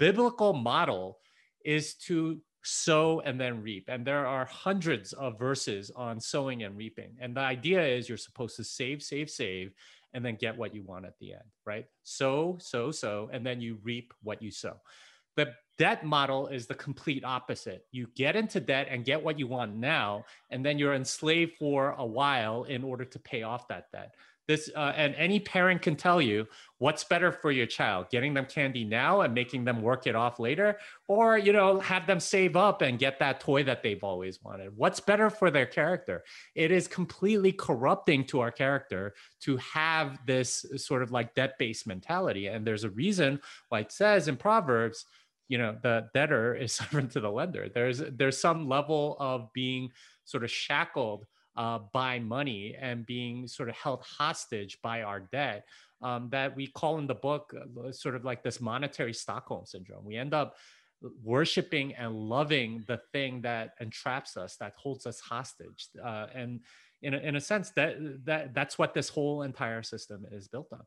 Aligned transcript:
biblical 0.00 0.54
model 0.54 1.18
is 1.62 1.94
to 1.94 2.40
sow 2.64 3.20
and 3.20 3.38
then 3.38 3.62
reap. 3.62 3.84
And 3.88 4.04
there 4.04 4.26
are 4.26 4.46
hundreds 4.46 5.12
of 5.12 5.38
verses 5.38 5.92
on 5.94 6.18
sowing 6.18 6.62
and 6.62 6.76
reaping. 6.76 7.12
And 7.20 7.36
the 7.36 7.40
idea 7.40 7.86
is 7.86 8.08
you're 8.08 8.18
supposed 8.18 8.56
to 8.56 8.64
save, 8.64 9.02
save, 9.02 9.28
save, 9.28 9.72
and 10.14 10.24
then 10.24 10.36
get 10.40 10.56
what 10.56 10.74
you 10.74 10.82
want 10.82 11.04
at 11.04 11.18
the 11.20 11.34
end, 11.34 11.44
right? 11.66 11.84
Sow, 12.02 12.56
sow, 12.60 12.90
sow, 12.90 13.28
and 13.30 13.44
then 13.44 13.60
you 13.60 13.78
reap 13.82 14.12
what 14.22 14.42
you 14.42 14.50
sow. 14.50 14.80
The 15.36 15.52
debt 15.78 16.04
model 16.04 16.48
is 16.48 16.66
the 16.66 16.74
complete 16.74 17.24
opposite. 17.24 17.86
You 17.92 18.08
get 18.16 18.36
into 18.36 18.58
debt 18.58 18.88
and 18.90 19.04
get 19.04 19.22
what 19.22 19.38
you 19.38 19.46
want 19.46 19.76
now, 19.76 20.24
and 20.50 20.64
then 20.64 20.78
you're 20.78 20.94
enslaved 20.94 21.52
for 21.58 21.94
a 21.96 22.04
while 22.04 22.64
in 22.64 22.82
order 22.82 23.04
to 23.04 23.18
pay 23.18 23.42
off 23.42 23.68
that 23.68 23.92
debt 23.92 24.14
this 24.50 24.68
uh, 24.74 24.92
and 24.96 25.14
any 25.14 25.38
parent 25.38 25.80
can 25.80 25.94
tell 25.94 26.20
you 26.20 26.44
what's 26.78 27.04
better 27.04 27.30
for 27.30 27.52
your 27.52 27.66
child 27.66 28.06
getting 28.10 28.34
them 28.34 28.44
candy 28.44 28.84
now 28.84 29.20
and 29.20 29.32
making 29.32 29.64
them 29.64 29.80
work 29.80 30.08
it 30.08 30.16
off 30.16 30.40
later 30.40 30.76
or 31.06 31.38
you 31.38 31.52
know 31.52 31.78
have 31.78 32.04
them 32.04 32.18
save 32.18 32.56
up 32.56 32.82
and 32.82 32.98
get 32.98 33.20
that 33.20 33.38
toy 33.38 33.62
that 33.62 33.82
they've 33.82 34.02
always 34.02 34.42
wanted. 34.42 34.76
What's 34.76 34.98
better 34.98 35.30
for 35.30 35.52
their 35.52 35.66
character? 35.66 36.24
It 36.56 36.72
is 36.72 36.88
completely 36.88 37.52
corrupting 37.52 38.24
to 38.26 38.40
our 38.40 38.50
character 38.50 39.14
to 39.42 39.56
have 39.58 40.18
this 40.26 40.66
sort 40.76 41.04
of 41.04 41.12
like 41.12 41.34
debt 41.36 41.54
based 41.58 41.86
mentality 41.86 42.48
and 42.48 42.66
there's 42.66 42.84
a 42.84 42.90
reason 42.90 43.40
why 43.68 43.80
it 43.80 43.92
says 43.92 44.26
in 44.26 44.36
proverbs 44.36 45.04
you 45.46 45.58
know 45.58 45.76
the 45.82 46.08
debtor 46.12 46.56
is 46.56 46.72
servant 46.80 47.12
to 47.12 47.20
the 47.20 47.30
lender. 47.30 47.68
There's 47.72 47.98
there's 47.98 48.40
some 48.40 48.68
level 48.68 49.16
of 49.20 49.52
being 49.52 49.90
sort 50.24 50.42
of 50.42 50.50
shackled 50.50 51.24
uh, 51.56 51.78
by 51.92 52.18
money 52.18 52.76
and 52.80 53.06
being 53.06 53.46
sort 53.46 53.68
of 53.68 53.74
held 53.74 54.02
hostage 54.02 54.78
by 54.82 55.02
our 55.02 55.20
debt 55.32 55.64
um, 56.02 56.28
that 56.30 56.54
we 56.56 56.66
call 56.66 56.98
in 56.98 57.06
the 57.06 57.14
book 57.14 57.52
uh, 57.54 57.92
sort 57.92 58.14
of 58.14 58.24
like 58.24 58.42
this 58.42 58.60
monetary 58.60 59.12
Stockholm 59.12 59.66
syndrome. 59.66 60.04
We 60.04 60.16
end 60.16 60.34
up 60.34 60.56
worshiping 61.22 61.94
and 61.94 62.14
loving 62.14 62.84
the 62.86 63.00
thing 63.12 63.40
that 63.42 63.74
entraps 63.80 64.36
us, 64.36 64.56
that 64.56 64.74
holds 64.76 65.06
us 65.06 65.20
hostage. 65.20 65.88
Uh, 66.02 66.26
and 66.34 66.60
in 67.02 67.14
a, 67.14 67.18
in 67.18 67.36
a 67.36 67.40
sense, 67.40 67.70
that, 67.76 67.96
that 68.26 68.54
that's 68.54 68.78
what 68.78 68.92
this 68.94 69.08
whole 69.08 69.42
entire 69.42 69.82
system 69.82 70.26
is 70.30 70.48
built 70.48 70.68
on. 70.72 70.80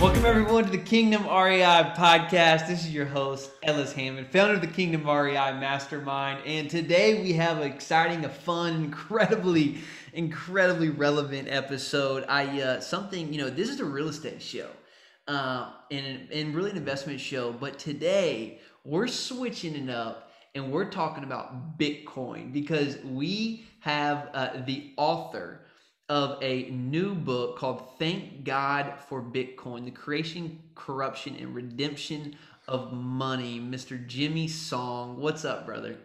Welcome 0.00 0.26
everyone 0.26 0.64
to 0.64 0.70
the 0.70 0.78
Kingdom 0.78 1.24
REI 1.24 1.92
podcast. 1.96 2.68
This 2.68 2.84
is 2.84 2.94
your 2.94 3.04
host 3.04 3.50
Ellis 3.64 3.92
Hammond, 3.92 4.28
founder 4.28 4.54
of 4.54 4.60
the 4.60 4.68
Kingdom 4.68 5.04
REI 5.04 5.58
Mastermind, 5.58 6.46
and 6.46 6.70
today 6.70 7.20
we 7.20 7.32
have 7.32 7.56
an 7.56 7.64
exciting, 7.64 8.24
a 8.24 8.28
fun, 8.28 8.74
incredibly, 8.74 9.78
incredibly 10.12 10.88
relevant 10.88 11.48
episode. 11.48 12.24
I 12.28 12.60
uh, 12.60 12.80
something 12.80 13.32
you 13.32 13.40
know, 13.40 13.50
this 13.50 13.68
is 13.68 13.80
a 13.80 13.84
real 13.84 14.06
estate 14.06 14.40
show, 14.40 14.68
uh, 15.26 15.72
and 15.90 16.30
and 16.30 16.54
really 16.54 16.70
an 16.70 16.76
investment 16.76 17.18
show, 17.18 17.50
but 17.50 17.80
today 17.80 18.60
we're 18.84 19.08
switching 19.08 19.74
it 19.74 19.90
up 19.90 20.30
and 20.54 20.70
we're 20.70 20.90
talking 20.90 21.24
about 21.24 21.76
Bitcoin 21.76 22.52
because 22.52 22.98
we 22.98 23.66
have 23.80 24.30
uh, 24.32 24.62
the 24.64 24.92
author 24.96 25.62
of 26.08 26.42
a 26.42 26.70
new 26.70 27.14
book 27.14 27.58
called 27.58 27.98
Thank 27.98 28.44
God 28.44 28.94
for 29.08 29.22
Bitcoin 29.22 29.84
The 29.84 29.90
Creation, 29.90 30.58
Corruption, 30.74 31.36
and 31.36 31.54
Redemption 31.54 32.36
of 32.66 32.92
Money. 32.92 33.60
Mr. 33.60 34.04
Jimmy 34.06 34.48
Song. 34.48 35.20
What's 35.20 35.44
up, 35.44 35.66
brother? 35.66 35.96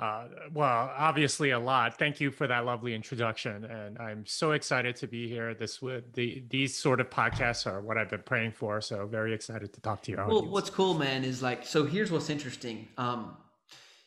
Uh, 0.00 0.24
well, 0.54 0.90
obviously 0.96 1.50
a 1.50 1.58
lot. 1.58 1.98
Thank 1.98 2.20
you 2.20 2.30
for 2.30 2.46
that 2.46 2.64
lovely 2.64 2.94
introduction, 2.94 3.66
and 3.66 3.98
I'm 3.98 4.24
so 4.24 4.52
excited 4.52 4.96
to 4.96 5.06
be 5.06 5.28
here. 5.28 5.52
This 5.52 5.82
would 5.82 6.14
the 6.14 6.42
these 6.48 6.74
sort 6.74 7.02
of 7.02 7.10
podcasts 7.10 7.66
are 7.66 7.82
what 7.82 7.98
I've 7.98 8.08
been 8.08 8.22
praying 8.22 8.52
for. 8.52 8.80
So 8.80 9.04
very 9.06 9.34
excited 9.34 9.74
to 9.74 9.80
talk 9.82 10.00
to 10.04 10.12
you. 10.12 10.16
Well, 10.16 10.46
what's 10.46 10.70
cool, 10.70 10.94
man, 10.94 11.22
is 11.22 11.42
like 11.42 11.66
so. 11.66 11.84
Here's 11.84 12.10
what's 12.10 12.30
interesting. 12.30 12.88
Um, 12.96 13.36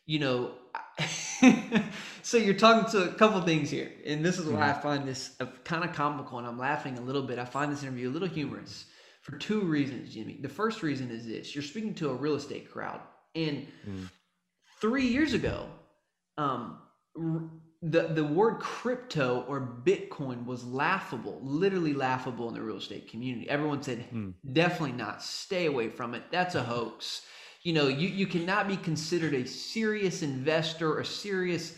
you 0.05 0.19
know, 0.19 0.51
so 2.21 2.37
you're 2.37 2.53
talking 2.53 2.89
to 2.91 3.09
a 3.09 3.13
couple 3.13 3.41
things 3.41 3.69
here, 3.69 3.91
and 4.05 4.23
this 4.23 4.37
is 4.37 4.45
why 4.45 4.61
mm-hmm. 4.61 4.79
I 4.79 4.81
find 4.81 5.07
this 5.07 5.35
kind 5.63 5.83
of 5.83 5.93
comical, 5.93 6.37
and 6.37 6.47
I'm 6.47 6.57
laughing 6.57 6.97
a 6.97 7.01
little 7.01 7.23
bit. 7.23 7.39
I 7.39 7.45
find 7.45 7.71
this 7.71 7.83
interview 7.83 8.09
a 8.09 8.11
little 8.11 8.27
humorous 8.27 8.85
for 9.21 9.37
two 9.37 9.61
reasons, 9.61 10.13
Jimmy. 10.13 10.37
The 10.41 10.49
first 10.49 10.83
reason 10.83 11.09
is 11.09 11.25
this: 11.25 11.55
you're 11.55 11.63
speaking 11.63 11.93
to 11.95 12.09
a 12.09 12.13
real 12.13 12.35
estate 12.35 12.69
crowd, 12.69 13.01
and 13.35 13.67
mm. 13.87 14.09
three 14.81 15.07
years 15.07 15.33
ago, 15.33 15.67
um, 16.37 16.79
the 17.15 18.07
the 18.09 18.23
word 18.23 18.59
crypto 18.59 19.45
or 19.47 19.79
Bitcoin 19.85 20.45
was 20.45 20.65
laughable, 20.65 21.39
literally 21.41 21.93
laughable 21.93 22.49
in 22.49 22.55
the 22.55 22.61
real 22.61 22.77
estate 22.77 23.09
community. 23.09 23.49
Everyone 23.49 23.81
said, 23.81 24.05
mm. 24.13 24.33
"Definitely 24.51 24.97
not. 24.97 25.23
Stay 25.23 25.65
away 25.65 25.89
from 25.89 26.13
it. 26.13 26.23
That's 26.31 26.55
a 26.55 26.63
hoax." 26.63 27.21
You 27.63 27.71
know, 27.71 27.87
you, 27.87 28.09
you 28.09 28.27
cannot 28.27 28.67
be 28.67 28.75
considered 28.75 29.33
a 29.33 29.47
serious 29.47 30.21
investor, 30.21 30.99
a 30.99 31.05
serious 31.05 31.75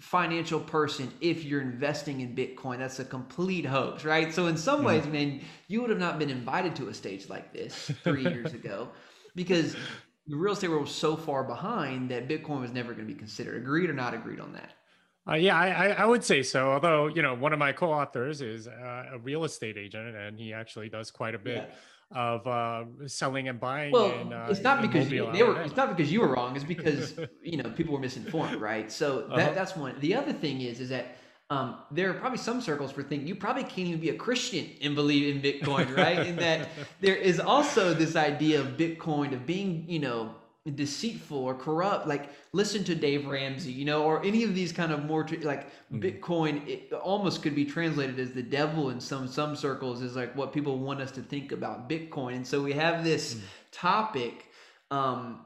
financial 0.00 0.60
person 0.60 1.12
if 1.20 1.44
you're 1.44 1.60
investing 1.60 2.20
in 2.20 2.36
Bitcoin. 2.36 2.78
That's 2.78 3.00
a 3.00 3.04
complete 3.04 3.66
hoax, 3.66 4.04
right? 4.04 4.32
So 4.32 4.46
in 4.46 4.56
some 4.56 4.84
ways, 4.84 5.06
man, 5.06 5.40
you 5.66 5.80
would 5.80 5.90
have 5.90 5.98
not 5.98 6.18
been 6.20 6.30
invited 6.30 6.76
to 6.76 6.88
a 6.88 6.94
stage 6.94 7.28
like 7.28 7.52
this 7.52 7.90
three 8.04 8.22
years 8.32 8.52
ago 8.52 8.88
because 9.34 9.74
the 10.28 10.36
real 10.36 10.52
estate 10.52 10.68
world 10.68 10.82
was 10.82 10.94
so 10.94 11.16
far 11.16 11.42
behind 11.42 12.10
that 12.10 12.28
Bitcoin 12.28 12.60
was 12.60 12.72
never 12.72 12.94
going 12.94 13.06
to 13.06 13.12
be 13.12 13.18
considered. 13.18 13.56
Agreed 13.56 13.90
or 13.90 13.94
not 13.94 14.14
agreed 14.14 14.40
on 14.40 14.52
that? 14.52 14.70
Uh, 15.26 15.34
yeah, 15.34 15.58
I, 15.58 15.88
I 15.88 16.04
would 16.04 16.22
say 16.22 16.42
so. 16.42 16.72
Although, 16.72 17.06
you 17.06 17.22
know, 17.22 17.34
one 17.34 17.54
of 17.54 17.58
my 17.58 17.72
co-authors 17.72 18.42
is 18.42 18.68
uh, 18.68 19.04
a 19.12 19.18
real 19.18 19.44
estate 19.44 19.78
agent, 19.78 20.14
and 20.14 20.38
he 20.38 20.52
actually 20.52 20.90
does 20.90 21.10
quite 21.10 21.34
a 21.34 21.38
bit. 21.38 21.66
Yeah 21.68 21.74
of 22.14 22.46
uh, 22.46 22.84
selling 23.06 23.48
and 23.48 23.58
buying. 23.58 23.92
Well, 23.92 24.12
in, 24.12 24.32
uh, 24.32 24.46
it's 24.48 24.60
not 24.60 24.80
because 24.80 25.10
you, 25.10 25.30
they 25.32 25.42
were. 25.42 25.60
It's 25.62 25.76
not 25.76 25.96
because 25.96 26.12
you 26.12 26.20
were 26.20 26.28
wrong. 26.28 26.54
It's 26.56 26.64
because 26.64 27.14
you 27.42 27.56
know 27.56 27.70
people 27.70 27.94
were 27.94 28.00
misinformed, 28.00 28.60
right? 28.60 28.90
So 28.90 29.26
that, 29.28 29.32
uh-huh. 29.32 29.54
that's 29.54 29.76
one. 29.76 29.96
The 30.00 30.14
other 30.14 30.32
thing 30.32 30.60
is 30.60 30.80
is 30.80 30.90
that 30.90 31.16
um, 31.50 31.76
there 31.90 32.10
are 32.10 32.14
probably 32.14 32.38
some 32.38 32.60
circles 32.60 32.96
where 32.96 33.04
think 33.04 33.26
you 33.26 33.34
probably 33.34 33.64
can't 33.64 33.88
even 33.88 34.00
be 34.00 34.08
a 34.10 34.16
Christian 34.16 34.70
and 34.80 34.94
believe 34.94 35.36
in 35.36 35.42
Bitcoin, 35.42 35.94
right? 35.96 36.18
and 36.18 36.38
that 36.38 36.68
there 37.00 37.16
is 37.16 37.38
also 37.38 37.92
this 37.92 38.16
idea 38.16 38.60
of 38.60 38.68
Bitcoin 38.78 39.32
of 39.32 39.44
being, 39.44 39.84
you 39.88 39.98
know, 39.98 40.34
deceitful 40.70 41.36
or 41.36 41.54
corrupt 41.54 42.06
like 42.06 42.30
listen 42.52 42.82
to 42.82 42.94
dave 42.94 43.26
ramsey 43.26 43.70
you 43.70 43.84
know 43.84 44.02
or 44.02 44.24
any 44.24 44.44
of 44.44 44.54
these 44.54 44.72
kind 44.72 44.92
of 44.92 45.04
more 45.04 45.28
like 45.42 45.66
mm-hmm. 45.92 46.00
bitcoin 46.00 46.66
it 46.66 46.90
almost 46.94 47.42
could 47.42 47.54
be 47.54 47.66
translated 47.66 48.18
as 48.18 48.32
the 48.32 48.42
devil 48.42 48.88
in 48.88 48.98
some 48.98 49.28
some 49.28 49.54
circles 49.54 50.00
is 50.00 50.16
like 50.16 50.34
what 50.34 50.54
people 50.54 50.78
want 50.78 51.02
us 51.02 51.10
to 51.10 51.20
think 51.20 51.52
about 51.52 51.86
bitcoin 51.86 52.36
and 52.36 52.46
so 52.46 52.62
we 52.62 52.72
have 52.72 53.04
this 53.04 53.34
mm-hmm. 53.34 53.44
topic 53.72 54.46
um 54.90 55.44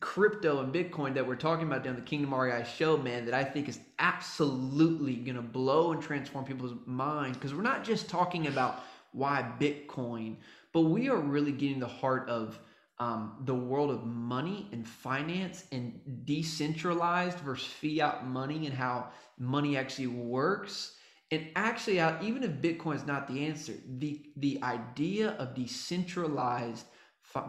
crypto 0.00 0.62
and 0.62 0.70
bitcoin 0.70 1.14
that 1.14 1.26
we're 1.26 1.34
talking 1.34 1.66
about 1.66 1.82
down 1.82 1.96
the 1.96 2.02
kingdom 2.02 2.34
rei 2.34 2.62
show 2.76 2.98
man 2.98 3.24
that 3.24 3.32
i 3.32 3.42
think 3.42 3.70
is 3.70 3.80
absolutely 3.98 5.16
gonna 5.16 5.40
blow 5.40 5.92
and 5.92 6.02
transform 6.02 6.44
people's 6.44 6.74
minds 6.84 7.38
because 7.38 7.54
we're 7.54 7.62
not 7.62 7.84
just 7.84 8.06
talking 8.06 8.46
about 8.48 8.80
why 9.12 9.50
bitcoin 9.58 10.36
but 10.74 10.82
we 10.82 11.08
are 11.08 11.16
really 11.16 11.52
getting 11.52 11.80
the 11.80 11.88
heart 11.88 12.28
of 12.28 12.58
um, 13.00 13.36
the 13.44 13.54
world 13.54 13.90
of 13.90 14.04
money 14.04 14.68
and 14.72 14.86
finance 14.86 15.64
and 15.70 16.00
decentralized 16.24 17.38
versus 17.38 17.66
fiat 17.66 18.26
money 18.26 18.66
and 18.66 18.74
how 18.74 19.08
money 19.38 19.76
actually 19.76 20.08
works. 20.08 20.94
And 21.30 21.48
actually, 21.54 21.98
even 22.26 22.42
if 22.42 22.50
Bitcoin 22.52 22.96
is 22.96 23.06
not 23.06 23.28
the 23.28 23.46
answer, 23.46 23.74
the 23.98 24.22
the 24.36 24.62
idea 24.62 25.30
of 25.32 25.54
decentralized 25.54 26.86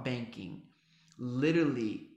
banking 0.04 0.64
literally 1.18 2.10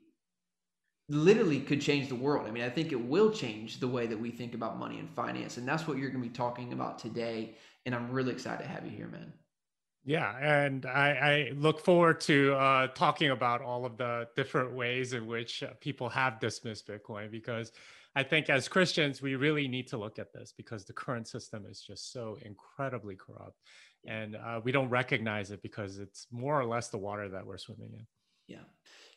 literally 1.09 1.60
could 1.60 1.81
change 1.81 2.09
the 2.09 2.14
world. 2.14 2.47
I 2.47 2.50
mean, 2.50 2.62
I 2.64 2.70
think 2.70 2.91
it 2.93 3.00
will 3.00 3.31
change 3.31 3.81
the 3.81 3.88
way 3.88 4.06
that 4.06 4.19
we 4.19 4.31
think 4.31 4.54
about 4.54 4.78
money 4.78 4.99
and 4.99 5.09
finance, 5.10 5.56
and 5.56 5.66
that's 5.66 5.87
what 5.87 5.99
you're 5.99 6.10
going 6.10 6.22
to 6.22 6.28
be 6.28 6.34
talking 6.34 6.72
about 6.72 6.99
today. 6.99 7.54
And 7.87 7.94
I'm 7.94 8.11
really 8.11 8.32
excited 8.32 8.62
to 8.62 8.69
have 8.69 8.85
you 8.85 8.90
here, 8.90 9.08
man. 9.08 9.32
Yeah, 10.04 10.37
and 10.38 10.84
I, 10.84 11.10
I 11.10 11.52
look 11.54 11.78
forward 11.78 12.20
to 12.22 12.54
uh, 12.54 12.88
talking 12.88 13.31
about 13.31 13.62
all 13.62 13.87
of 13.87 13.96
the 13.96 14.26
different 14.34 14.72
ways 14.72 15.12
in 15.12 15.26
which 15.26 15.62
uh, 15.62 15.69
people 15.81 16.08
have 16.08 16.40
dismissed 16.40 16.88
Bitcoin 16.88 17.31
because 17.31 17.70
I 18.16 18.22
think 18.22 18.50
as 18.50 18.69
Christians, 18.69 19.22
we 19.22 19.37
really 19.37 19.69
need 19.69 19.87
to 19.88 19.96
look 19.96 20.19
at 20.19 20.32
this 20.32 20.52
because 20.56 20.84
the 20.84 20.93
current 20.93 21.28
system 21.28 21.64
is 21.70 21.81
just 21.81 22.12
so 22.12 22.37
incredibly 22.43 23.14
corrupt. 23.14 23.56
And 24.04 24.34
uh, 24.37 24.60
we 24.62 24.72
don't 24.72 24.90
recognize 24.90 25.52
it 25.52 25.62
because 25.62 25.99
it's 25.99 26.26
more 26.32 26.60
or 26.60 26.64
less 26.64 26.88
the 26.88 26.99
water 26.99 27.28
that 27.28 27.46
we're 27.46 27.58
swimming 27.58 27.93
in. 27.93 28.06
Yeah. 28.49 28.64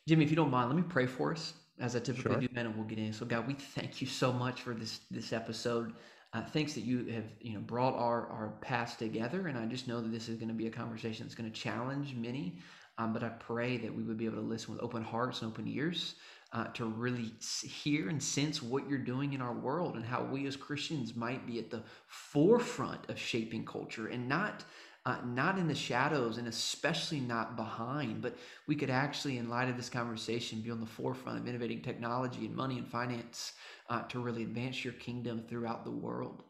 Jimmy, 0.08 0.24
if 0.24 0.30
you 0.30 0.36
don't 0.36 0.50
mind, 0.50 0.68
let 0.68 0.76
me 0.76 0.84
pray 0.88 1.06
for 1.06 1.32
us 1.32 1.54
as 1.80 1.96
I 1.96 1.98
typically 1.98 2.32
sure. 2.32 2.40
do, 2.40 2.48
man, 2.52 2.66
and 2.66 2.76
we'll 2.76 2.86
get 2.86 2.98
in. 2.98 3.12
So, 3.12 3.26
God, 3.26 3.46
we 3.46 3.54
thank 3.54 4.00
you 4.00 4.06
so 4.06 4.32
much 4.32 4.62
for 4.62 4.72
this 4.72 5.00
this 5.10 5.32
episode. 5.32 5.92
Uh, 6.36 6.42
thanks 6.42 6.74
that 6.74 6.82
you 6.82 7.06
have 7.06 7.24
you 7.40 7.54
know 7.54 7.60
brought 7.60 7.94
our 7.94 8.26
our 8.26 8.52
paths 8.60 8.94
together, 8.94 9.46
and 9.46 9.56
I 9.56 9.64
just 9.64 9.88
know 9.88 10.02
that 10.02 10.12
this 10.12 10.28
is 10.28 10.36
going 10.36 10.48
to 10.48 10.54
be 10.54 10.66
a 10.66 10.70
conversation 10.70 11.24
that's 11.24 11.34
going 11.34 11.50
to 11.50 11.58
challenge 11.58 12.14
many. 12.14 12.58
Um, 12.98 13.14
but 13.14 13.22
I 13.22 13.30
pray 13.30 13.78
that 13.78 13.94
we 13.94 14.02
would 14.02 14.18
be 14.18 14.26
able 14.26 14.36
to 14.36 14.42
listen 14.42 14.74
with 14.74 14.82
open 14.82 15.02
hearts 15.02 15.40
and 15.40 15.50
open 15.50 15.66
ears, 15.66 16.16
uh, 16.52 16.64
to 16.74 16.86
really 16.86 17.32
hear 17.62 18.10
and 18.10 18.22
sense 18.22 18.62
what 18.62 18.86
you're 18.88 18.98
doing 18.98 19.32
in 19.32 19.40
our 19.40 19.54
world 19.54 19.96
and 19.96 20.04
how 20.04 20.24
we 20.24 20.46
as 20.46 20.56
Christians 20.56 21.16
might 21.16 21.46
be 21.46 21.58
at 21.58 21.70
the 21.70 21.82
forefront 22.06 23.08
of 23.08 23.18
shaping 23.18 23.64
culture 23.64 24.08
and 24.08 24.28
not. 24.28 24.62
Uh, 25.04 25.18
not 25.24 25.56
in 25.56 25.68
the 25.68 25.74
shadows 25.74 26.36
and 26.36 26.48
especially 26.48 27.20
not 27.20 27.54
behind, 27.54 28.20
but 28.20 28.36
we 28.66 28.74
could 28.74 28.90
actually, 28.90 29.38
in 29.38 29.48
light 29.48 29.68
of 29.68 29.76
this 29.76 29.88
conversation, 29.88 30.60
be 30.60 30.68
on 30.72 30.80
the 30.80 30.86
forefront 30.86 31.38
of 31.38 31.46
innovating 31.46 31.80
technology 31.80 32.44
and 32.44 32.56
money 32.56 32.76
and 32.76 32.88
finance 32.88 33.52
uh, 33.88 34.02
to 34.08 34.20
really 34.20 34.42
advance 34.42 34.84
your 34.84 34.94
kingdom 34.94 35.44
throughout 35.48 35.84
the 35.84 35.90
world. 35.90 36.42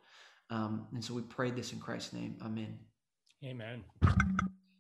Um, 0.50 0.86
and 0.92 1.04
so 1.04 1.14
we 1.14 1.22
pray 1.22 1.50
this 1.50 1.72
in 1.72 1.80
Christ's 1.80 2.12
name. 2.12 2.36
Amen. 2.44 2.78
Amen. 3.44 3.84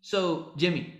So, 0.00 0.52
Jimmy, 0.56 0.94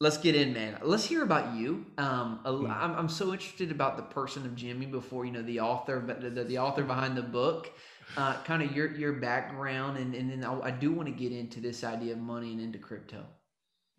let's 0.00 0.16
get 0.16 0.34
in, 0.34 0.52
man. 0.52 0.78
Let's 0.82 1.04
hear 1.04 1.22
about 1.22 1.54
you. 1.54 1.86
Um, 1.98 2.40
hmm. 2.44 2.66
I'm, 2.66 2.94
I'm 2.94 3.08
so 3.08 3.32
interested 3.32 3.70
about 3.70 3.96
the 3.96 4.02
person 4.02 4.44
of 4.44 4.56
Jimmy 4.56 4.86
before 4.86 5.24
you 5.24 5.32
know 5.32 5.42
the 5.42 5.60
author, 5.60 6.00
but 6.00 6.20
the, 6.20 6.30
the, 6.30 6.44
the 6.44 6.58
author 6.58 6.82
behind 6.82 7.16
the 7.16 7.22
book. 7.22 7.70
Uh, 8.16 8.42
kind 8.42 8.62
of 8.62 8.76
your 8.76 8.94
your 8.94 9.14
background, 9.14 9.96
and 9.96 10.14
and 10.14 10.30
then 10.30 10.44
I, 10.44 10.60
I 10.60 10.70
do 10.70 10.92
want 10.92 11.08
to 11.08 11.14
get 11.14 11.32
into 11.32 11.60
this 11.60 11.82
idea 11.82 12.12
of 12.12 12.18
money 12.18 12.52
and 12.52 12.60
into 12.60 12.78
crypto. 12.78 13.24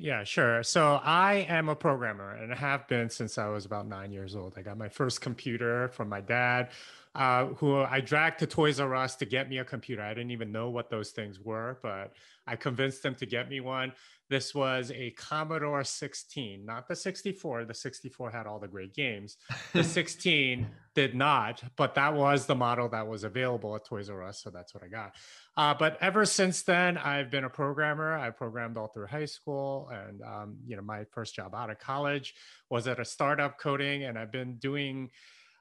Yeah, 0.03 0.25
sure. 0.25 0.63
So 0.63 0.99
I 1.01 1.45
am 1.47 1.69
a 1.69 1.77
programmer 1.77 2.31
and 2.31 2.51
I 2.51 2.57
have 2.57 2.85
been 2.89 3.09
since 3.09 3.37
I 3.37 3.47
was 3.47 3.63
about 3.63 3.87
nine 3.87 4.11
years 4.11 4.35
old. 4.35 4.55
I 4.57 4.61
got 4.61 4.77
my 4.77 4.89
first 4.89 5.21
computer 5.21 5.87
from 5.87 6.09
my 6.09 6.19
dad 6.19 6.71
uh, 7.15 7.45
who 7.57 7.77
I 7.77 8.01
dragged 8.01 8.39
to 8.39 8.47
Toys 8.47 8.79
R 8.79 8.95
Us 8.95 9.15
to 9.17 9.25
get 9.25 9.49
me 9.49 9.59
a 9.59 9.65
computer. 9.65 10.01
I 10.01 10.13
didn't 10.13 10.31
even 10.31 10.51
know 10.51 10.69
what 10.69 10.89
those 10.89 11.11
things 11.11 11.39
were, 11.39 11.79
but 11.83 12.13
I 12.47 12.55
convinced 12.55 13.03
them 13.03 13.15
to 13.15 13.25
get 13.25 13.49
me 13.49 13.59
one. 13.59 13.93
This 14.29 14.55
was 14.55 14.91
a 14.95 15.11
Commodore 15.11 15.83
16, 15.83 16.65
not 16.65 16.87
the 16.87 16.95
64. 16.95 17.65
The 17.65 17.73
64 17.73 18.31
had 18.31 18.47
all 18.47 18.57
the 18.57 18.67
great 18.67 18.95
games. 18.95 19.37
The 19.73 19.83
16 19.83 20.67
did 20.95 21.13
not, 21.13 21.61
but 21.75 21.93
that 21.95 22.15
was 22.15 22.47
the 22.47 22.55
model 22.55 22.89
that 22.89 23.05
was 23.05 23.23
available 23.23 23.75
at 23.75 23.85
Toys 23.85 24.09
R 24.09 24.23
Us. 24.23 24.41
So 24.41 24.49
that's 24.49 24.73
what 24.73 24.83
I 24.83 24.87
got. 24.87 25.13
Uh, 25.55 25.75
but 25.77 25.99
ever 26.01 26.25
since 26.25 26.63
then, 26.63 26.97
I've 26.97 27.29
been 27.29 27.43
a 27.43 27.49
programmer. 27.49 28.17
I 28.17 28.31
programmed 28.31 28.75
all 28.75 28.87
through 28.87 29.07
high 29.07 29.25
school. 29.25 29.91
And, 29.93 30.21
um, 30.23 30.57
you 30.65 30.77
know, 30.77 30.81
my 30.81 31.03
first 31.11 31.35
job 31.35 31.53
out 31.53 31.69
of 31.69 31.77
college 31.77 32.33
was 32.71 32.87
at 32.87 32.99
a 32.99 33.05
startup 33.05 33.59
coding, 33.59 34.05
and 34.05 34.17
I've 34.17 34.31
been 34.31 34.55
doing 34.55 35.11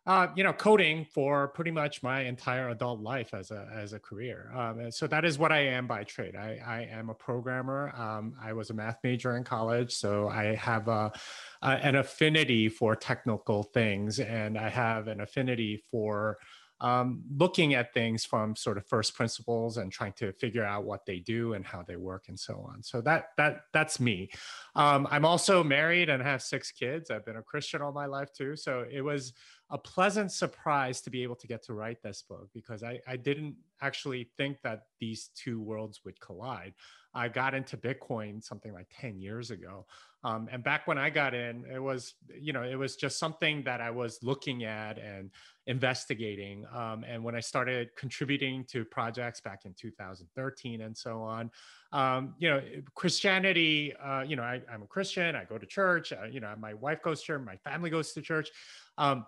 uh, 0.04 0.26
you 0.34 0.42
know, 0.42 0.52
coding 0.52 1.04
for 1.04 1.48
pretty 1.48 1.70
much 1.70 2.02
my 2.02 2.22
entire 2.22 2.70
adult 2.70 3.00
life 3.00 3.34
as 3.34 3.52
a 3.52 3.68
as 3.72 3.92
a 3.92 4.00
career. 4.00 4.50
Um, 4.54 4.90
so 4.90 5.06
that 5.06 5.24
is 5.24 5.38
what 5.38 5.52
I 5.52 5.60
am 5.60 5.86
by 5.86 6.02
trade. 6.02 6.34
I, 6.34 6.60
I 6.66 6.88
am 6.90 7.08
a 7.08 7.14
programmer. 7.14 7.92
Um, 7.96 8.34
I 8.42 8.52
was 8.52 8.70
a 8.70 8.74
math 8.74 8.98
major 9.04 9.36
in 9.36 9.44
college, 9.44 9.92
so 9.94 10.28
I 10.28 10.56
have 10.56 10.88
a, 10.88 11.12
a, 11.62 11.68
an 11.68 11.94
affinity 11.96 12.68
for 12.68 12.96
technical 12.96 13.62
things, 13.62 14.18
and 14.18 14.58
I 14.58 14.68
have 14.68 15.06
an 15.06 15.20
affinity 15.20 15.84
for 15.90 16.38
um, 16.82 17.22
looking 17.38 17.74
at 17.74 17.94
things 17.94 18.24
from 18.24 18.56
sort 18.56 18.76
of 18.76 18.84
first 18.86 19.14
principles 19.14 19.76
and 19.76 19.92
trying 19.92 20.14
to 20.14 20.32
figure 20.32 20.64
out 20.64 20.84
what 20.84 21.06
they 21.06 21.20
do 21.20 21.54
and 21.54 21.64
how 21.64 21.82
they 21.82 21.94
work 21.94 22.24
and 22.26 22.38
so 22.38 22.66
on. 22.68 22.82
So 22.82 23.00
that 23.02 23.28
that 23.36 23.60
that's 23.72 24.00
me. 24.00 24.30
Um, 24.74 25.06
I'm 25.10 25.24
also 25.24 25.62
married 25.62 26.08
and 26.08 26.20
have 26.20 26.42
six 26.42 26.72
kids. 26.72 27.08
I've 27.10 27.24
been 27.24 27.36
a 27.36 27.42
Christian 27.42 27.82
all 27.82 27.92
my 27.92 28.06
life 28.06 28.32
too. 28.32 28.56
So 28.56 28.84
it 28.90 29.00
was 29.00 29.32
a 29.72 29.78
pleasant 29.78 30.30
surprise 30.30 31.00
to 31.00 31.10
be 31.10 31.22
able 31.22 31.34
to 31.34 31.46
get 31.46 31.62
to 31.64 31.72
write 31.72 32.02
this 32.02 32.22
book 32.28 32.48
because 32.52 32.82
I, 32.82 33.00
I 33.08 33.16
didn't 33.16 33.56
actually 33.80 34.30
think 34.36 34.58
that 34.62 34.82
these 35.00 35.30
two 35.34 35.62
worlds 35.62 36.00
would 36.04 36.20
collide. 36.20 36.74
I 37.14 37.28
got 37.28 37.54
into 37.54 37.78
Bitcoin 37.78 38.42
something 38.42 38.72
like 38.72 38.86
10 39.00 39.18
years 39.18 39.50
ago. 39.50 39.86
Um, 40.24 40.48
and 40.52 40.62
back 40.62 40.86
when 40.86 40.98
I 40.98 41.08
got 41.08 41.34
in, 41.34 41.64
it 41.72 41.82
was, 41.82 42.14
you 42.38 42.52
know, 42.52 42.62
it 42.62 42.76
was 42.76 42.96
just 42.96 43.18
something 43.18 43.62
that 43.64 43.80
I 43.80 43.90
was 43.90 44.18
looking 44.22 44.64
at 44.64 44.98
and 44.98 45.30
investigating. 45.66 46.66
Um, 46.72 47.02
and 47.08 47.24
when 47.24 47.34
I 47.34 47.40
started 47.40 47.88
contributing 47.96 48.64
to 48.72 48.84
projects 48.84 49.40
back 49.40 49.62
in 49.64 49.74
2013 49.74 50.82
and 50.82 50.96
so 50.96 51.22
on, 51.22 51.50
um, 51.92 52.34
you 52.38 52.50
know, 52.50 52.62
Christianity, 52.94 53.94
uh, 54.02 54.20
you 54.20 54.36
know, 54.36 54.42
I, 54.42 54.60
am 54.70 54.82
a 54.82 54.86
Christian, 54.86 55.34
I 55.34 55.44
go 55.44 55.56
to 55.56 55.66
church, 55.66 56.12
uh, 56.12 56.26
you 56.30 56.40
know, 56.40 56.54
my 56.58 56.74
wife 56.74 57.02
goes 57.02 57.20
to 57.20 57.26
church, 57.26 57.42
my 57.44 57.56
family 57.56 57.88
goes 57.88 58.12
to 58.12 58.22
church. 58.22 58.50
Um, 58.98 59.26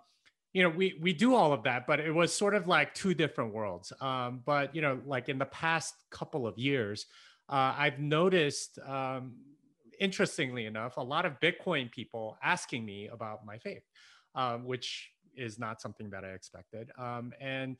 you 0.55 0.63
know 0.63 0.69
we 0.69 0.97
we 1.01 1.11
do 1.11 1.35
all 1.35 1.51
of 1.51 1.63
that 1.63 1.85
but 1.85 1.99
it 1.99 2.13
was 2.13 2.33
sort 2.33 2.55
of 2.55 2.65
like 2.65 2.95
two 2.95 3.13
different 3.13 3.53
worlds. 3.53 3.91
Um, 3.99 4.41
but 4.45 4.73
you 4.73 4.81
know 4.81 5.01
like 5.05 5.27
in 5.27 5.37
the 5.37 5.45
past 5.47 5.93
couple 6.09 6.47
of 6.47 6.57
years 6.57 7.07
uh, 7.49 7.75
i've 7.77 7.99
noticed 7.99 8.79
um, 8.87 9.33
interestingly 9.99 10.65
enough 10.65 10.95
a 10.95 11.01
lot 11.01 11.25
of 11.25 11.33
bitcoin 11.41 11.91
people 11.91 12.37
asking 12.41 12.85
me 12.85 13.09
about 13.11 13.45
my 13.45 13.57
faith 13.57 13.83
um, 14.33 14.63
which 14.63 15.11
is 15.35 15.59
not 15.59 15.81
something 15.81 16.09
that 16.09 16.23
i 16.23 16.29
expected. 16.29 16.89
Um, 16.97 17.33
and 17.41 17.75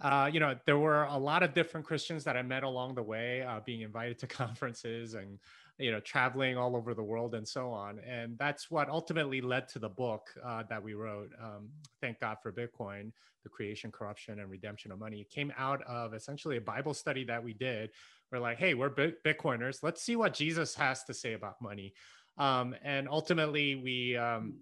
uh, 0.00 0.28
you 0.32 0.40
know 0.40 0.56
there 0.66 0.78
were 0.78 1.04
a 1.04 1.16
lot 1.16 1.44
of 1.44 1.54
different 1.54 1.86
christians 1.86 2.24
that 2.24 2.36
i 2.36 2.42
met 2.42 2.64
along 2.64 2.96
the 2.96 3.02
way 3.02 3.42
uh, 3.42 3.60
being 3.64 3.82
invited 3.82 4.18
to 4.18 4.26
conferences 4.42 5.14
and 5.14 5.38
you 5.78 5.92
know 5.92 6.00
traveling 6.00 6.56
all 6.56 6.74
over 6.74 6.92
the 6.92 7.02
world 7.02 7.34
and 7.34 7.46
so 7.46 7.70
on 7.70 8.00
and 8.00 8.36
that's 8.38 8.70
what 8.70 8.88
ultimately 8.88 9.40
led 9.40 9.68
to 9.68 9.78
the 9.78 9.88
book 9.88 10.28
uh, 10.44 10.62
that 10.68 10.82
we 10.82 10.94
wrote 10.94 11.30
um, 11.42 11.68
thank 12.00 12.18
god 12.20 12.36
for 12.42 12.52
bitcoin 12.52 13.12
the 13.42 13.48
creation 13.48 13.90
corruption 13.90 14.40
and 14.40 14.50
redemption 14.50 14.92
of 14.92 14.98
money. 14.98 15.20
It 15.20 15.30
came 15.30 15.52
out 15.56 15.82
of 15.82 16.14
essentially 16.14 16.56
a 16.56 16.60
bible 16.60 16.94
study 16.94 17.24
that 17.24 17.42
we 17.42 17.54
did. 17.54 17.90
We're 18.30 18.38
like 18.38 18.58
hey 18.58 18.74
we're 18.74 18.90
bitcoiners. 18.90 19.82
Let's 19.82 20.02
see 20.02 20.16
what 20.16 20.34
jesus 20.34 20.74
has 20.74 21.04
to 21.04 21.14
say 21.14 21.34
about 21.34 21.60
money. 21.60 21.94
Um, 22.36 22.74
and 22.84 23.08
ultimately 23.08 23.74
we 23.74 24.16
um, 24.16 24.58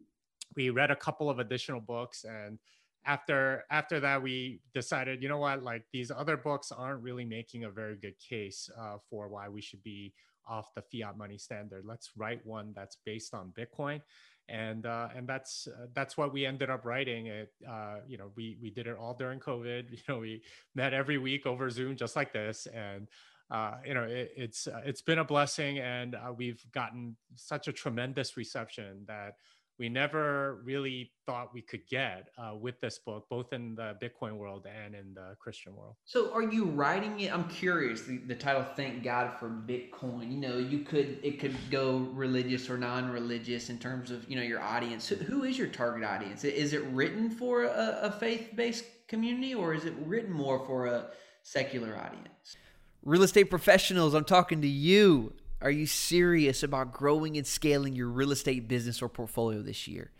we 0.54 0.70
read 0.70 0.90
a 0.90 0.96
couple 0.96 1.28
of 1.28 1.38
additional 1.38 1.80
books 1.80 2.24
and 2.24 2.58
after 3.04 3.64
after 3.70 4.00
that 4.00 4.22
we 4.22 4.60
decided 4.74 5.22
you 5.22 5.28
know 5.28 5.38
what? 5.38 5.62
Like 5.62 5.84
these 5.92 6.10
other 6.10 6.36
books 6.36 6.72
aren't 6.72 7.02
really 7.02 7.24
making 7.24 7.64
a 7.64 7.70
very 7.70 7.96
good 7.96 8.18
case 8.18 8.70
uh, 8.78 8.96
for 9.10 9.28
why 9.28 9.48
we 9.48 9.60
should 9.60 9.82
be 9.82 10.12
off 10.46 10.74
the 10.74 10.82
fiat 10.82 11.16
money 11.16 11.38
standard. 11.38 11.84
Let's 11.84 12.10
write 12.16 12.44
one 12.44 12.72
that's 12.74 12.96
based 13.04 13.34
on 13.34 13.52
Bitcoin, 13.58 14.00
and 14.48 14.86
uh, 14.86 15.08
and 15.14 15.26
that's 15.26 15.68
uh, 15.68 15.86
that's 15.94 16.16
what 16.16 16.32
we 16.32 16.46
ended 16.46 16.70
up 16.70 16.84
writing. 16.84 17.26
It 17.26 17.52
uh, 17.68 17.96
you 18.06 18.18
know 18.18 18.30
we 18.36 18.58
we 18.60 18.70
did 18.70 18.86
it 18.86 18.96
all 18.96 19.14
during 19.14 19.40
COVID. 19.40 19.90
You 19.90 19.98
know 20.08 20.18
we 20.18 20.42
met 20.74 20.92
every 20.92 21.18
week 21.18 21.46
over 21.46 21.68
Zoom 21.70 21.96
just 21.96 22.16
like 22.16 22.32
this, 22.32 22.66
and 22.66 23.08
uh, 23.50 23.74
you 23.84 23.94
know 23.94 24.04
it, 24.04 24.32
it's 24.36 24.66
uh, 24.66 24.82
it's 24.84 25.02
been 25.02 25.18
a 25.18 25.24
blessing, 25.24 25.78
and 25.78 26.14
uh, 26.14 26.32
we've 26.36 26.64
gotten 26.72 27.16
such 27.34 27.68
a 27.68 27.72
tremendous 27.72 28.36
reception 28.36 29.04
that 29.06 29.34
we 29.78 29.88
never 29.88 30.60
really 30.64 31.12
thought 31.26 31.52
we 31.52 31.60
could 31.60 31.86
get 31.86 32.28
uh, 32.38 32.54
with 32.54 32.80
this 32.80 32.98
book, 32.98 33.26
both 33.28 33.52
in 33.52 33.74
the 33.74 33.96
Bitcoin 34.02 34.36
world 34.36 34.66
and 34.66 34.94
in 34.94 35.12
the 35.14 35.36
Christian 35.38 35.74
world. 35.76 35.96
So, 36.04 36.32
are 36.32 36.42
you 36.42 36.64
writing 36.64 37.20
it? 37.20 37.32
I'm 37.32 37.48
curious. 37.48 38.02
The, 38.02 38.18
the 38.18 38.34
title 38.34 38.64
"Thank 38.74 39.02
God 39.02 39.38
for 39.38 39.48
Bitcoin." 39.48 40.30
You 40.30 40.38
know, 40.38 40.58
you 40.58 40.80
could 40.80 41.18
it 41.22 41.38
could 41.38 41.54
go 41.70 41.98
religious 42.12 42.70
or 42.70 42.78
non-religious 42.78 43.68
in 43.68 43.78
terms 43.78 44.10
of 44.10 44.28
you 44.30 44.36
know 44.36 44.42
your 44.42 44.60
audience. 44.60 45.08
Who 45.08 45.44
is 45.44 45.58
your 45.58 45.68
target 45.68 46.08
audience? 46.08 46.44
Is 46.44 46.72
it 46.72 46.82
written 46.84 47.30
for 47.30 47.64
a, 47.64 47.98
a 48.02 48.12
faith-based 48.12 48.84
community, 49.08 49.54
or 49.54 49.74
is 49.74 49.84
it 49.84 49.94
written 50.04 50.32
more 50.32 50.64
for 50.64 50.86
a 50.86 51.10
secular 51.42 51.96
audience? 51.96 52.56
Real 53.02 53.22
estate 53.22 53.50
professionals, 53.50 54.14
I'm 54.14 54.24
talking 54.24 54.62
to 54.62 54.68
you. 54.68 55.34
Are 55.60 55.70
you 55.70 55.86
serious 55.86 56.62
about 56.62 56.92
growing 56.92 57.36
and 57.36 57.46
scaling 57.46 57.94
your 57.94 58.08
real 58.08 58.32
estate 58.32 58.68
business 58.68 59.00
or 59.00 59.08
portfolio 59.08 59.62
this 59.62 59.88
year? 59.88 60.10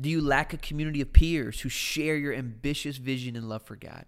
Do 0.00 0.08
you 0.08 0.20
lack 0.20 0.52
a 0.52 0.58
community 0.58 1.00
of 1.00 1.12
peers 1.12 1.60
who 1.60 1.68
share 1.68 2.16
your 2.16 2.32
ambitious 2.32 2.96
vision 2.98 3.34
and 3.34 3.48
love 3.48 3.62
for 3.62 3.74
God? 3.74 4.06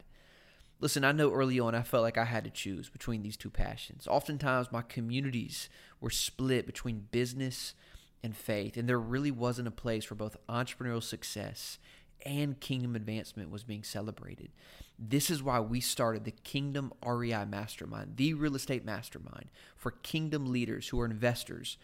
Listen, 0.78 1.04
I 1.04 1.12
know 1.12 1.32
early 1.32 1.58
on 1.58 1.74
I 1.74 1.82
felt 1.82 2.04
like 2.04 2.16
I 2.16 2.24
had 2.24 2.44
to 2.44 2.50
choose 2.50 2.88
between 2.88 3.22
these 3.22 3.36
two 3.36 3.50
passions. 3.50 4.06
Oftentimes, 4.06 4.72
my 4.72 4.82
communities 4.82 5.68
were 6.00 6.10
split 6.10 6.66
between 6.66 7.08
business 7.10 7.74
and 8.22 8.36
faith, 8.36 8.76
and 8.76 8.88
there 8.88 8.98
really 8.98 9.30
wasn't 9.30 9.68
a 9.68 9.72
place 9.72 10.04
for 10.04 10.14
both 10.14 10.36
entrepreneurial 10.48 11.02
success 11.02 11.78
and 12.24 12.58
kingdom 12.60 12.96
advancement 12.96 13.50
was 13.50 13.64
being 13.64 13.82
celebrated. 13.82 14.50
This 14.98 15.30
is 15.30 15.42
why 15.42 15.60
we 15.60 15.80
started 15.80 16.24
the 16.24 16.30
Kingdom 16.30 16.92
REI 17.04 17.46
Mastermind, 17.46 18.16
the 18.16 18.34
real 18.34 18.56
estate 18.56 18.84
mastermind 18.84 19.48
for 19.76 19.92
kingdom 19.92 20.52
leaders 20.52 20.88
who 20.88 21.00
are 21.00 21.06
investors, 21.06 21.78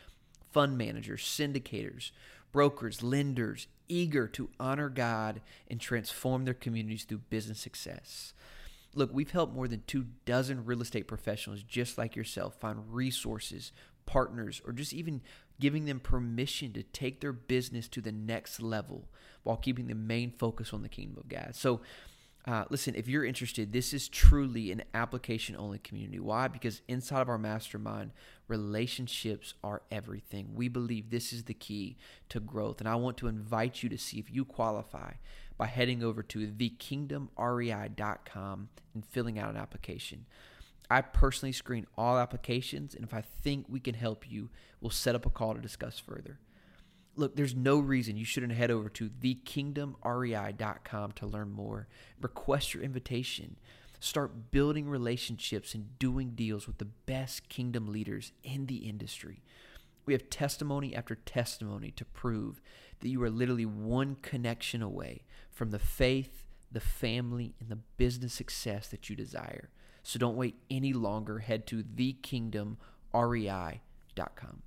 fund 0.52 0.76
managers, 0.76 1.22
syndicators, 1.22 2.10
brokers, 2.52 3.02
lenders, 3.02 3.68
eager 3.88 4.26
to 4.28 4.50
honor 4.58 4.88
God 4.88 5.40
and 5.68 5.80
transform 5.80 6.44
their 6.44 6.54
communities 6.54 7.04
through 7.04 7.22
business 7.30 7.60
success. 7.60 8.34
Look, 8.94 9.10
we've 9.12 9.30
helped 9.30 9.54
more 9.54 9.68
than 9.68 9.82
two 9.86 10.06
dozen 10.24 10.64
real 10.64 10.80
estate 10.80 11.06
professionals 11.06 11.62
just 11.62 11.98
like 11.98 12.16
yourself 12.16 12.54
find 12.58 12.94
resources, 12.94 13.72
partners, 14.06 14.62
or 14.66 14.72
just 14.72 14.92
even 14.92 15.20
giving 15.60 15.86
them 15.86 16.00
permission 16.00 16.72
to 16.72 16.82
take 16.82 17.20
their 17.20 17.32
business 17.32 17.88
to 17.88 18.00
the 18.00 18.12
next 18.12 18.60
level 18.60 19.08
while 19.42 19.56
keeping 19.56 19.86
the 19.86 19.94
main 19.94 20.30
focus 20.30 20.72
on 20.72 20.82
the 20.82 20.88
kingdom 20.88 21.18
of 21.18 21.28
God. 21.28 21.54
So 21.54 21.80
Uh, 22.48 22.64
listen, 22.70 22.94
if 22.94 23.08
you're 23.08 23.24
interested, 23.24 23.72
this 23.72 23.92
is 23.92 24.08
truly 24.08 24.70
an 24.70 24.84
application 24.94 25.56
only 25.56 25.80
community. 25.80 26.20
Why? 26.20 26.46
Because 26.46 26.80
inside 26.86 27.20
of 27.20 27.28
our 27.28 27.38
mastermind, 27.38 28.12
relationships 28.46 29.54
are 29.64 29.82
everything. 29.90 30.54
We 30.54 30.68
believe 30.68 31.10
this 31.10 31.32
is 31.32 31.42
the 31.44 31.54
key 31.54 31.96
to 32.28 32.38
growth. 32.38 32.78
And 32.78 32.88
I 32.88 32.94
want 32.94 33.16
to 33.16 33.26
invite 33.26 33.82
you 33.82 33.88
to 33.88 33.98
see 33.98 34.20
if 34.20 34.30
you 34.30 34.44
qualify 34.44 35.14
by 35.58 35.66
heading 35.66 36.04
over 36.04 36.22
to 36.22 36.46
thekingdomrei.com 36.46 38.68
and 38.94 39.04
filling 39.04 39.40
out 39.40 39.50
an 39.50 39.56
application. 39.56 40.26
I 40.90 41.00
personally 41.00 41.52
screen 41.52 41.86
all 41.96 42.18
applications, 42.18 42.94
and 42.94 43.04
if 43.04 43.12
I 43.12 43.20
think 43.20 43.66
we 43.68 43.80
can 43.80 43.94
help 43.94 44.30
you, 44.30 44.50
we'll 44.80 44.90
set 44.90 45.14
up 45.14 45.26
a 45.26 45.30
call 45.30 45.54
to 45.54 45.60
discuss 45.60 45.98
further. 45.98 46.38
Look, 47.16 47.34
there's 47.34 47.54
no 47.54 47.78
reason 47.78 48.16
you 48.16 48.24
shouldn't 48.24 48.52
head 48.52 48.70
over 48.70 48.88
to 48.90 49.08
thekingdomrei.com 49.08 51.12
to 51.12 51.26
learn 51.26 51.50
more. 51.50 51.88
Request 52.20 52.74
your 52.74 52.82
invitation. 52.82 53.56
Start 53.98 54.50
building 54.50 54.88
relationships 54.88 55.74
and 55.74 55.98
doing 55.98 56.32
deals 56.34 56.66
with 56.66 56.78
the 56.78 56.84
best 56.84 57.48
kingdom 57.48 57.86
leaders 57.86 58.32
in 58.44 58.66
the 58.66 58.76
industry. 58.76 59.42
We 60.04 60.12
have 60.12 60.30
testimony 60.30 60.94
after 60.94 61.14
testimony 61.14 61.90
to 61.92 62.04
prove 62.04 62.60
that 63.00 63.08
you 63.08 63.22
are 63.22 63.30
literally 63.30 63.66
one 63.66 64.16
connection 64.16 64.82
away 64.82 65.22
from 65.50 65.70
the 65.70 65.78
faith, 65.78 66.44
the 66.70 66.80
family, 66.80 67.54
and 67.58 67.70
the 67.70 67.78
business 67.96 68.34
success 68.34 68.86
that 68.88 69.10
you 69.10 69.16
desire. 69.16 69.70
So 70.06 70.18
don't 70.20 70.36
wait 70.36 70.54
any 70.70 70.92
longer. 70.92 71.40
Head 71.40 71.66
to 71.66 71.82
thekingdomrei.com. 71.82 74.62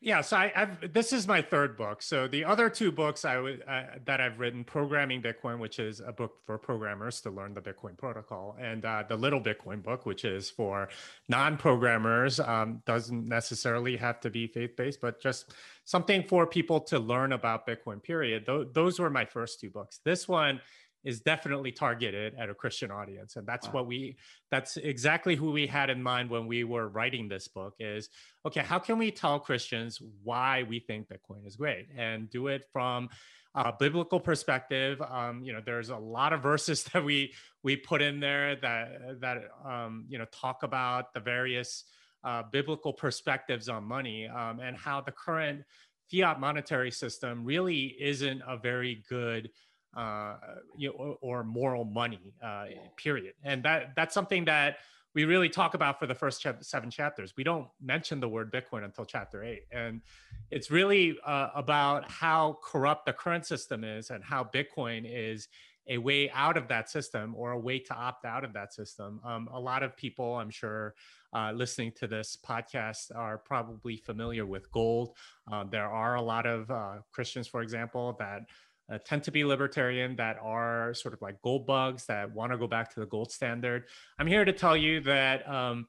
Yeah, 0.00 0.20
so 0.20 0.36
I, 0.36 0.52
have 0.54 0.92
this 0.92 1.12
is 1.12 1.26
my 1.26 1.42
third 1.42 1.76
book. 1.76 2.00
So 2.00 2.28
the 2.28 2.44
other 2.44 2.70
two 2.70 2.92
books 2.92 3.24
I 3.24 3.40
would 3.40 3.64
uh, 3.66 3.82
that 4.04 4.20
I've 4.20 4.38
written, 4.38 4.62
"Programming 4.62 5.20
Bitcoin," 5.20 5.58
which 5.58 5.80
is 5.80 5.98
a 5.98 6.12
book 6.12 6.36
for 6.46 6.56
programmers 6.56 7.20
to 7.22 7.30
learn 7.30 7.52
the 7.52 7.60
Bitcoin 7.60 7.98
protocol, 7.98 8.56
and 8.60 8.84
uh, 8.84 9.02
the 9.08 9.16
Little 9.16 9.40
Bitcoin 9.40 9.82
book, 9.82 10.06
which 10.06 10.24
is 10.24 10.50
for 10.50 10.88
non-programmers. 11.28 12.38
Um, 12.38 12.80
doesn't 12.86 13.26
necessarily 13.26 13.96
have 13.96 14.20
to 14.20 14.30
be 14.30 14.46
faith-based, 14.46 15.00
but 15.00 15.20
just 15.20 15.52
something 15.84 16.22
for 16.22 16.46
people 16.46 16.78
to 16.82 17.00
learn 17.00 17.32
about 17.32 17.66
Bitcoin. 17.66 18.00
Period. 18.00 18.46
Th- 18.46 18.68
those 18.72 19.00
were 19.00 19.10
my 19.10 19.24
first 19.24 19.58
two 19.58 19.70
books. 19.70 19.98
This 20.04 20.28
one 20.28 20.60
is 21.04 21.20
definitely 21.20 21.72
targeted 21.72 22.34
at 22.38 22.50
a 22.50 22.54
Christian 22.54 22.90
audience. 22.90 23.36
And 23.36 23.46
that's 23.46 23.66
wow. 23.68 23.74
what 23.74 23.86
we, 23.86 24.16
that's 24.50 24.76
exactly 24.76 25.36
who 25.36 25.52
we 25.52 25.66
had 25.66 25.90
in 25.90 26.02
mind 26.02 26.30
when 26.30 26.46
we 26.46 26.64
were 26.64 26.88
writing 26.88 27.28
this 27.28 27.48
book 27.48 27.74
is, 27.78 28.08
okay, 28.46 28.60
how 28.60 28.78
can 28.78 28.98
we 28.98 29.10
tell 29.10 29.38
Christians 29.38 30.00
why 30.22 30.64
we 30.64 30.80
think 30.80 31.08
Bitcoin 31.08 31.46
is 31.46 31.56
great 31.56 31.88
and 31.96 32.28
do 32.30 32.48
it 32.48 32.64
from 32.72 33.08
a 33.54 33.72
biblical 33.72 34.20
perspective. 34.20 35.00
Um, 35.02 35.42
you 35.42 35.52
know, 35.52 35.60
there's 35.64 35.88
a 35.88 35.96
lot 35.96 36.32
of 36.32 36.42
verses 36.42 36.84
that 36.92 37.04
we, 37.04 37.32
we 37.62 37.76
put 37.76 38.02
in 38.02 38.20
there 38.20 38.56
that, 38.56 39.20
that, 39.20 39.38
um, 39.64 40.04
you 40.08 40.18
know, 40.18 40.26
talk 40.32 40.62
about 40.62 41.12
the 41.14 41.20
various 41.20 41.84
uh, 42.24 42.42
biblical 42.50 42.92
perspectives 42.92 43.68
on 43.68 43.84
money 43.84 44.26
um, 44.26 44.60
and 44.60 44.76
how 44.76 45.00
the 45.00 45.12
current 45.12 45.62
fiat 46.10 46.40
monetary 46.40 46.90
system 46.90 47.44
really 47.44 47.96
isn't 48.00 48.42
a 48.46 48.56
very 48.56 49.04
good 49.08 49.50
uh, 49.96 50.36
you 50.76 50.88
know, 50.88 50.94
or, 50.94 51.18
or 51.20 51.44
moral 51.44 51.84
money, 51.84 52.32
uh, 52.42 52.66
period. 52.96 53.34
And 53.42 53.62
that 53.64 53.94
that's 53.96 54.14
something 54.14 54.44
that 54.46 54.78
we 55.14 55.24
really 55.24 55.48
talk 55.48 55.74
about 55.74 55.98
for 55.98 56.06
the 56.06 56.14
first 56.14 56.46
seven 56.60 56.90
chapters. 56.90 57.34
We 57.36 57.44
don't 57.44 57.66
mention 57.80 58.20
the 58.20 58.28
word 58.28 58.52
Bitcoin 58.52 58.84
until 58.84 59.04
chapter 59.04 59.42
eight, 59.42 59.64
and 59.72 60.02
it's 60.50 60.70
really 60.70 61.18
uh, 61.24 61.48
about 61.54 62.10
how 62.10 62.58
corrupt 62.62 63.06
the 63.06 63.12
current 63.12 63.46
system 63.46 63.84
is 63.84 64.10
and 64.10 64.22
how 64.22 64.44
Bitcoin 64.44 65.04
is 65.06 65.48
a 65.88 65.98
way 65.98 66.30
out 66.30 66.56
of 66.56 66.68
that 66.68 66.90
system 66.90 67.34
or 67.34 67.52
a 67.52 67.58
way 67.58 67.78
to 67.78 67.94
opt 67.94 68.24
out 68.24 68.44
of 68.44 68.52
that 68.52 68.74
system. 68.74 69.20
Um, 69.24 69.48
a 69.52 69.58
lot 69.58 69.82
of 69.82 69.96
people, 69.96 70.34
I'm 70.34 70.50
sure, 70.50 70.94
uh, 71.32 71.52
listening 71.52 71.92
to 71.92 72.06
this 72.06 72.36
podcast 72.46 73.14
are 73.14 73.38
probably 73.38 73.96
familiar 73.96 74.46
with 74.46 74.70
gold. 74.70 75.16
Uh, 75.50 75.64
there 75.64 75.88
are 75.88 76.16
a 76.16 76.22
lot 76.22 76.46
of 76.46 76.70
uh, 76.70 76.96
Christians, 77.10 77.46
for 77.46 77.62
example, 77.62 78.16
that 78.18 78.42
uh, 78.90 78.98
tend 79.04 79.22
to 79.24 79.30
be 79.30 79.44
libertarian 79.44 80.16
that 80.16 80.36
are 80.42 80.94
sort 80.94 81.14
of 81.14 81.20
like 81.20 81.40
gold 81.42 81.66
bugs 81.66 82.06
that 82.06 82.32
want 82.32 82.52
to 82.52 82.58
go 82.58 82.66
back 82.66 82.92
to 82.94 83.00
the 83.00 83.06
gold 83.06 83.30
standard. 83.30 83.84
I'm 84.18 84.26
here 84.26 84.44
to 84.44 84.52
tell 84.52 84.76
you 84.76 85.00
that 85.00 85.48
um, 85.48 85.86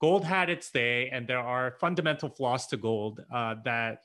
gold 0.00 0.24
had 0.24 0.50
its 0.50 0.70
day, 0.70 1.08
and 1.10 1.26
there 1.26 1.38
are 1.38 1.76
fundamental 1.80 2.28
flaws 2.28 2.66
to 2.68 2.76
gold 2.76 3.24
uh, 3.32 3.54
that 3.64 4.02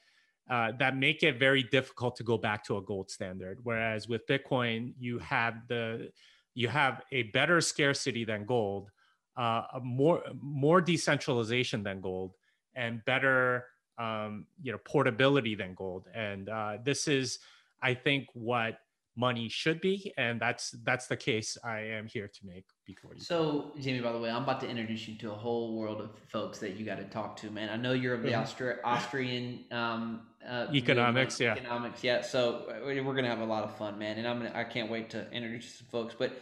uh, 0.50 0.72
that 0.80 0.96
make 0.96 1.24
it 1.24 1.38
very 1.38 1.64
difficult 1.64 2.16
to 2.16 2.24
go 2.24 2.38
back 2.38 2.64
to 2.64 2.78
a 2.78 2.82
gold 2.82 3.12
standard. 3.12 3.60
Whereas 3.64 4.08
with 4.08 4.26
Bitcoin, 4.28 4.94
you 4.98 5.20
have 5.20 5.56
the 5.68 6.10
you 6.54 6.70
have 6.70 7.04
a 7.12 7.24
better 7.24 7.60
scarcity 7.60 8.24
than 8.24 8.46
gold, 8.46 8.90
uh, 9.36 9.64
more 9.84 10.24
more 10.42 10.80
decentralization 10.80 11.84
than 11.84 12.00
gold, 12.00 12.36
and 12.76 13.04
better 13.04 13.66
um, 13.98 14.46
you 14.62 14.72
know 14.72 14.78
portability 14.86 15.54
than 15.56 15.74
gold. 15.74 16.08
And 16.14 16.48
uh, 16.48 16.78
this 16.84 17.10
is 17.10 17.40
I 17.82 17.94
think 17.94 18.28
what 18.34 18.80
money 19.18 19.50
should 19.50 19.82
be, 19.82 20.14
and 20.18 20.40
that's 20.40 20.72
that's 20.84 21.08
the 21.08 21.18
case 21.18 21.58
I 21.64 21.80
am 21.80 22.06
here 22.06 22.28
to 22.28 22.46
make 22.46 22.66
before 22.86 23.14
you. 23.16 23.20
So, 23.20 23.74
Jamie, 23.80 24.00
by 24.00 24.12
the 24.12 24.20
way, 24.20 24.30
I'm 24.30 24.44
about 24.44 24.62
to 24.62 24.70
introduce 24.70 25.08
you 25.08 25.16
to 25.18 25.32
a 25.32 25.36
whole 25.36 25.76
world 25.76 26.00
of 26.00 26.12
folks 26.28 26.60
that 26.60 26.78
you 26.78 26.86
got 26.86 27.00
to 27.00 27.06
talk 27.06 27.36
to, 27.38 27.50
man. 27.50 27.70
I 27.70 27.76
know 27.76 27.94
you're 27.94 28.14
of 28.14 28.22
the 28.22 28.30
mm-hmm. 28.30 28.44
Austri- 28.44 28.78
Austrian 28.84 29.66
um, 29.72 30.22
uh, 30.48 30.68
economics, 30.74 31.40
yeah, 31.40 31.54
economics, 31.54 32.04
yeah. 32.04 32.22
So 32.22 32.66
we're 32.86 33.16
gonna 33.16 33.28
have 33.28 33.42
a 33.42 33.46
lot 33.46 33.64
of 33.64 33.76
fun, 33.76 33.98
man, 33.98 34.18
and 34.18 34.28
I'm 34.28 34.38
gonna 34.38 34.54
I 34.56 34.64
can't 34.64 34.90
wait 34.90 35.10
to 35.10 35.30
introduce 35.32 35.66
you 35.66 35.72
to 35.72 35.78
some 35.78 35.88
folks, 35.88 36.16
but. 36.18 36.40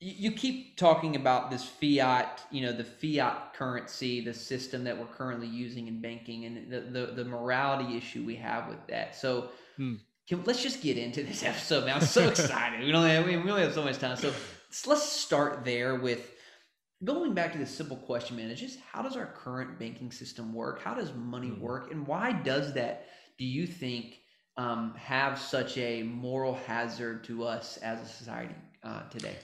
You 0.00 0.30
keep 0.30 0.76
talking 0.76 1.16
about 1.16 1.50
this 1.50 1.64
fiat, 1.64 2.44
you 2.52 2.62
know, 2.62 2.70
the 2.70 2.84
fiat 2.84 3.52
currency, 3.54 4.20
the 4.20 4.32
system 4.32 4.84
that 4.84 4.96
we're 4.96 5.06
currently 5.06 5.48
using 5.48 5.88
in 5.88 6.00
banking, 6.00 6.44
and 6.44 6.70
the 6.70 6.82
the, 6.82 7.06
the 7.14 7.24
morality 7.24 7.96
issue 7.96 8.24
we 8.24 8.36
have 8.36 8.68
with 8.68 8.78
that. 8.86 9.16
So, 9.16 9.48
hmm 9.76 9.96
can, 10.28 10.44
let's 10.44 10.62
just 10.62 10.82
get 10.82 10.98
into 10.98 11.22
this 11.22 11.42
episode, 11.44 11.84
man. 11.84 11.96
I'm 11.96 12.00
so 12.02 12.28
excited. 12.28 12.84
we 12.84 12.92
don't 12.92 13.06
have, 13.06 13.24
we 13.26 13.36
only 13.36 13.62
have 13.62 13.74
so 13.74 13.82
much 13.82 13.98
time. 13.98 14.16
So 14.16 14.32
let's 14.86 15.02
start 15.02 15.64
there 15.64 15.96
with 15.96 16.34
going 17.04 17.34
back 17.34 17.52
to 17.52 17.58
the 17.58 17.66
simple 17.66 17.96
question, 17.96 18.36
man, 18.36 18.50
is 18.50 18.60
just 18.60 18.78
how 18.92 19.02
does 19.02 19.16
our 19.16 19.26
current 19.26 19.78
banking 19.78 20.10
system 20.10 20.52
work? 20.52 20.82
How 20.82 20.94
does 20.94 21.12
money 21.14 21.48
mm-hmm. 21.48 21.60
work? 21.60 21.92
And 21.92 22.06
why 22.06 22.32
does 22.32 22.74
that, 22.74 23.06
do 23.38 23.44
you 23.44 23.66
think, 23.66 24.20
um, 24.56 24.94
have 24.96 25.38
such 25.38 25.78
a 25.78 26.02
moral 26.02 26.54
hazard 26.66 27.22
to 27.24 27.44
us 27.44 27.76
as 27.78 28.00
a 28.02 28.06
society 28.06 28.54
uh, 28.82 29.02
today? 29.08 29.36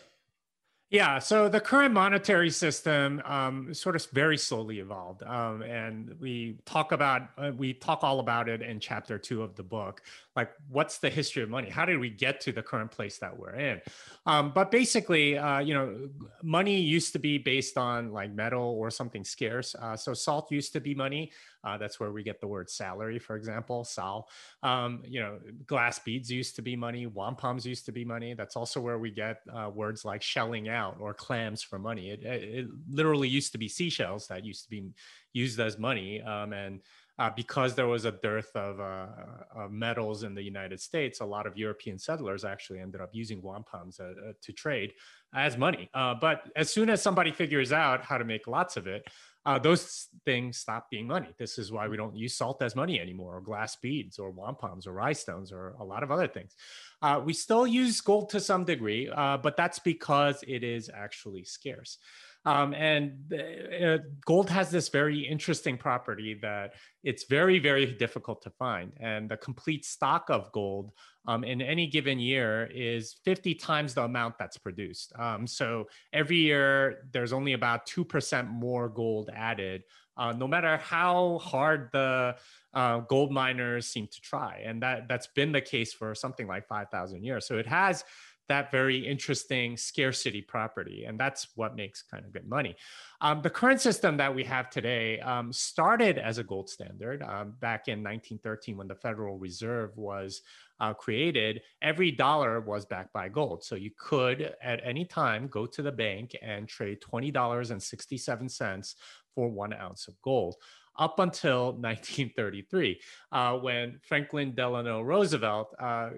Yeah, 0.90 1.18
so 1.18 1.48
the 1.48 1.60
current 1.60 1.92
monetary 1.92 2.50
system 2.50 3.20
um, 3.24 3.74
sort 3.74 3.96
of 3.96 4.06
very 4.12 4.38
slowly 4.38 4.78
evolved, 4.78 5.24
um, 5.24 5.62
and 5.62 6.14
we 6.20 6.58
talk 6.66 6.92
about 6.92 7.30
uh, 7.36 7.50
we 7.56 7.72
talk 7.72 8.04
all 8.04 8.20
about 8.20 8.48
it 8.48 8.62
in 8.62 8.78
chapter 8.78 9.18
two 9.18 9.42
of 9.42 9.56
the 9.56 9.62
book. 9.64 10.02
Like, 10.36 10.50
what's 10.68 10.98
the 10.98 11.10
history 11.10 11.42
of 11.42 11.48
money? 11.48 11.70
How 11.70 11.84
did 11.84 11.98
we 11.98 12.10
get 12.10 12.40
to 12.42 12.52
the 12.52 12.62
current 12.62 12.90
place 12.90 13.18
that 13.18 13.38
we're 13.38 13.54
in? 13.54 13.80
Um, 14.26 14.52
but 14.54 14.70
basically, 14.70 15.38
uh, 15.38 15.60
you 15.60 15.74
know, 15.74 16.08
money 16.42 16.80
used 16.80 17.12
to 17.12 17.18
be 17.18 17.38
based 17.38 17.78
on 17.78 18.12
like 18.12 18.32
metal 18.32 18.76
or 18.78 18.90
something 18.90 19.24
scarce. 19.24 19.74
Uh, 19.74 19.96
so 19.96 20.12
salt 20.12 20.50
used 20.50 20.72
to 20.72 20.80
be 20.80 20.94
money. 20.94 21.30
Uh, 21.62 21.78
that's 21.78 21.98
where 21.98 22.12
we 22.12 22.22
get 22.22 22.40
the 22.40 22.46
word 22.46 22.68
salary, 22.68 23.18
for 23.18 23.36
example, 23.36 23.84
sal. 23.84 24.28
Um, 24.62 25.02
you 25.06 25.20
know, 25.20 25.38
glass 25.66 25.98
beads 25.98 26.30
used 26.30 26.56
to 26.56 26.62
be 26.62 26.76
money. 26.76 27.06
Wampums 27.06 27.64
used 27.64 27.86
to 27.86 27.92
be 27.92 28.04
money. 28.04 28.34
That's 28.34 28.56
also 28.56 28.80
where 28.80 28.98
we 28.98 29.10
get 29.10 29.38
uh, 29.54 29.70
words 29.72 30.04
like 30.04 30.20
shelling 30.20 30.68
out 30.68 30.96
or 31.00 31.14
clams 31.14 31.62
for 31.62 31.78
money. 31.78 32.10
It, 32.10 32.22
it, 32.22 32.42
it, 32.42 32.66
literally 32.90 33.28
used 33.28 33.52
to 33.52 33.58
be 33.58 33.68
seashells 33.68 34.26
that 34.28 34.44
used 34.44 34.64
to 34.64 34.70
be 34.70 34.90
used 35.32 35.58
as 35.58 35.78
money. 35.78 36.20
Um, 36.22 36.52
and 36.52 36.80
uh, 37.18 37.30
because 37.34 37.74
there 37.74 37.86
was 37.86 38.04
a 38.04 38.12
dearth 38.12 38.50
of, 38.54 38.80
uh, 38.80 39.06
of, 39.54 39.70
metals 39.70 40.24
in 40.24 40.34
the 40.34 40.42
United 40.42 40.80
States, 40.80 41.20
a 41.20 41.24
lot 41.24 41.46
of 41.46 41.56
European 41.56 41.98
settlers 41.98 42.44
actually 42.44 42.80
ended 42.80 43.00
up 43.00 43.10
using 43.12 43.40
wampums 43.40 44.00
uh, 44.00 44.04
uh, 44.04 44.32
to 44.42 44.52
trade 44.52 44.92
as 45.34 45.56
money. 45.56 45.88
but 45.92 46.42
as 46.56 46.70
soon 46.70 46.88
as 46.90 47.02
somebody 47.02 47.32
figures 47.32 47.72
out 47.72 48.04
how 48.04 48.18
to 48.18 48.24
make 48.24 48.46
lots 48.46 48.76
of 48.76 48.86
it, 48.86 49.08
uh, 49.46 49.58
those 49.58 50.08
things 50.24 50.56
stop 50.56 50.90
being 50.90 51.06
money. 51.06 51.28
This 51.38 51.58
is 51.58 51.70
why 51.70 51.86
we 51.86 51.96
don't 51.96 52.16
use 52.16 52.34
salt 52.34 52.62
as 52.62 52.74
money 52.74 52.98
anymore, 52.98 53.36
or 53.36 53.40
glass 53.42 53.76
beads, 53.76 54.18
or 54.18 54.32
wampums, 54.32 54.86
or 54.86 54.92
rhinestones, 54.92 55.52
or 55.52 55.74
a 55.80 55.84
lot 55.84 56.02
of 56.02 56.10
other 56.10 56.26
things. 56.26 56.54
Uh, 57.02 57.20
we 57.22 57.34
still 57.34 57.66
use 57.66 58.00
gold 58.00 58.30
to 58.30 58.40
some 58.40 58.64
degree, 58.64 59.10
uh, 59.14 59.36
but 59.36 59.56
that's 59.56 59.78
because 59.78 60.42
it 60.48 60.64
is 60.64 60.90
actually 60.94 61.44
scarce. 61.44 61.98
Um, 62.46 62.74
and 62.74 63.32
uh, 63.32 63.98
gold 64.26 64.50
has 64.50 64.70
this 64.70 64.88
very 64.88 65.20
interesting 65.20 65.78
property 65.78 66.38
that 66.42 66.74
it's 67.02 67.24
very, 67.24 67.58
very 67.58 67.86
difficult 67.86 68.42
to 68.42 68.50
find. 68.50 68.92
And 69.00 69.30
the 69.30 69.36
complete 69.38 69.84
stock 69.84 70.28
of 70.28 70.52
gold 70.52 70.92
um, 71.26 71.42
in 71.42 71.62
any 71.62 71.86
given 71.86 72.18
year 72.18 72.68
is 72.74 73.16
50 73.24 73.54
times 73.54 73.94
the 73.94 74.02
amount 74.02 74.36
that's 74.38 74.58
produced. 74.58 75.12
Um, 75.18 75.46
so 75.46 75.88
every 76.12 76.36
year, 76.36 77.08
there's 77.12 77.32
only 77.32 77.54
about 77.54 77.86
2% 77.86 78.50
more 78.50 78.90
gold 78.90 79.30
added, 79.34 79.84
uh, 80.18 80.32
no 80.32 80.46
matter 80.46 80.76
how 80.76 81.38
hard 81.38 81.88
the 81.92 82.36
uh, 82.74 82.98
gold 83.00 83.32
miners 83.32 83.86
seem 83.86 84.06
to 84.06 84.20
try. 84.20 84.62
And 84.64 84.82
that, 84.82 85.08
that's 85.08 85.28
been 85.28 85.52
the 85.52 85.62
case 85.62 85.94
for 85.94 86.14
something 86.14 86.46
like 86.46 86.66
5,000 86.68 87.24
years. 87.24 87.46
So 87.46 87.56
it 87.56 87.66
has 87.66 88.04
that 88.48 88.70
very 88.70 88.98
interesting 88.98 89.76
scarcity 89.76 90.42
property. 90.42 91.04
And 91.04 91.18
that's 91.18 91.48
what 91.54 91.76
makes 91.76 92.02
kind 92.02 92.24
of 92.24 92.32
good 92.32 92.48
money. 92.48 92.76
Um, 93.20 93.40
the 93.42 93.50
current 93.50 93.80
system 93.80 94.16
that 94.18 94.34
we 94.34 94.44
have 94.44 94.70
today 94.70 95.20
um, 95.20 95.52
started 95.52 96.18
as 96.18 96.38
a 96.38 96.44
gold 96.44 96.68
standard 96.68 97.22
um, 97.22 97.54
back 97.60 97.88
in 97.88 98.02
1913 98.02 98.76
when 98.76 98.88
the 98.88 98.94
Federal 98.94 99.38
Reserve 99.38 99.96
was 99.96 100.42
uh, 100.80 100.92
created. 100.92 101.62
Every 101.80 102.10
dollar 102.10 102.60
was 102.60 102.84
backed 102.84 103.12
by 103.12 103.28
gold. 103.28 103.64
So 103.64 103.76
you 103.76 103.90
could 103.96 104.54
at 104.62 104.80
any 104.84 105.04
time 105.04 105.48
go 105.48 105.66
to 105.66 105.82
the 105.82 105.92
bank 105.92 106.36
and 106.42 106.68
trade 106.68 106.98
$20.67 107.00 108.94
for 109.34 109.48
one 109.48 109.72
ounce 109.72 110.08
of 110.08 110.20
gold 110.22 110.56
up 110.96 111.18
until 111.18 111.72
1933, 111.72 113.00
uh, 113.32 113.58
when 113.58 113.98
Franklin 114.02 114.54
Delano 114.54 115.00
Roosevelt 115.00 115.74
uh, 115.80 116.10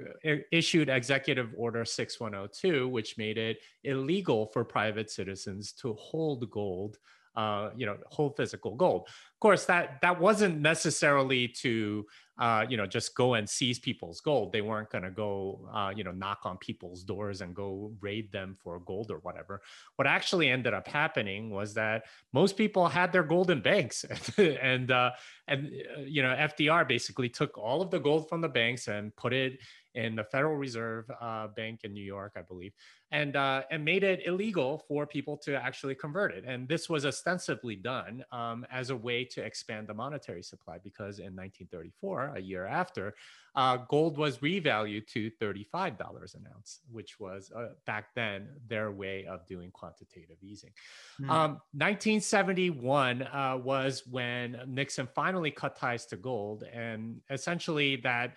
issued 0.52 0.88
Executive 0.88 1.50
Order 1.56 1.84
6102, 1.84 2.88
which 2.88 3.16
made 3.18 3.38
it 3.38 3.58
illegal 3.84 4.46
for 4.46 4.64
private 4.64 5.10
citizens 5.10 5.72
to 5.72 5.94
hold 5.94 6.50
gold. 6.50 6.98
Uh, 7.36 7.70
you 7.76 7.86
know, 7.86 7.96
hold 8.06 8.36
physical 8.36 8.74
gold. 8.74 9.02
Of 9.08 9.40
course, 9.40 9.66
that 9.66 10.00
that 10.02 10.18
wasn't 10.18 10.60
necessarily 10.60 11.48
to 11.48 12.06
uh, 12.38 12.66
you 12.68 12.76
know, 12.76 12.86
just 12.86 13.14
go 13.14 13.34
and 13.34 13.48
seize 13.48 13.78
people's 13.78 14.20
gold. 14.20 14.52
They 14.52 14.60
weren't 14.60 14.90
going 14.90 15.04
to 15.04 15.10
go, 15.10 15.68
uh, 15.72 15.92
you 15.96 16.04
know, 16.04 16.12
knock 16.12 16.40
on 16.44 16.58
people's 16.58 17.02
doors 17.02 17.40
and 17.40 17.54
go 17.54 17.92
raid 18.00 18.30
them 18.30 18.54
for 18.54 18.78
gold 18.80 19.10
or 19.10 19.18
whatever. 19.18 19.62
What 19.96 20.06
actually 20.06 20.50
ended 20.50 20.74
up 20.74 20.86
happening 20.86 21.48
was 21.48 21.72
that 21.74 22.04
most 22.34 22.58
people 22.58 22.88
had 22.88 23.10
their 23.10 23.22
gold 23.22 23.50
in 23.50 23.62
banks, 23.62 24.04
and 24.38 24.90
uh, 24.90 25.12
and 25.48 25.66
uh, 25.96 26.00
you 26.02 26.22
know, 26.22 26.34
FDR 26.34 26.86
basically 26.86 27.30
took 27.30 27.56
all 27.56 27.80
of 27.80 27.90
the 27.90 28.00
gold 28.00 28.28
from 28.28 28.42
the 28.42 28.48
banks 28.48 28.88
and 28.88 29.16
put 29.16 29.32
it 29.32 29.58
in 29.96 30.14
the 30.14 30.24
Federal 30.24 30.56
Reserve 30.56 31.10
uh, 31.20 31.48
Bank 31.48 31.80
in 31.82 31.92
New 31.92 32.04
York, 32.04 32.34
I 32.36 32.42
believe, 32.42 32.72
and 33.10 33.34
uh, 33.34 33.62
and 33.70 33.84
made 33.84 34.04
it 34.04 34.20
illegal 34.26 34.84
for 34.86 35.06
people 35.06 35.36
to 35.38 35.56
actually 35.56 35.94
convert 35.94 36.32
it. 36.32 36.44
And 36.46 36.68
this 36.68 36.88
was 36.88 37.06
ostensibly 37.06 37.76
done 37.76 38.24
um, 38.30 38.66
as 38.70 38.90
a 38.90 38.96
way 38.96 39.24
to 39.24 39.42
expand 39.42 39.88
the 39.88 39.94
monetary 39.94 40.42
supply, 40.42 40.78
because 40.82 41.18
in 41.18 41.34
1934, 41.34 42.34
a 42.36 42.40
year 42.40 42.66
after, 42.66 43.14
uh, 43.54 43.78
gold 43.88 44.18
was 44.18 44.38
revalued 44.38 45.06
to 45.08 45.30
$35 45.40 46.34
an 46.34 46.46
ounce, 46.54 46.80
which 46.92 47.18
was 47.18 47.50
uh, 47.56 47.68
back 47.86 48.14
then 48.14 48.48
their 48.68 48.92
way 48.92 49.24
of 49.24 49.46
doing 49.46 49.70
quantitative 49.70 50.36
easing. 50.42 50.72
Mm. 51.20 51.30
Um, 51.30 51.50
1971 51.72 53.22
uh, 53.22 53.58
was 53.62 54.02
when 54.10 54.60
Nixon 54.66 55.08
finally 55.14 55.50
cut 55.50 55.74
ties 55.74 56.04
to 56.06 56.16
gold, 56.16 56.64
and 56.70 57.22
essentially 57.30 57.96
that 57.96 58.36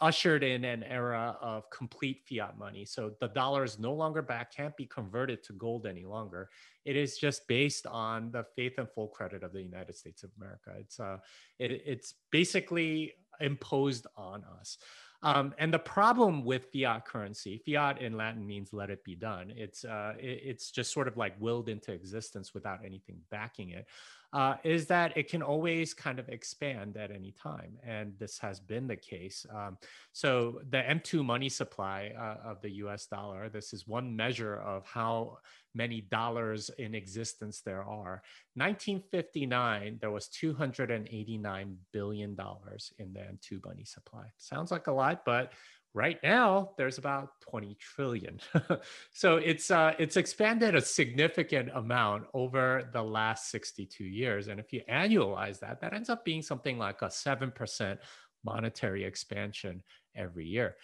ushered 0.00 0.42
in 0.42 0.64
an 0.64 0.82
era 0.82 1.36
of 1.40 1.68
complete 1.70 2.22
fiat 2.28 2.58
money. 2.58 2.84
So 2.84 3.12
the 3.20 3.28
dollar 3.28 3.64
is 3.64 3.78
no 3.78 3.92
longer 3.92 4.22
back, 4.22 4.54
can't 4.54 4.76
be 4.76 4.86
converted 4.86 5.42
to 5.44 5.52
gold 5.52 5.86
any 5.86 6.04
longer. 6.04 6.48
It 6.84 6.96
is 6.96 7.16
just 7.16 7.46
based 7.48 7.86
on 7.86 8.30
the 8.32 8.44
faith 8.56 8.74
and 8.78 8.88
full 8.90 9.08
credit 9.08 9.42
of 9.42 9.52
the 9.52 9.62
United 9.62 9.94
States 9.94 10.22
of 10.22 10.30
America. 10.36 10.72
It's 10.78 10.98
uh, 10.98 11.18
it, 11.58 11.82
it's 11.84 12.14
basically 12.30 13.12
imposed 13.40 14.06
on 14.16 14.44
us. 14.60 14.78
Um, 15.24 15.54
and 15.58 15.72
the 15.72 15.78
problem 15.78 16.44
with 16.44 16.66
fiat 16.72 17.04
currency, 17.04 17.62
fiat 17.64 18.02
in 18.02 18.16
Latin 18.16 18.44
means 18.44 18.72
"let 18.72 18.90
it 18.90 19.04
be 19.04 19.14
done." 19.14 19.52
It's 19.56 19.84
uh, 19.84 20.14
it, 20.18 20.40
it's 20.44 20.70
just 20.72 20.92
sort 20.92 21.06
of 21.06 21.16
like 21.16 21.34
willed 21.38 21.68
into 21.68 21.92
existence 21.92 22.54
without 22.54 22.80
anything 22.84 23.18
backing 23.30 23.70
it 23.70 23.86
uh, 24.32 24.54
is 24.64 24.86
that 24.86 25.16
it 25.16 25.28
can 25.28 25.42
always 25.42 25.92
kind 25.92 26.18
of 26.18 26.28
expand 26.28 26.96
at 26.96 27.10
any 27.10 27.32
time. 27.32 27.76
And 27.86 28.14
this 28.18 28.38
has 28.38 28.60
been 28.60 28.86
the 28.86 28.96
case. 28.96 29.44
Um, 29.54 29.76
so 30.12 30.60
the 30.70 30.78
M2 30.78 31.24
money 31.24 31.48
supply 31.48 32.12
uh, 32.18 32.48
of 32.48 32.62
the 32.62 32.70
US 32.84 33.06
dollar, 33.06 33.48
this 33.48 33.72
is 33.72 33.86
one 33.86 34.16
measure 34.16 34.56
of 34.56 34.86
how 34.86 35.38
many 35.74 36.00
dollars 36.00 36.70
in 36.78 36.94
existence 36.94 37.60
there 37.60 37.82
are. 37.82 38.22
1959, 38.54 39.98
there 40.00 40.10
was 40.10 40.28
$289 40.28 41.74
billion 41.92 42.30
in 42.98 43.12
the 43.12 43.20
M2 43.20 43.64
money 43.64 43.84
supply. 43.84 44.24
Sounds 44.38 44.70
like 44.70 44.86
a 44.86 44.92
lot, 44.92 45.24
but 45.24 45.52
right 45.94 46.18
now 46.22 46.70
there's 46.78 46.98
about 46.98 47.28
20 47.50 47.76
trillion. 47.80 48.40
So 49.12 49.36
it's 49.36 49.70
uh, 49.70 49.92
it's 49.98 50.16
expanded 50.16 50.74
a 50.74 50.80
significant 50.80 51.68
amount 51.74 52.24
over 52.34 52.88
the 52.92 53.02
last 53.02 53.50
62 53.50 54.04
years. 54.04 54.48
And 54.48 54.58
if 54.58 54.72
you 54.72 54.80
annualize 54.90 55.60
that 55.60 55.80
that 55.80 55.92
ends 55.92 56.08
up 56.08 56.24
being 56.24 56.42
something 56.42 56.78
like 56.78 57.02
a 57.02 57.06
7% 57.06 57.98
monetary 58.44 59.04
expansion 59.04 59.82
every 60.16 60.46
year 60.46 60.76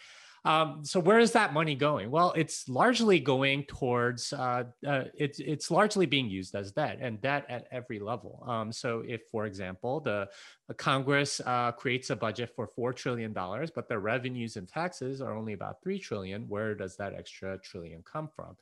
um, 0.45 0.85
so 0.85 1.01
where 1.01 1.19
is 1.19 1.33
that 1.33 1.53
money 1.53 1.75
going? 1.75 2.11
Well, 2.11 2.33
it's 2.37 2.69
largely 2.69 3.21
going 3.21 3.65
towards 3.65 4.33
uh, 4.33 4.65
uh, 4.87 5.05
it's 5.15 5.41
it's 5.41 5.71
largely 5.71 6.07
being 6.07 6.29
used 6.31 6.55
as 6.55 6.73
debt 6.73 6.99
and 7.01 7.21
debt 7.21 7.45
at 7.49 7.67
every 7.71 7.99
level. 7.99 8.45
Um, 8.47 8.73
so 8.73 9.03
if, 9.07 9.23
for 9.31 9.47
example, 9.47 10.01
the, 10.01 10.29
the 10.69 10.75
Congress 10.75 11.41
uh, 11.45 11.73
creates 11.73 12.11
a 12.11 12.17
budget 12.17 12.51
for 12.55 12.67
four 12.67 12.93
trillion 12.93 13.33
dollars, 13.33 13.71
but 13.71 13.89
the 13.89 13.99
revenues 13.99 14.57
and 14.57 14.69
taxes 14.69 15.21
are 15.21 15.37
only 15.37 15.53
about 15.53 15.83
three 15.83 15.99
trillion, 15.99 16.49
where 16.49 16.75
does 16.75 16.97
that 16.97 17.15
extra 17.15 17.59
trillion 17.59 18.03
come 18.03 18.29
from? 18.35 18.57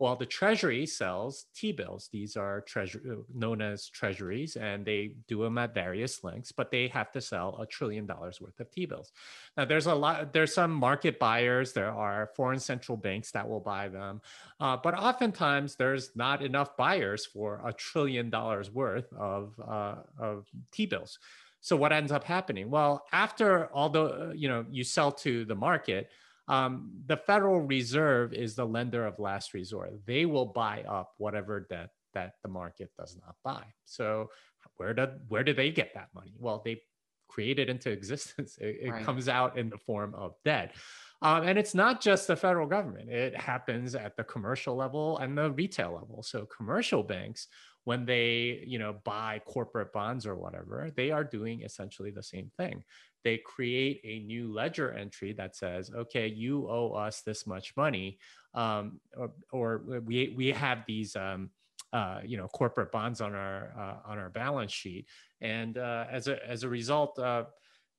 Well, 0.00 0.16
the 0.16 0.24
Treasury 0.24 0.86
sells 0.86 1.44
T-bills. 1.54 2.08
These 2.10 2.34
are 2.34 2.62
treasury 2.62 3.02
known 3.34 3.60
as 3.60 3.90
treasuries, 3.90 4.56
and 4.56 4.82
they 4.82 5.16
do 5.28 5.42
them 5.42 5.58
at 5.58 5.74
various 5.74 6.24
lengths, 6.24 6.52
but 6.52 6.70
they 6.70 6.88
have 6.88 7.12
to 7.12 7.20
sell 7.20 7.58
a 7.60 7.66
trillion 7.66 8.06
dollars 8.06 8.40
worth 8.40 8.58
of 8.60 8.70
T-bills. 8.70 9.12
Now, 9.58 9.66
there's 9.66 9.84
a 9.84 9.94
lot. 9.94 10.32
There's 10.32 10.54
some 10.54 10.72
market 10.72 11.18
buyers. 11.18 11.74
There 11.74 11.90
are 11.92 12.30
foreign 12.34 12.60
central 12.60 12.96
banks 12.96 13.30
that 13.32 13.46
will 13.46 13.60
buy 13.60 13.88
them, 13.88 14.22
uh, 14.58 14.78
but 14.82 14.94
oftentimes 14.94 15.76
there's 15.76 16.16
not 16.16 16.42
enough 16.42 16.78
buyers 16.78 17.26
for 17.26 17.60
a 17.62 17.70
trillion 17.74 18.30
dollars 18.30 18.70
worth 18.70 19.12
of 19.12 19.52
uh, 19.60 19.96
of 20.18 20.46
T-bills. 20.72 21.18
So 21.60 21.76
what 21.76 21.92
ends 21.92 22.10
up 22.10 22.24
happening? 22.24 22.70
Well, 22.70 23.04
after 23.12 23.66
all 23.66 23.90
the 23.90 24.32
you 24.34 24.48
know 24.48 24.64
you 24.70 24.82
sell 24.82 25.12
to 25.12 25.44
the 25.44 25.54
market 25.54 26.08
um, 26.50 26.90
the 27.06 27.16
Federal 27.16 27.60
Reserve 27.60 28.32
is 28.32 28.56
the 28.56 28.66
lender 28.66 29.06
of 29.06 29.20
last 29.20 29.54
resort. 29.54 29.92
They 30.04 30.26
will 30.26 30.46
buy 30.46 30.82
up 30.82 31.12
whatever 31.16 31.60
debt 31.70 31.90
that 32.12 32.32
the 32.42 32.48
market 32.48 32.90
does 32.98 33.16
not 33.24 33.36
buy. 33.44 33.62
So 33.84 34.30
where 34.76 34.92
do 34.92 35.06
where 35.28 35.44
do 35.44 35.54
they 35.54 35.70
get 35.70 35.94
that 35.94 36.08
money? 36.12 36.34
Well, 36.38 36.60
they 36.64 36.82
create 37.28 37.60
it 37.60 37.70
into 37.70 37.90
existence. 37.98 38.58
It, 38.60 38.78
it 38.82 38.90
right. 38.90 39.04
comes 39.04 39.28
out 39.28 39.56
in 39.56 39.70
the 39.70 39.78
form 39.78 40.12
of 40.16 40.34
debt. 40.44 40.74
Um, 41.22 41.46
and 41.46 41.56
it's 41.56 41.74
not 41.74 42.00
just 42.00 42.26
the 42.26 42.34
federal 42.34 42.66
government. 42.66 43.10
It 43.10 43.36
happens 43.36 43.94
at 43.94 44.16
the 44.16 44.24
commercial 44.24 44.74
level 44.74 45.18
and 45.18 45.38
the 45.38 45.52
retail 45.52 45.92
level. 45.92 46.24
So 46.24 46.46
commercial 46.46 47.04
banks, 47.04 47.46
when 47.84 48.04
they 48.06 48.64
you 48.66 48.80
know 48.80 48.96
buy 49.04 49.40
corporate 49.46 49.92
bonds 49.92 50.26
or 50.26 50.34
whatever, 50.34 50.90
they 50.96 51.12
are 51.12 51.22
doing 51.22 51.62
essentially 51.62 52.10
the 52.10 52.24
same 52.24 52.50
thing 52.56 52.82
they 53.24 53.38
create 53.38 54.00
a 54.04 54.20
new 54.20 54.52
ledger 54.52 54.92
entry 54.92 55.32
that 55.34 55.56
says, 55.56 55.90
okay, 55.94 56.26
you 56.26 56.68
owe 56.68 56.92
us 56.92 57.22
this 57.22 57.46
much 57.46 57.76
money, 57.76 58.18
um, 58.54 59.00
or, 59.16 59.30
or, 59.52 60.00
we 60.04 60.34
we 60.36 60.48
have 60.48 60.84
these. 60.86 61.16
Um, 61.16 61.50
uh, 61.92 62.20
you 62.24 62.36
know, 62.36 62.46
corporate 62.46 62.92
bonds 62.92 63.20
on 63.20 63.34
our 63.34 63.74
uh, 63.76 64.08
on 64.08 64.16
our 64.16 64.30
balance 64.30 64.72
sheet, 64.72 65.06
and 65.40 65.76
uh, 65.76 66.04
as 66.08 66.28
a 66.28 66.38
as 66.48 66.62
a 66.62 66.68
result, 66.68 67.18
uh, 67.18 67.42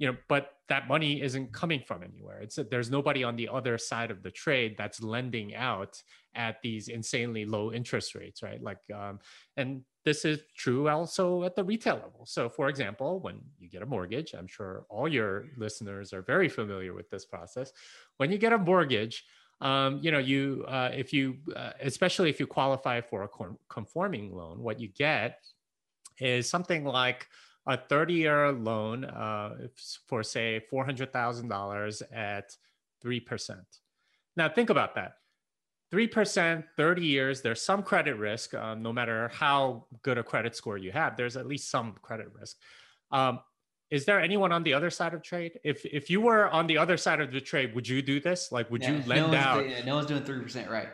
you 0.02 0.08
know, 0.08 0.18
but 0.30 0.54
that 0.68 0.88
money 0.88 1.22
isn't 1.22 1.54
coming 1.54 1.84
from 1.86 2.02
anywhere. 2.02 2.40
It's 2.40 2.58
there's 2.72 2.90
nobody 2.90 3.24
on 3.24 3.36
the 3.36 3.50
other 3.50 3.78
side 3.78 4.10
of 4.10 4.24
the 4.24 4.32
trade 4.32 4.76
that's 4.76 5.04
lending 5.04 5.54
out 5.54 6.02
at 6.34 6.62
these 6.64 6.88
insanely 6.88 7.46
low 7.46 7.72
interest 7.72 8.16
rates, 8.16 8.42
right? 8.42 8.60
Like, 8.64 8.80
um, 8.96 9.20
and 9.58 9.84
this 10.04 10.26
is 10.26 10.40
true 10.56 10.90
also 10.90 11.44
at 11.44 11.56
the 11.56 11.64
retail 11.64 11.96
level. 11.96 12.26
So, 12.26 12.50
for 12.50 12.70
example, 12.70 13.20
when 13.20 13.40
you 13.60 13.70
get 13.70 13.84
a 13.84 13.86
mortgage, 13.86 14.34
I'm 14.34 14.48
sure 14.48 14.86
all 14.90 15.08
your 15.08 15.46
listeners 15.58 16.12
are 16.14 16.22
very 16.22 16.50
familiar 16.50 16.94
with 16.94 17.10
this 17.10 17.26
process. 17.26 17.72
When 18.18 18.32
you 18.32 18.38
get 18.38 18.54
a 18.54 18.58
mortgage, 18.58 19.26
um, 19.62 20.00
you 20.02 20.12
know, 20.12 20.18
you 20.18 20.66
uh, 20.68 20.90
if 20.94 21.14
you, 21.14 21.38
uh, 21.56 21.72
especially 21.82 22.30
if 22.30 22.40
you 22.40 22.48
qualify 22.48 23.00
for 23.02 23.24
a 23.24 23.30
conforming 23.70 24.36
loan, 24.36 24.60
what 24.60 24.80
you 24.80 24.88
get 24.88 25.40
is 26.20 26.50
something 26.50 26.84
like 26.84 27.28
a 27.68 27.78
30-year 27.78 28.54
loan 28.54 29.06
uh, 29.06 29.68
for 30.08 30.24
say 30.24 30.64
$400,000 30.72 32.02
at 32.12 32.56
three 33.02 33.20
percent. 33.20 33.80
Now, 34.36 34.50
think 34.50 34.72
about 34.72 34.96
that 34.96 35.18
3%, 35.92 36.64
30 36.78 37.06
years, 37.06 37.42
there's 37.42 37.62
some 37.62 37.84
credit 37.84 38.16
risk. 38.16 38.54
Um, 38.54 38.82
no 38.82 38.94
matter 38.94 39.30
how 39.34 39.86
good 40.04 40.18
a 40.18 40.24
credit 40.24 40.56
score 40.56 40.78
you 40.78 40.92
have, 40.92 41.18
there's 41.18 41.36
at 41.36 41.46
least 41.46 41.70
some 41.70 41.96
credit 42.02 42.28
risk. 42.34 42.58
Um, 43.12 43.40
is 43.90 44.06
there 44.06 44.22
anyone 44.22 44.54
on 44.54 44.64
the 44.64 44.74
other 44.74 44.90
side 44.90 45.14
of 45.14 45.22
trade? 45.22 45.60
If 45.66 45.86
if 45.86 46.10
you 46.10 46.22
were 46.22 46.50
on 46.50 46.66
the 46.66 46.78
other 46.78 46.96
side 46.96 47.20
of 47.20 47.34
the 47.34 47.42
trade, 47.42 47.76
would 47.76 47.86
you 47.86 48.02
do 48.02 48.22
this? 48.22 48.50
Like, 48.50 48.72
would 48.72 48.82
yeah, 48.82 48.92
you 48.92 49.04
lend 49.06 49.34
no 49.34 49.38
out? 49.38 49.70
Yeah, 49.70 49.84
no 49.84 49.96
one's 49.96 50.08
doing 50.08 50.24
three 50.24 50.40
percent, 50.40 50.72
right? 50.72 50.88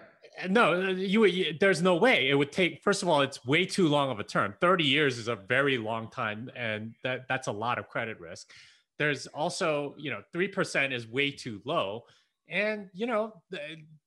No, 0.49 0.89
you, 0.89 1.25
you. 1.25 1.55
There's 1.59 1.81
no 1.81 1.95
way 1.95 2.29
it 2.29 2.33
would 2.33 2.51
take. 2.51 2.81
First 2.83 3.03
of 3.03 3.09
all, 3.09 3.21
it's 3.21 3.45
way 3.45 3.65
too 3.65 3.87
long 3.87 4.09
of 4.09 4.19
a 4.19 4.23
term. 4.23 4.55
Thirty 4.59 4.83
years 4.83 5.19
is 5.19 5.27
a 5.27 5.35
very 5.35 5.77
long 5.77 6.09
time, 6.09 6.49
and 6.55 6.95
that 7.03 7.27
that's 7.29 7.47
a 7.47 7.51
lot 7.51 7.77
of 7.77 7.87
credit 7.87 8.19
risk. 8.19 8.49
There's 8.97 9.27
also, 9.27 9.93
you 9.99 10.09
know, 10.09 10.23
three 10.33 10.47
percent 10.47 10.91
is 10.91 11.07
way 11.07 11.29
too 11.29 11.61
low 11.65 12.03
and 12.49 12.89
you 12.93 13.05
know, 13.05 13.33
the, 13.49 13.59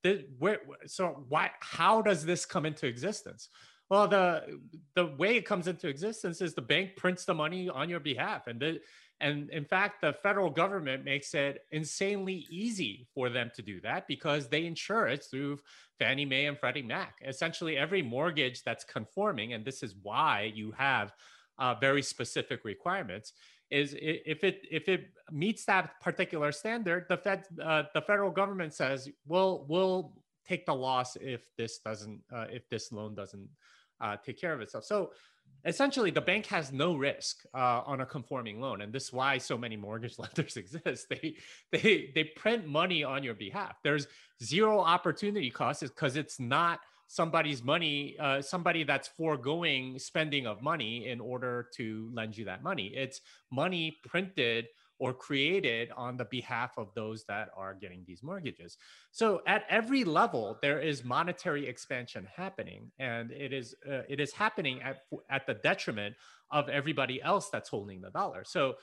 the, 0.03 0.25
where, 0.39 0.59
so 0.85 1.25
why? 1.29 1.51
How 1.59 2.01
does 2.01 2.25
this 2.25 2.45
come 2.45 2.65
into 2.65 2.87
existence? 2.87 3.49
Well, 3.89 4.07
the 4.07 4.59
the 4.95 5.07
way 5.17 5.35
it 5.35 5.45
comes 5.45 5.67
into 5.67 5.87
existence 5.87 6.41
is 6.41 6.53
the 6.53 6.61
bank 6.61 6.95
prints 6.95 7.25
the 7.25 7.33
money 7.33 7.69
on 7.69 7.89
your 7.89 7.99
behalf, 7.99 8.47
and 8.47 8.59
the, 8.59 8.79
and 9.19 9.49
in 9.51 9.65
fact, 9.65 10.01
the 10.01 10.13
federal 10.23 10.49
government 10.49 11.05
makes 11.05 11.33
it 11.35 11.59
insanely 11.71 12.47
easy 12.49 13.07
for 13.13 13.29
them 13.29 13.51
to 13.55 13.61
do 13.61 13.79
that 13.81 14.07
because 14.07 14.47
they 14.47 14.65
insure 14.65 15.07
it 15.07 15.23
through 15.29 15.59
Fannie 15.99 16.25
Mae 16.25 16.47
and 16.47 16.57
Freddie 16.57 16.81
Mac. 16.81 17.21
Essentially, 17.23 17.77
every 17.77 18.01
mortgage 18.01 18.63
that's 18.63 18.83
conforming, 18.83 19.53
and 19.53 19.63
this 19.63 19.83
is 19.83 19.93
why 20.01 20.51
you 20.55 20.71
have 20.71 21.13
uh, 21.59 21.75
very 21.75 22.01
specific 22.01 22.65
requirements, 22.65 23.33
is 23.71 23.95
if 23.99 24.43
it 24.43 24.67
if 24.69 24.89
it 24.89 25.07
meets 25.31 25.65
that 25.65 25.99
particular 26.01 26.51
standard, 26.51 27.05
the 27.09 27.17
Fed 27.17 27.45
uh, 27.63 27.83
the 27.93 28.01
federal 28.01 28.29
government 28.29 28.73
says, 28.73 29.09
"We'll 29.25 29.65
we'll 29.67 30.13
take 30.45 30.65
the 30.65 30.75
loss 30.75 31.15
if 31.15 31.45
this 31.57 31.79
doesn't 31.79 32.21
uh, 32.31 32.47
if 32.51 32.67
this 32.69 32.91
loan 32.91 33.15
doesn't 33.15 33.47
uh, 34.01 34.17
take 34.23 34.39
care 34.39 34.53
of 34.53 34.61
itself." 34.61 34.83
So 34.83 35.11
essentially 35.65 36.11
the 36.11 36.21
bank 36.21 36.45
has 36.47 36.71
no 36.71 36.95
risk 36.95 37.43
uh, 37.53 37.81
on 37.85 38.01
a 38.01 38.05
conforming 38.05 38.59
loan 38.59 38.81
and 38.81 38.91
this 38.91 39.05
is 39.05 39.13
why 39.13 39.37
so 39.37 39.57
many 39.57 39.75
mortgage 39.75 40.17
lenders 40.19 40.57
exist 40.57 41.07
they 41.09 41.35
they 41.71 42.11
they 42.15 42.23
print 42.35 42.65
money 42.65 43.03
on 43.03 43.21
your 43.21 43.35
behalf 43.35 43.75
there's 43.83 44.07
zero 44.43 44.79
opportunity 44.79 45.51
cost 45.51 45.81
because 45.81 46.15
it's 46.15 46.39
not 46.39 46.79
somebody's 47.11 47.61
money 47.61 48.15
uh, 48.19 48.41
somebody 48.41 48.83
that's 48.83 49.09
foregoing 49.09 49.99
spending 49.99 50.47
of 50.47 50.61
money 50.61 51.07
in 51.07 51.19
order 51.19 51.67
to 51.75 52.09
lend 52.13 52.37
you 52.37 52.45
that 52.45 52.63
money 52.63 52.87
it's 52.95 53.19
money 53.51 53.97
printed 54.07 54.65
or 55.01 55.15
created 55.15 55.89
on 55.97 56.15
the 56.15 56.25
behalf 56.25 56.77
of 56.77 56.93
those 56.93 57.23
that 57.23 57.49
are 57.57 57.73
getting 57.73 58.03
these 58.05 58.21
mortgages. 58.21 58.77
So 59.11 59.41
at 59.47 59.63
every 59.67 60.03
level, 60.03 60.59
there 60.61 60.79
is 60.79 61.03
monetary 61.03 61.67
expansion 61.67 62.27
happening, 62.35 62.91
and 62.99 63.31
it 63.31 63.51
is 63.51 63.73
uh, 63.91 64.03
it 64.07 64.19
is 64.19 64.31
happening 64.31 64.79
at 64.83 64.97
at 65.27 65.47
the 65.47 65.55
detriment 65.55 66.13
of 66.51 66.69
everybody 66.69 67.19
else 67.23 67.49
that's 67.49 67.67
holding 67.67 67.99
the 67.99 68.11
dollar. 68.11 68.43
So. 68.45 68.75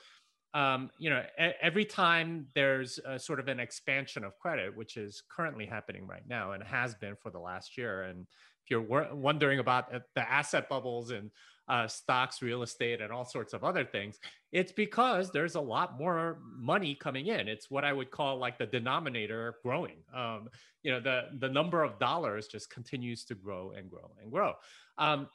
Um, 0.53 0.89
you 0.97 1.09
know, 1.09 1.23
a- 1.37 1.63
every 1.63 1.85
time 1.85 2.47
there's 2.55 2.99
a, 3.05 3.19
sort 3.19 3.39
of 3.39 3.47
an 3.47 3.59
expansion 3.59 4.23
of 4.23 4.37
credit, 4.39 4.75
which 4.75 4.97
is 4.97 5.21
currently 5.29 5.65
happening 5.65 6.07
right 6.07 6.27
now 6.27 6.53
and 6.53 6.63
has 6.63 6.95
been 6.95 7.15
for 7.15 7.29
the 7.29 7.39
last 7.39 7.77
year, 7.77 8.03
and 8.03 8.25
if 8.63 8.71
you're 8.71 9.13
wondering 9.13 9.59
about 9.59 9.91
the 9.91 10.31
asset 10.31 10.69
bubbles 10.69 11.11
and 11.11 11.31
uh, 11.69 11.87
stocks, 11.87 12.41
real 12.41 12.63
estate, 12.63 12.99
and 12.99 13.13
all 13.13 13.23
sorts 13.23 13.53
of 13.53 13.63
other 13.63 13.85
things. 13.85 14.19
It's 14.51 14.71
because 14.71 15.31
there's 15.31 15.53
a 15.53 15.61
lot 15.61 15.99
more 15.99 16.39
money 16.57 16.95
coming 16.95 17.27
in. 17.27 17.47
It's 17.47 17.69
what 17.69 17.85
I 17.85 17.93
would 17.93 18.09
call 18.09 18.37
like 18.37 18.57
the 18.57 18.65
denominator 18.65 19.55
growing. 19.63 19.97
Um, 20.13 20.49
you 20.81 20.91
know, 20.91 20.99
the 20.99 21.29
the 21.37 21.49
number 21.49 21.83
of 21.83 21.99
dollars 21.99 22.47
just 22.47 22.71
continues 22.71 23.23
to 23.25 23.35
grow 23.35 23.71
and 23.77 23.89
grow 23.89 24.11
and 24.21 24.31
grow. 24.31 24.53
Um, 24.97 25.27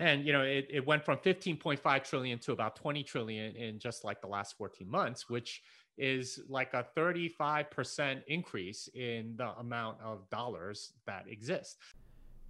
and 0.00 0.24
you 0.24 0.32
know, 0.32 0.42
it, 0.42 0.66
it 0.70 0.86
went 0.86 1.04
from 1.04 1.18
15.5 1.18 2.04
trillion 2.04 2.38
to 2.40 2.52
about 2.52 2.76
20 2.76 3.02
trillion 3.02 3.54
in 3.56 3.78
just 3.78 4.04
like 4.04 4.20
the 4.20 4.26
last 4.26 4.56
14 4.56 4.88
months, 4.88 5.28
which 5.28 5.62
is 5.96 6.40
like 6.48 6.74
a 6.74 6.86
35% 6.96 8.22
increase 8.28 8.88
in 8.94 9.34
the 9.36 9.48
amount 9.58 9.98
of 10.00 10.28
dollars 10.30 10.92
that 11.06 11.24
exist. 11.28 11.78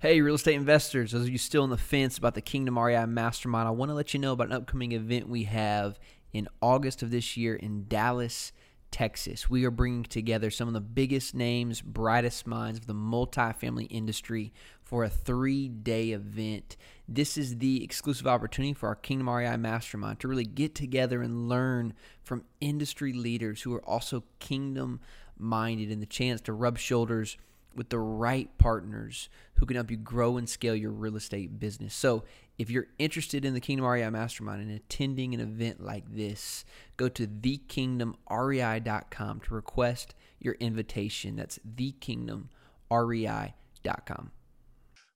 Hey, 0.00 0.20
real 0.20 0.36
estate 0.36 0.54
investors, 0.54 1.12
those 1.12 1.22
of 1.22 1.28
you 1.28 1.38
still 1.38 1.64
on 1.64 1.70
the 1.70 1.76
fence 1.76 2.18
about 2.18 2.34
the 2.34 2.40
Kingdom 2.40 2.78
REI 2.78 3.06
Mastermind, 3.06 3.66
I 3.66 3.72
want 3.72 3.90
to 3.90 3.94
let 3.94 4.14
you 4.14 4.20
know 4.20 4.32
about 4.32 4.48
an 4.48 4.52
upcoming 4.52 4.92
event 4.92 5.28
we 5.28 5.44
have 5.44 5.98
in 6.32 6.46
August 6.60 7.02
of 7.02 7.10
this 7.10 7.36
year 7.36 7.56
in 7.56 7.86
Dallas, 7.88 8.52
Texas. 8.90 9.50
We 9.50 9.64
are 9.64 9.70
bringing 9.70 10.04
together 10.04 10.50
some 10.50 10.68
of 10.68 10.74
the 10.74 10.80
biggest 10.80 11.34
names, 11.34 11.80
brightest 11.80 12.46
minds 12.46 12.78
of 12.78 12.86
the 12.86 12.94
multifamily 12.94 13.88
industry 13.90 14.52
for 14.82 15.04
a 15.04 15.08
three 15.08 15.68
day 15.68 16.10
event. 16.10 16.76
This 17.10 17.38
is 17.38 17.56
the 17.56 17.82
exclusive 17.82 18.26
opportunity 18.26 18.74
for 18.74 18.88
our 18.88 18.94
Kingdom 18.94 19.30
REI 19.30 19.56
Mastermind 19.56 20.20
to 20.20 20.28
really 20.28 20.44
get 20.44 20.74
together 20.74 21.22
and 21.22 21.48
learn 21.48 21.94
from 22.22 22.44
industry 22.60 23.14
leaders 23.14 23.62
who 23.62 23.74
are 23.74 23.88
also 23.88 24.24
kingdom 24.40 25.00
minded 25.38 25.90
and 25.90 26.02
the 26.02 26.06
chance 26.06 26.42
to 26.42 26.52
rub 26.52 26.76
shoulders 26.76 27.38
with 27.74 27.88
the 27.88 27.98
right 27.98 28.50
partners 28.58 29.30
who 29.54 29.64
can 29.64 29.76
help 29.76 29.90
you 29.90 29.96
grow 29.96 30.36
and 30.36 30.50
scale 30.50 30.74
your 30.74 30.90
real 30.90 31.16
estate 31.16 31.58
business. 31.58 31.94
So, 31.94 32.24
if 32.58 32.68
you're 32.70 32.88
interested 32.98 33.42
in 33.44 33.54
the 33.54 33.60
Kingdom 33.60 33.86
REI 33.86 34.10
Mastermind 34.10 34.60
and 34.60 34.72
attending 34.72 35.32
an 35.32 35.40
event 35.40 35.82
like 35.82 36.14
this, 36.14 36.66
go 36.96 37.08
to 37.08 37.26
thekingdomrei.com 37.26 39.40
to 39.40 39.54
request 39.54 40.14
your 40.40 40.54
invitation. 40.54 41.36
That's 41.36 41.60
thekingdomrei.com. 41.76 44.30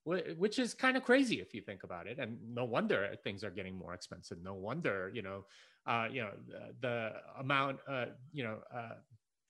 Which 0.05 0.59
is 0.59 0.75
kind 0.75 0.97
of 0.97 1.05
crazy 1.05 1.41
if 1.41 1.55
you 1.55 1.61
think 1.61 1.85
about 1.85 2.07
it, 2.07 2.19
and 2.19 2.38
no 2.53 2.65
wonder 2.65 3.15
things 3.23 3.45
are 3.45 3.51
getting 3.51 3.79
more 3.79 3.95
expensive. 3.95 4.38
No 4.43 4.55
wonder, 4.55 5.11
you 5.15 5.23
know, 5.23 5.45
uh, 5.87 6.09
you 6.11 6.23
know 6.23 6.31
the, 6.49 6.75
the 6.81 7.12
amount, 7.38 7.79
uh, 7.88 8.07
you 8.33 8.43
know, 8.43 8.59
uh, 8.75 8.95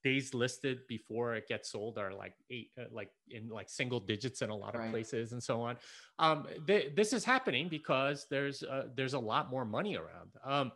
days 0.03 0.35
listed 0.35 0.81
before 0.89 1.35
it 1.35 1.49
gets 1.49 1.71
sold 1.71 1.99
are 1.99 2.13
like 2.13 2.35
eight 2.51 2.71
uh, 2.79 2.85
like 2.91 3.11
in 3.31 3.49
like 3.49 3.69
single 3.69 4.01
digits 4.01 4.43
in 4.43 4.51
a 4.51 4.55
lot 4.55 4.75
of 4.75 4.81
right. 4.81 4.91
places 4.91 5.33
and 5.33 5.43
so 5.43 5.61
on 5.61 5.77
um, 6.19 6.47
th- 6.67 6.95
this 6.97 7.13
is 7.13 7.25
happening 7.25 7.69
because 7.69 8.27
there's 8.31 8.63
uh, 8.65 8.85
there's 8.97 9.15
a 9.15 9.19
lot 9.19 9.51
more 9.51 9.65
money 9.65 9.97
around 9.97 10.31
um, 10.45 10.73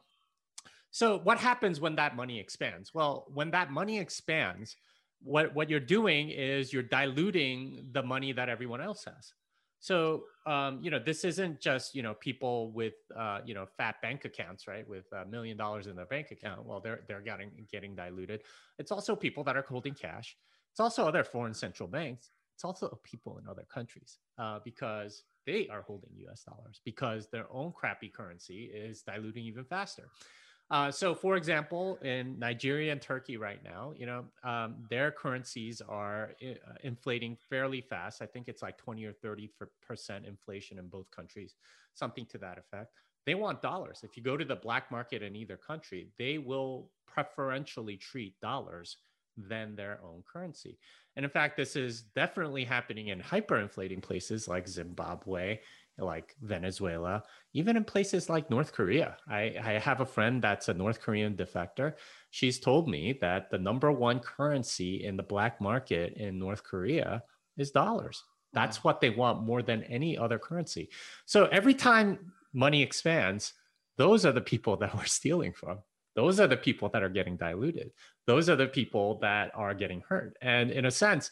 so 0.91 1.19
what 1.19 1.39
happens 1.39 1.81
when 1.81 1.97
that 1.97 2.17
money 2.17 2.39
expands 2.39 2.93
well 2.95 3.27
when 3.33 3.51
that 3.51 3.71
money 3.71 3.99
expands 3.99 4.77
what 5.23 5.55
what 5.55 5.69
you're 5.69 5.81
doing 5.81 6.31
is 6.31 6.73
you're 6.73 6.83
diluting 6.83 7.87
the 7.93 8.03
money 8.03 8.33
that 8.33 8.49
everyone 8.49 8.81
else 8.81 9.05
has 9.05 9.33
so, 9.81 10.25
um, 10.47 10.81
you 10.83 10.91
know, 10.91 10.99
this 10.99 11.25
isn't 11.25 11.61
just, 11.61 11.95
you 11.95 12.03
know, 12.03 12.15
people 12.15 12.73
with, 12.73 12.95
uh, 13.17 13.41
you 13.45 13.55
know, 13.55 13.67
fat 13.77 13.97
bank 14.03 14.25
accounts, 14.25 14.67
right? 14.67 14.89
With 14.89 15.05
a 15.13 15.25
million 15.27 15.57
dollars 15.57 15.87
in 15.87 15.97
their 15.97 16.07
bank 16.07 16.31
account. 16.31 16.65
Well, 16.65 16.81
they're, 16.81 17.01
they're 17.09 17.21
getting, 17.21 17.51
getting 17.71 17.95
diluted. 17.95 18.43
It's 18.79 18.91
also 18.91 19.15
people 19.15 19.45
that 19.45 19.57
are 19.57 19.65
holding 19.69 19.95
cash. 19.95 20.37
It's 20.73 20.81
also 20.81 21.07
other 21.07 21.25
foreign 21.25 21.55
central 21.55 21.89
banks. 21.89 22.31
It's 22.55 22.65
also 22.65 22.99
people 23.05 23.39
in 23.39 23.49
other 23.49 23.67
countries 23.73 24.19
uh, 24.39 24.61
because 24.65 25.25
they 25.47 25.69
are 25.69 25.83
holding 25.83 26.11
US 26.29 26.43
dollars 26.43 26.81
because 26.85 27.29
their 27.29 27.47
own 27.51 27.73
crappy 27.73 28.09
currency 28.09 28.71
is 28.75 29.03
diluting 29.03 29.45
even 29.45 29.65
faster. 29.65 30.09
Uh, 30.69 30.91
so, 30.91 31.15
for 31.15 31.37
example, 31.37 31.97
in 32.03 32.37
Nigeria 32.39 32.91
and 32.91 33.01
Turkey 33.01 33.37
right 33.37 33.63
now, 33.63 33.93
you 33.97 34.05
know, 34.05 34.25
um, 34.43 34.77
their 34.91 35.13
currencies 35.13 35.81
are 35.81 36.33
uh, 36.43 36.73
inflating 36.83 37.37
fairly 37.49 37.81
fast. 37.81 38.21
I 38.21 38.27
think 38.27 38.49
it's 38.49 38.63
like 38.63 38.77
20 38.77 39.05
or 39.05 39.13
30 39.13 39.51
percent 39.87 40.27
inflation 40.27 40.79
in 40.79 40.89
both 40.89 41.09
countries, 41.13 41.55
something 41.95 42.27
to 42.27 42.39
that 42.39 42.59
effect. 42.59 42.91
They 43.27 43.37
want 43.37 43.63
dollars. 43.63 44.01
If 44.03 44.17
you 44.17 44.23
go 44.23 44.37
to 44.37 44.45
the 44.45 44.57
black 44.57 44.91
market 44.91 45.23
in 45.23 45.37
either 45.37 45.57
country, 45.57 46.09
they 46.19 46.39
will 46.39 46.91
preferentially 47.07 47.97
treat 47.97 48.39
dollars 48.41 48.97
than 49.37 49.77
their 49.77 50.01
own 50.03 50.23
currency. 50.31 50.79
And 51.15 51.25
in 51.25 51.31
fact, 51.31 51.57
this 51.57 51.77
is 51.77 52.03
definitely 52.15 52.65
happening 52.65 53.09
in 53.09 53.21
hyperinflating 53.21 54.03
places 54.03 54.49
like 54.49 54.69
Zimbabwe 54.69 55.59
like 55.99 56.37
Venezuela, 56.43 57.23
even 57.55 57.77
in 57.77 57.85
places 57.85 58.29
like 58.29 58.51
North 58.51 58.73
Korea. 58.73 59.17
I, 59.29 59.55
I 59.63 59.73
have 59.79 60.01
a 60.01 60.07
friend 60.07 60.43
that's 60.43 60.69
a 60.69 60.75
North 60.75 61.01
Korean 61.01 61.35
defector. 61.35 61.95
She's 62.31 62.61
told 62.61 62.89
me 62.89 63.19
that 63.21 63.51
the 63.51 63.59
number 63.59 63.91
one 63.91 64.21
currency 64.21 65.05
in 65.05 65.17
the 65.17 65.23
black 65.23 65.61
market 65.61 66.15
in 66.15 66.39
North 66.39 66.63
Korea 66.63 67.23
is 67.57 67.71
dollars. 67.71 68.23
That's 68.53 68.85
what 68.85 69.01
they 69.01 69.11
want 69.11 69.43
more 69.43 69.63
than 69.63 69.85
any 69.85 70.17
other 70.17 70.39
currency. 70.39 70.91
So 71.25 71.47
every 71.47 71.75
time 71.75 72.33
money 72.53 72.83
expands, 72.83 73.55
those 73.97 74.27
are 74.27 74.33
the 74.33 74.41
people 74.41 74.77
that 74.79 74.95
we're 74.95 75.05
stealing 75.05 75.53
from. 75.53 75.79
Those 76.15 76.41
are 76.41 76.47
the 76.47 76.57
people 76.57 76.89
that 76.91 77.03
are 77.03 77.11
getting 77.11 77.37
diluted. 77.37 77.93
Those 78.27 78.49
are 78.49 78.57
the 78.57 78.67
people 78.67 79.19
that 79.21 79.53
are 79.55 79.75
getting 79.75 80.03
hurt. 80.09 80.37
And 80.41 80.71
in 80.71 80.87
a 80.87 80.91
sense, 80.91 81.31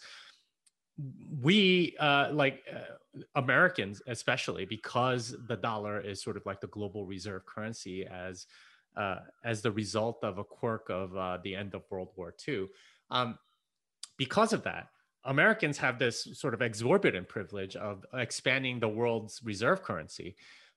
we 1.41 1.97
uh, 1.99 2.29
like 2.33 2.63
uh, 2.71 2.95
Americans, 3.35 4.03
especially 4.07 4.65
because 4.65 5.37
the 5.49 5.57
dollar 5.57 6.01
is 6.01 6.23
sort 6.23 6.37
of 6.37 6.45
like 6.47 6.61
the 6.61 6.67
global 6.69 7.07
reserve 7.07 7.47
currency 7.47 8.07
as 8.07 8.47
uh, 8.97 9.17
as 9.45 9.61
the 9.61 9.73
result 9.73 10.23
of 10.23 10.39
a 10.39 10.45
quirk 10.45 10.89
of 10.89 11.17
uh, 11.17 11.39
the 11.43 11.57
end 11.57 11.75
of 11.75 11.83
World 11.91 12.11
War 12.17 12.33
II. 12.47 12.67
Um, 13.11 13.39
because 14.17 14.53
of 14.53 14.63
that, 14.63 14.89
Americans 15.25 15.79
have 15.79 15.99
this 15.99 16.29
sort 16.35 16.55
of 16.55 16.63
exorbitant 16.63 17.29
privilege 17.29 17.75
of 17.75 18.05
expanding 18.15 18.79
the 18.79 18.89
world's 18.89 19.41
reserve 19.43 19.83
currency, 19.83 20.37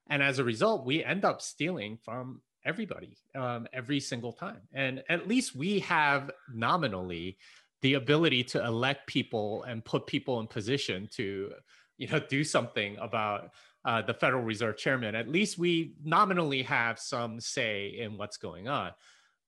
and 0.10 0.24
as 0.24 0.40
a 0.40 0.44
result, 0.44 0.86
we 0.86 1.04
end 1.04 1.26
up 1.26 1.42
stealing 1.42 1.98
from 2.04 2.42
everybody 2.66 3.18
um, 3.36 3.68
every 3.74 4.00
single 4.00 4.34
time. 4.34 4.62
And 4.74 5.04
at 5.10 5.28
least 5.28 5.56
we 5.56 5.80
have 5.80 6.32
nominally 6.54 7.38
the 7.82 7.94
ability 7.94 8.44
to 8.44 8.64
elect 8.66 9.08
people 9.08 9.64
and 9.64 9.84
put 9.86 10.08
people 10.08 10.40
in 10.40 10.48
position 10.48 11.08
to 11.14 11.52
you 11.98 12.08
know 12.08 12.20
do 12.20 12.44
something 12.44 12.98
about 13.00 13.50
uh, 13.86 14.02
the 14.02 14.14
federal 14.14 14.44
reserve 14.44 14.78
chairman 14.78 15.16
at 15.16 15.28
least 15.28 15.58
we 15.58 15.94
nominally 16.04 16.62
have 16.64 17.00
some 17.00 17.40
say 17.40 17.96
in 18.00 18.18
what's 18.18 18.38
going 18.38 18.68
on 18.68 18.92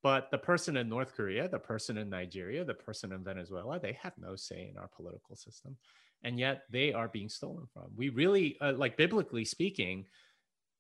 But 0.02 0.32
the 0.32 0.38
person 0.38 0.78
in 0.78 0.88
North 0.88 1.14
Korea, 1.14 1.50
the 1.50 1.60
person 1.60 1.98
in 1.98 2.10
Nigeria, 2.10 2.64
the 2.64 2.74
person 2.74 3.12
in 3.12 3.24
Venezuela, 3.24 3.80
they 3.80 3.98
have 4.02 4.14
no 4.18 4.36
say 4.36 4.70
in 4.72 4.78
our 4.78 4.88
political 4.88 5.36
system. 5.36 5.76
And 6.24 6.40
yet 6.40 6.64
they 6.72 6.94
are 6.94 7.08
being 7.10 7.30
stolen 7.30 7.68
from. 7.74 7.92
We 7.96 8.10
really, 8.10 8.58
uh, 8.62 8.74
like 8.74 8.98
biblically 8.98 9.46
speaking, 9.46 10.06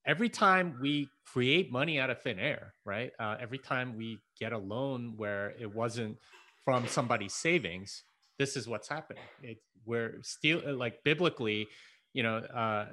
every 0.05 0.29
time 0.29 0.77
we 0.81 1.09
create 1.25 1.71
money 1.71 1.99
out 1.99 2.09
of 2.09 2.21
thin 2.21 2.39
air, 2.39 2.73
right? 2.85 3.11
Uh, 3.19 3.35
every 3.39 3.59
time 3.59 3.97
we 3.97 4.19
get 4.39 4.53
a 4.53 4.57
loan 4.57 5.13
where 5.17 5.53
it 5.59 5.73
wasn't 5.73 6.17
from 6.63 6.87
somebody's 6.87 7.33
savings, 7.33 8.03
this 8.39 8.55
is 8.55 8.67
what's 8.67 8.87
happening. 8.87 9.21
It, 9.43 9.57
we're 9.85 10.17
still 10.23 10.61
uh, 10.65 10.73
like 10.73 11.03
biblically, 11.03 11.67
you 12.13 12.23
know, 12.23 12.37
uh, 12.37 12.87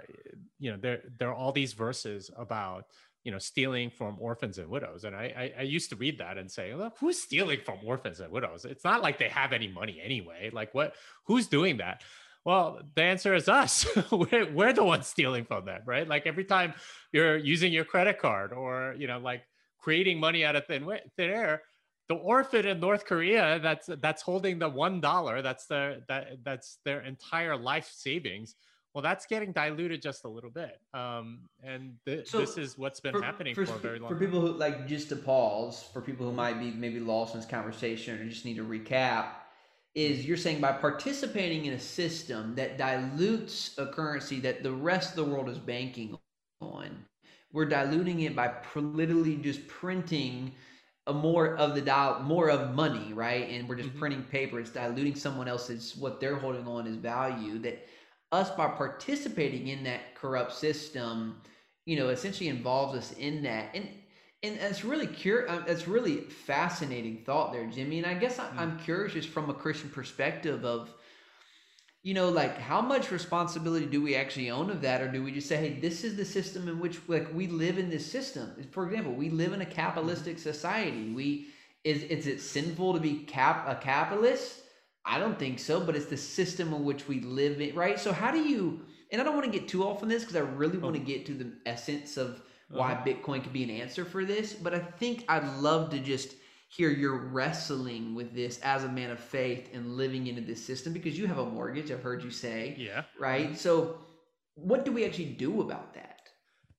you 0.59 0.71
know, 0.71 0.77
there 0.77 1.01
there 1.19 1.31
are 1.31 1.35
all 1.35 1.53
these 1.53 1.73
verses 1.73 2.31
about 2.37 2.85
you 3.25 3.33
know 3.33 3.39
stealing 3.39 3.89
from 3.89 4.17
orphans 4.21 4.59
and 4.59 4.69
widows, 4.69 5.05
and 5.05 5.17
I 5.17 5.53
I, 5.57 5.61
I 5.61 5.63
used 5.63 5.89
to 5.91 5.97
read 5.97 6.19
that 6.19 6.37
and 6.37 6.51
say, 6.51 6.75
well, 6.75 6.93
who's 6.99 7.23
stealing 7.23 7.61
from 7.65 7.79
orphans 7.85 8.21
and 8.21 8.31
widows? 8.31 8.65
It's 8.65 8.85
not 8.85 9.03
like 9.03 9.19
they 9.19 9.29
have 9.29 9.53
any 9.53 9.69
money 9.69 10.01
anyway. 10.05 10.51
Like 10.53 10.75
what? 10.75 10.95
Who's 11.27 11.47
doing 11.47 11.79
that? 11.79 12.03
Well, 12.45 12.81
the 12.95 13.03
answer 13.03 13.35
is 13.35 13.49
us. 13.49 13.87
we're, 14.13 14.49
we're 14.53 14.73
the 14.73 14.85
ones 14.85 15.09
stealing 15.09 15.45
from 15.45 15.65
them, 15.65 15.81
right? 15.85 16.07
Like 16.07 16.27
every 16.27 16.45
time 16.45 16.75
you're 17.13 17.37
using 17.37 17.73
your 17.73 17.85
credit 17.85 18.19
card 18.21 18.53
or 18.53 18.95
you 18.99 19.07
know 19.07 19.19
like 19.19 19.43
creating 19.81 20.19
money 20.19 20.45
out 20.45 20.57
of 20.57 20.67
thin, 20.67 20.85
thin 21.17 21.31
air, 21.31 21.63
the 22.09 22.15
orphan 22.15 22.67
in 22.67 22.81
North 22.81 23.05
Korea 23.05 23.59
that's 23.61 23.89
that's 24.01 24.23
holding 24.23 24.59
the 24.59 24.69
one 24.69 25.01
dollar, 25.01 25.43
that's 25.43 25.67
their 25.67 26.01
that 26.09 26.39
that's 26.45 26.79
their 26.85 27.01
entire 27.01 27.57
life 27.57 27.91
savings. 27.93 28.55
Well, 28.95 29.03
that's 29.03 29.27
getting 29.27 29.53
diluted 29.53 30.01
just 30.01 30.25
a 30.25 30.29
little 30.29 30.49
bit, 30.49 30.81
um, 30.95 31.41
and 31.63 31.97
th- 32.07 32.27
so 32.27 32.39
this 32.39 32.57
is 32.57 32.79
what's 32.79 32.99
been 32.99 33.13
for, 33.13 33.23
happening 33.23 33.55
for, 33.55 33.67
for, 33.67 33.75
a 33.75 33.79
very 33.79 33.99
long. 33.99 34.09
For 34.09 34.17
people 34.17 34.41
who 34.41 34.53
like 34.53 34.87
just 34.87 35.11
to 35.11 35.17
pause, 35.17 35.85
for 35.93 36.01
people 36.01 36.25
who 36.25 36.33
might 36.33 36.59
be 36.59 36.71
maybe 36.71 36.99
lost 36.99 37.35
in 37.35 37.41
this 37.41 37.49
conversation 37.49 38.19
or 38.19 38.25
just 38.25 38.47
need 38.47 38.57
to 38.57 38.65
recap, 38.65 39.27
is 39.95 40.25
you're 40.25 40.39
saying 40.39 40.61
by 40.61 40.73
participating 40.73 41.67
in 41.67 41.75
a 41.75 41.81
system 41.81 42.55
that 42.55 42.79
dilutes 42.79 43.77
a 43.77 43.87
currency 43.87 44.41
that 44.41 44.63
the 44.63 44.73
rest 44.73 45.11
of 45.11 45.17
the 45.17 45.25
world 45.25 45.51
is 45.51 45.59
banking 45.59 46.17
on, 46.63 47.05
we're 47.53 47.67
diluting 47.67 48.21
it 48.21 48.35
by 48.35 48.51
literally 48.75 49.37
just 49.37 49.67
printing 49.69 50.55
a 51.07 51.13
more 51.13 51.57
of 51.57 51.75
the 51.75 51.81
dial 51.81 52.21
more 52.21 52.51
of 52.51 52.75
money 52.75 53.13
right? 53.13 53.49
And 53.51 53.69
we're 53.69 53.77
just 53.77 53.91
mm-hmm. 53.91 53.99
printing 53.99 54.23
paper. 54.25 54.61
It's 54.61 54.71
diluting 54.71 55.15
someone 55.15 55.49
else's 55.49 55.97
what 55.97 56.21
they're 56.21 56.37
holding 56.37 56.67
on 56.67 56.87
as 56.87 56.97
value 56.97 57.59
that 57.61 57.87
us 58.33 58.51
by 58.51 58.69
participating 58.69 59.69
in 59.69 59.85
that 59.85 60.15
corrupt 60.17 60.53
system 60.53 61.41
you 61.85 61.97
know 61.97 62.09
essentially 62.09 62.49
involves 62.49 62.97
us 62.97 63.13
in 63.13 63.43
that. 63.45 63.71
And 63.75 63.89
and 64.43 64.59
that's 64.61 64.85
really 64.85 65.07
cur- 65.07 65.47
uh, 65.49 65.65
it's 65.67 65.89
really 65.89 66.19
fascinating 66.19 67.19
thought 67.25 67.53
there 67.53 67.67
jimmy. 67.67 67.99
And 67.99 68.07
i 68.07 68.15
guess 68.15 68.39
I, 68.39 68.49
i'm 68.57 68.79
curious 68.81 69.15
just 69.15 69.29
from 69.29 69.51
a 69.51 69.55
christian 69.55 69.89
perspective 69.91 70.65
of 70.65 70.95
you 72.07 72.15
know 72.15 72.29
like 72.29 72.57
how 72.57 72.81
much 72.81 73.11
responsibility 73.11 73.85
do 73.85 74.01
we 74.01 74.15
actually 74.15 74.49
own 74.49 74.71
of 74.71 74.81
that? 74.83 75.03
Or 75.03 75.11
do 75.11 75.25
we 75.25 75.33
just 75.33 75.49
say 75.49 75.57
hey 75.57 75.81
this 75.81 76.05
is 76.05 76.17
the 76.17 76.25
system 76.25 76.69
in 76.69 76.79
which 76.79 77.01
like 77.09 77.35
we 77.35 77.49
live 77.49 77.79
in 77.79 77.91
this 77.91 78.07
system? 78.07 78.55
For 78.71 78.87
example 78.87 79.13
we 79.13 79.29
live 79.29 79.53
in 79.53 79.61
a 79.61 79.67
capitalistic 79.67 80.39
society. 80.39 81.13
We 81.13 81.49
is 81.83 82.05
is 82.05 82.29
it 82.29 82.41
sinful 82.41 82.95
to 82.95 83.01
be 83.01 83.25
cap 83.25 83.67
a 83.67 83.75
capitalist? 83.75 84.61
I 85.05 85.19
don't 85.19 85.37
think 85.37 85.59
so 85.59 85.81
but 85.81 85.97
it's 85.97 86.07
the 86.07 86.17
system 86.17 86.73
in 86.73 86.85
which 86.85 87.09
we 87.09 87.19
live 87.21 87.61
in 87.61 87.75
right? 87.75 87.99
So 87.99 88.13
how 88.13 88.31
do 88.31 88.39
you 88.39 88.83
and 89.11 89.21
i 89.21 89.25
don't 89.25 89.35
want 89.35 89.51
to 89.51 89.59
get 89.59 89.69
too 89.69 89.85
off 89.85 90.03
on 90.03 90.09
this 90.09 90.23
because 90.23 90.37
i 90.37 90.41
really 90.41 90.79
want 90.79 90.95
to 90.95 91.03
oh. 91.03 91.05
get 91.05 91.27
to 91.27 91.35
the 91.35 91.53
essence 91.65 92.17
of 92.17 92.43
why 92.69 92.93
uh-huh. 92.93 93.05
bitcoin 93.05 93.43
could 93.43 93.53
be 93.53 93.63
an 93.63 93.71
answer 93.71 94.05
for 94.05 94.25
this 94.25 94.53
but 94.53 94.75
i 94.75 94.79
think 94.79 95.25
i'd 95.29 95.47
love 95.59 95.91
to 95.91 96.01
just 96.01 96.35
here 96.69 96.91
you're 96.91 97.17
wrestling 97.17 98.15
with 98.15 98.35
this 98.35 98.59
as 98.61 98.85
a 98.85 98.89
man 98.89 99.11
of 99.11 99.21
faith 99.21 99.71
and 99.73 99.97
living 99.97 100.27
into 100.27 100.41
this 100.41 100.65
system 100.65 100.93
because 100.93 101.19
you 101.19 101.27
have 101.27 101.39
a 101.39 101.47
mortgage 101.47 101.91
i've 101.91 102.03
heard 102.03 102.23
you 102.23 102.31
say 102.31 102.75
yeah. 102.79 103.05
right? 103.19 103.59
So 103.59 103.99
what 104.55 104.85
do 104.85 104.93
we 104.93 105.05
actually 105.05 105.27
do 105.27 105.61
about 105.61 105.95
that? 105.95 106.13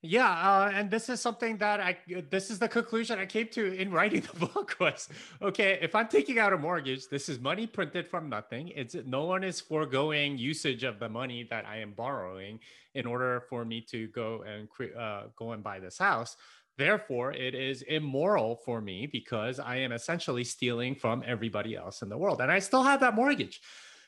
Yeah 0.02 0.30
uh, 0.30 0.72
and 0.74 0.92
this 0.92 1.10
is 1.10 1.20
something 1.22 1.58
that 1.58 1.80
i 1.80 1.98
this 2.30 2.52
is 2.52 2.60
the 2.60 2.68
conclusion 2.68 3.18
i 3.18 3.26
came 3.26 3.48
to 3.48 3.74
in 3.74 3.92
writing 3.92 4.22
the 4.22 4.46
book 4.48 4.76
was 4.80 5.10
okay 5.42 5.80
if 5.82 5.96
i'm 5.96 6.08
taking 6.08 6.38
out 6.38 6.54
a 6.54 6.58
mortgage 6.58 7.08
this 7.08 7.30
is 7.30 7.40
money 7.40 7.66
printed 7.66 8.08
from 8.08 8.30
nothing. 8.30 8.70
It's 8.76 8.96
no 9.06 9.26
one 9.26 9.44
is 9.44 9.60
foregoing 9.60 10.38
usage 10.38 10.84
of 10.84 11.00
the 11.00 11.10
money 11.10 11.48
that 11.50 11.66
i 11.66 11.78
am 11.78 11.94
borrowing 11.94 12.60
in 12.94 13.06
order 13.06 13.44
for 13.50 13.66
me 13.66 13.82
to 13.92 14.08
go 14.10 14.44
and 14.44 14.68
uh, 14.98 15.24
go 15.36 15.52
and 15.54 15.64
buy 15.64 15.80
this 15.80 15.98
house 15.98 16.38
Therefore, 16.78 17.32
it 17.34 17.56
is 17.56 17.82
immoral 17.82 18.58
for 18.64 18.82
me 18.82 19.08
because 19.12 19.60
I 19.60 19.78
am 19.78 19.92
essentially 19.92 20.44
stealing 20.44 20.96
from 20.96 21.24
everybody 21.26 21.76
else 21.76 22.02
in 22.02 22.10
the 22.10 22.18
world. 22.18 22.40
And 22.40 22.52
I 22.52 22.60
still 22.60 22.84
have 22.84 23.00
that 23.00 23.16
mortgage. 23.16 23.62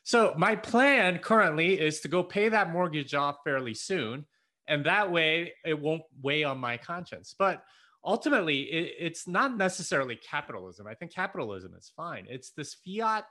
So, 0.04 0.34
my 0.38 0.56
plan 0.56 1.20
currently 1.20 1.80
is 1.80 2.00
to 2.02 2.08
go 2.08 2.24
pay 2.24 2.50
that 2.50 2.72
mortgage 2.72 3.14
off 3.14 3.38
fairly 3.44 3.74
soon. 3.74 4.26
And 4.68 4.86
that 4.86 5.12
way, 5.12 5.54
it 5.66 5.80
won't 5.80 6.04
weigh 6.22 6.44
on 6.44 6.60
my 6.60 6.78
conscience. 6.78 7.36
But 7.38 7.64
ultimately, 8.06 8.62
it, 8.62 8.96
it's 9.00 9.28
not 9.28 9.58
necessarily 9.58 10.16
capitalism. 10.16 10.86
I 10.86 10.94
think 10.94 11.14
capitalism 11.14 11.74
is 11.78 11.92
fine. 11.96 12.28
It's 12.30 12.52
this 12.52 12.76
fiat. 12.86 13.26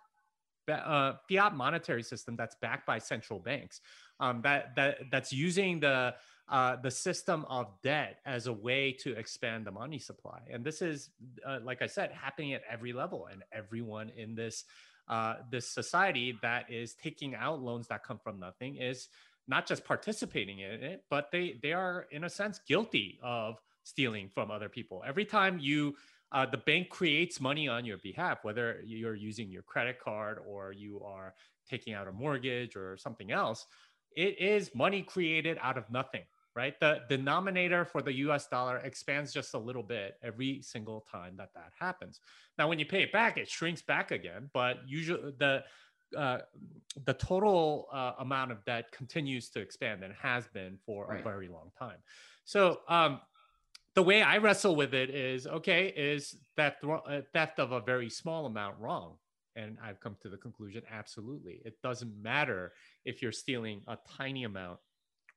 Uh, 0.68 1.14
fiat 1.26 1.54
monetary 1.54 2.02
system 2.02 2.36
that's 2.36 2.54
backed 2.60 2.86
by 2.86 2.98
central 2.98 3.38
banks 3.38 3.80
um, 4.20 4.42
that 4.42 4.74
that 4.76 4.98
that's 5.10 5.32
using 5.32 5.80
the 5.80 6.14
uh, 6.50 6.76
the 6.76 6.90
system 6.90 7.44
of 7.48 7.66
debt 7.82 8.20
as 8.24 8.46
a 8.46 8.52
way 8.52 8.92
to 8.92 9.12
expand 9.12 9.66
the 9.66 9.70
money 9.70 9.98
supply. 9.98 10.40
And 10.50 10.64
this 10.64 10.80
is, 10.80 11.10
uh, 11.46 11.58
like 11.62 11.82
I 11.82 11.86
said, 11.86 12.10
happening 12.10 12.54
at 12.54 12.62
every 12.70 12.92
level, 12.92 13.28
and 13.30 13.42
everyone 13.52 14.10
in 14.16 14.34
this 14.34 14.64
uh, 15.08 15.36
this 15.50 15.66
society 15.66 16.38
that 16.42 16.70
is 16.70 16.94
taking 16.94 17.34
out 17.34 17.62
loans 17.62 17.88
that 17.88 18.02
come 18.02 18.18
from 18.18 18.38
nothing 18.38 18.76
is 18.76 19.08
not 19.46 19.66
just 19.66 19.84
participating 19.84 20.58
in 20.60 20.82
it, 20.82 21.04
but 21.10 21.30
they 21.32 21.58
they 21.62 21.72
are 21.72 22.06
in 22.10 22.24
a 22.24 22.30
sense 22.30 22.60
guilty 22.66 23.18
of 23.22 23.56
stealing 23.84 24.28
from 24.28 24.50
other 24.50 24.68
people. 24.68 25.02
Every 25.06 25.24
time 25.24 25.58
you 25.58 25.96
uh, 26.32 26.46
the 26.46 26.58
bank 26.58 26.90
creates 26.90 27.40
money 27.40 27.68
on 27.68 27.84
your 27.84 27.98
behalf, 27.98 28.38
whether 28.42 28.80
you're 28.84 29.14
using 29.14 29.50
your 29.50 29.62
credit 29.62 29.98
card 29.98 30.38
or 30.46 30.72
you 30.72 31.00
are 31.02 31.34
taking 31.68 31.94
out 31.94 32.06
a 32.06 32.12
mortgage 32.12 32.76
or 32.76 32.96
something 32.98 33.32
else, 33.32 33.66
it 34.14 34.38
is 34.38 34.74
money 34.74 35.02
created 35.02 35.58
out 35.62 35.78
of 35.78 35.90
nothing 35.90 36.22
right? 36.58 36.74
The 36.80 37.02
denominator 37.08 37.84
for 37.84 38.02
the 38.02 38.12
US 38.24 38.48
dollar 38.48 38.78
expands 38.78 39.32
just 39.32 39.54
a 39.54 39.58
little 39.58 39.84
bit 39.84 40.16
every 40.24 40.60
single 40.60 41.06
time 41.08 41.36
that 41.36 41.50
that 41.54 41.70
happens. 41.78 42.18
Now, 42.58 42.68
when 42.68 42.80
you 42.80 42.84
pay 42.84 43.02
it 43.04 43.12
back, 43.12 43.38
it 43.38 43.48
shrinks 43.48 43.80
back 43.80 44.10
again, 44.10 44.50
but 44.52 44.78
usually 44.84 45.34
the 45.38 45.62
uh, 46.16 46.38
the 47.04 47.14
total 47.14 47.86
uh, 47.92 48.12
amount 48.18 48.50
of 48.50 48.64
debt 48.64 48.90
continues 48.90 49.50
to 49.50 49.60
expand 49.60 50.02
and 50.02 50.12
has 50.14 50.48
been 50.48 50.78
for 50.84 51.06
right. 51.06 51.20
a 51.20 51.22
very 51.22 51.48
long 51.48 51.70
time. 51.78 51.98
So 52.44 52.80
um, 52.88 53.20
the 53.94 54.02
way 54.02 54.22
I 54.22 54.38
wrestle 54.38 54.74
with 54.74 54.94
it 54.94 55.10
is 55.10 55.46
okay, 55.46 55.92
is 55.96 56.38
that 56.56 56.78
uh, 56.82 57.20
theft 57.32 57.60
of 57.60 57.70
a 57.70 57.80
very 57.80 58.10
small 58.10 58.46
amount 58.46 58.80
wrong? 58.80 59.14
And 59.54 59.76
I've 59.84 60.00
come 60.00 60.16
to 60.22 60.28
the 60.28 60.38
conclusion 60.38 60.82
absolutely. 60.90 61.60
It 61.64 61.76
doesn't 61.82 62.12
matter 62.20 62.72
if 63.04 63.22
you're 63.22 63.38
stealing 63.44 63.82
a 63.86 63.96
tiny 64.16 64.42
amount 64.42 64.78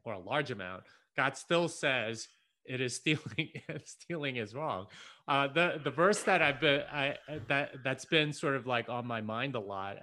or 0.04 0.14
a 0.14 0.20
large 0.20 0.52
amount. 0.52 0.84
God 1.22 1.38
still 1.38 1.68
says 1.68 2.28
it 2.66 2.82
is 2.82 2.96
stealing. 2.96 3.50
stealing 3.86 4.38
is 4.38 4.56
wrong. 4.56 4.88
Uh, 5.28 5.48
the 5.48 5.80
the 5.84 5.92
verse 5.92 6.24
that 6.24 6.42
I've 6.42 6.60
been 6.60 6.82
I, 6.92 7.16
that 7.48 7.76
that's 7.84 8.06
been 8.06 8.34
sort 8.34 8.56
of 8.56 8.66
like 8.66 8.90
on 8.90 9.06
my 9.06 9.22
mind 9.22 9.54
a 9.54 9.60
lot 9.60 9.98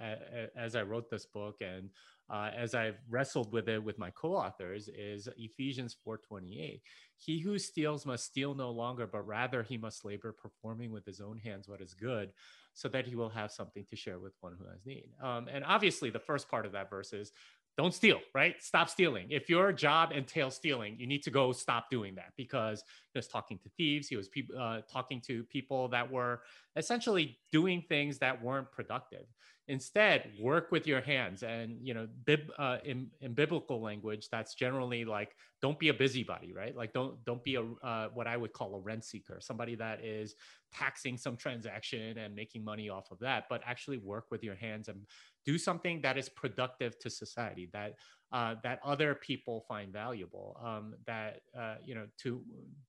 as 0.55 0.77
I 0.77 0.83
wrote 0.83 1.09
this 1.09 1.25
book 1.25 1.57
and 1.59 1.89
uh, 2.29 2.51
as 2.55 2.73
I've 2.73 2.99
wrestled 3.09 3.51
with 3.51 3.67
it 3.67 3.83
with 3.83 3.97
my 3.97 4.11
co-authors 4.11 4.87
is 4.87 5.27
Ephesians 5.35 5.95
4:28. 6.07 6.79
He 7.17 7.39
who 7.41 7.59
steals 7.59 8.05
must 8.05 8.23
steal 8.23 8.53
no 8.55 8.71
longer, 8.71 9.05
but 9.05 9.27
rather 9.27 9.61
he 9.61 9.77
must 9.77 10.05
labor, 10.05 10.31
performing 10.31 10.91
with 10.91 11.05
his 11.05 11.19
own 11.19 11.37
hands 11.37 11.67
what 11.67 11.81
is 11.81 11.93
good, 11.93 12.31
so 12.73 12.87
that 12.87 13.05
he 13.05 13.15
will 13.15 13.29
have 13.29 13.51
something 13.51 13.85
to 13.89 13.95
share 13.97 14.19
with 14.19 14.33
one 14.39 14.55
who 14.57 14.69
has 14.69 14.85
need. 14.85 15.09
Um, 15.21 15.49
and 15.51 15.65
obviously, 15.65 16.11
the 16.11 16.19
first 16.19 16.49
part 16.49 16.65
of 16.65 16.71
that 16.71 16.89
verse 16.89 17.11
is 17.11 17.33
don't 17.77 17.93
steal, 17.93 18.19
right? 18.35 18.55
Stop 18.61 18.89
stealing. 18.89 19.27
If 19.29 19.49
your 19.49 19.71
job 19.71 20.11
entails 20.11 20.55
stealing, 20.55 20.97
you 20.99 21.07
need 21.07 21.23
to 21.23 21.31
go 21.31 21.53
stop 21.53 21.89
doing 21.89 22.15
that 22.15 22.33
because 22.35 22.83
he 23.13 23.17
was 23.17 23.27
talking 23.27 23.57
to 23.59 23.69
thieves. 23.77 24.07
He 24.09 24.17
was 24.17 24.27
pe- 24.27 24.47
uh, 24.57 24.81
talking 24.91 25.21
to 25.27 25.43
people 25.45 25.87
that 25.89 26.11
were 26.11 26.41
essentially 26.75 27.39
doing 27.51 27.83
things 27.87 28.17
that 28.19 28.41
weren't 28.43 28.69
productive. 28.71 29.25
Instead, 29.69 30.31
work 30.41 30.71
with 30.71 30.87
your 30.87 30.99
hands. 30.99 31.43
And, 31.43 31.77
you 31.81 31.93
know, 31.93 32.07
bib, 32.25 32.51
uh, 32.57 32.79
in, 32.83 33.07
in 33.21 33.33
biblical 33.33 33.79
language, 33.79 34.27
that's 34.31 34.55
generally 34.55 35.05
like, 35.05 35.35
don't 35.61 35.77
be 35.77 35.89
a 35.89 35.93
busybody, 35.93 36.53
right? 36.53 36.75
Like, 36.75 36.91
don't, 36.91 37.23
don't 37.23 37.43
be 37.43 37.55
a, 37.55 37.63
uh, 37.85 38.07
what 38.13 38.25
I 38.25 38.35
would 38.35 38.51
call 38.51 38.73
a 38.75 38.79
rent 38.79 39.05
seeker, 39.05 39.37
somebody 39.41 39.75
that 39.75 40.03
is 40.03 40.33
taxing 40.71 41.17
some 41.17 41.35
transaction 41.35 42.17
and 42.17 42.35
making 42.35 42.63
money 42.63 42.89
off 42.89 43.11
of 43.11 43.19
that, 43.19 43.45
but 43.49 43.61
actually 43.65 43.97
work 43.97 44.25
with 44.31 44.43
your 44.43 44.55
hands 44.55 44.87
and 44.87 45.05
do 45.45 45.57
something 45.57 46.01
that 46.01 46.17
is 46.17 46.29
productive 46.29 46.97
to 46.99 47.09
society 47.09 47.69
that 47.73 47.93
uh, 48.31 48.55
that 48.63 48.79
other 48.83 49.15
people 49.15 49.65
find 49.67 49.91
valuable 49.91 50.59
um, 50.63 50.93
that 51.05 51.41
uh, 51.57 51.75
you 51.83 51.95
know 51.95 52.05
to 52.17 52.41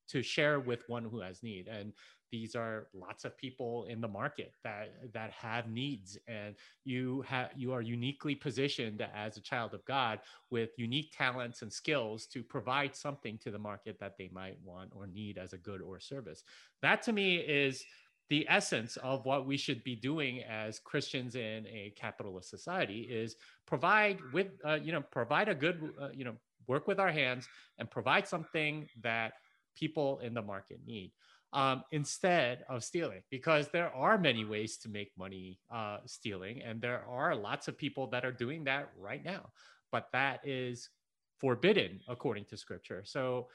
to 0.08 0.22
share 0.22 0.60
with 0.60 0.82
one 0.88 1.04
who 1.04 1.20
has 1.20 1.42
need. 1.42 1.68
And 1.68 1.92
these 2.30 2.54
are 2.54 2.86
lots 2.94 3.24
of 3.24 3.36
people 3.36 3.86
in 3.88 4.00
the 4.00 4.08
market 4.08 4.54
that 4.62 4.92
that 5.12 5.32
have 5.32 5.68
needs. 5.68 6.18
And 6.28 6.54
you 6.84 7.22
have 7.22 7.50
you 7.56 7.72
are 7.72 7.82
uniquely 7.82 8.34
positioned 8.34 9.04
as 9.14 9.36
a 9.36 9.40
child 9.40 9.74
of 9.74 9.84
god 9.84 10.20
with 10.50 10.70
unique 10.76 11.12
talents 11.16 11.62
and 11.62 11.72
skills 11.72 12.26
to 12.26 12.42
provide 12.42 12.94
something 12.94 13.38
to 13.38 13.50
the 13.50 13.58
market 13.58 13.98
that 14.00 14.16
they 14.18 14.30
might 14.32 14.58
want 14.64 14.90
or 14.94 15.06
need 15.06 15.38
as 15.38 15.52
a 15.52 15.58
good 15.58 15.80
or 15.80 15.98
service. 16.00 16.44
That 16.82 17.02
to 17.02 17.12
me 17.12 17.36
is 17.36 17.84
the 18.30 18.46
essence 18.48 18.96
of 18.98 19.26
what 19.26 19.46
we 19.46 19.56
should 19.56 19.84
be 19.84 19.94
doing 19.94 20.42
as 20.44 20.78
Christians 20.78 21.34
in 21.34 21.66
a 21.66 21.92
capitalist 21.96 22.48
society 22.48 23.00
is 23.10 23.36
provide 23.66 24.18
with 24.32 24.48
uh, 24.64 24.78
you 24.82 24.92
know 24.92 25.02
provide 25.10 25.48
a 25.48 25.54
good 25.54 25.90
uh, 26.00 26.08
you 26.14 26.24
know 26.24 26.36
work 26.66 26.86
with 26.86 26.98
our 26.98 27.10
hands 27.10 27.48
and 27.78 27.90
provide 27.90 28.26
something 28.26 28.88
that 29.02 29.32
people 29.76 30.20
in 30.20 30.32
the 30.32 30.42
market 30.42 30.78
need 30.86 31.12
um, 31.52 31.82
instead 31.90 32.64
of 32.68 32.84
stealing 32.84 33.22
because 33.30 33.68
there 33.68 33.92
are 33.94 34.16
many 34.16 34.44
ways 34.44 34.78
to 34.78 34.88
make 34.88 35.10
money 35.18 35.58
uh, 35.74 35.98
stealing 36.06 36.62
and 36.62 36.80
there 36.80 37.04
are 37.08 37.34
lots 37.34 37.66
of 37.66 37.76
people 37.76 38.06
that 38.06 38.24
are 38.24 38.32
doing 38.32 38.64
that 38.64 38.90
right 38.96 39.24
now 39.24 39.50
but 39.90 40.06
that 40.12 40.40
is 40.46 40.90
forbidden 41.40 42.00
according 42.06 42.44
to 42.44 42.56
scripture. 42.56 43.02
So 43.04 43.48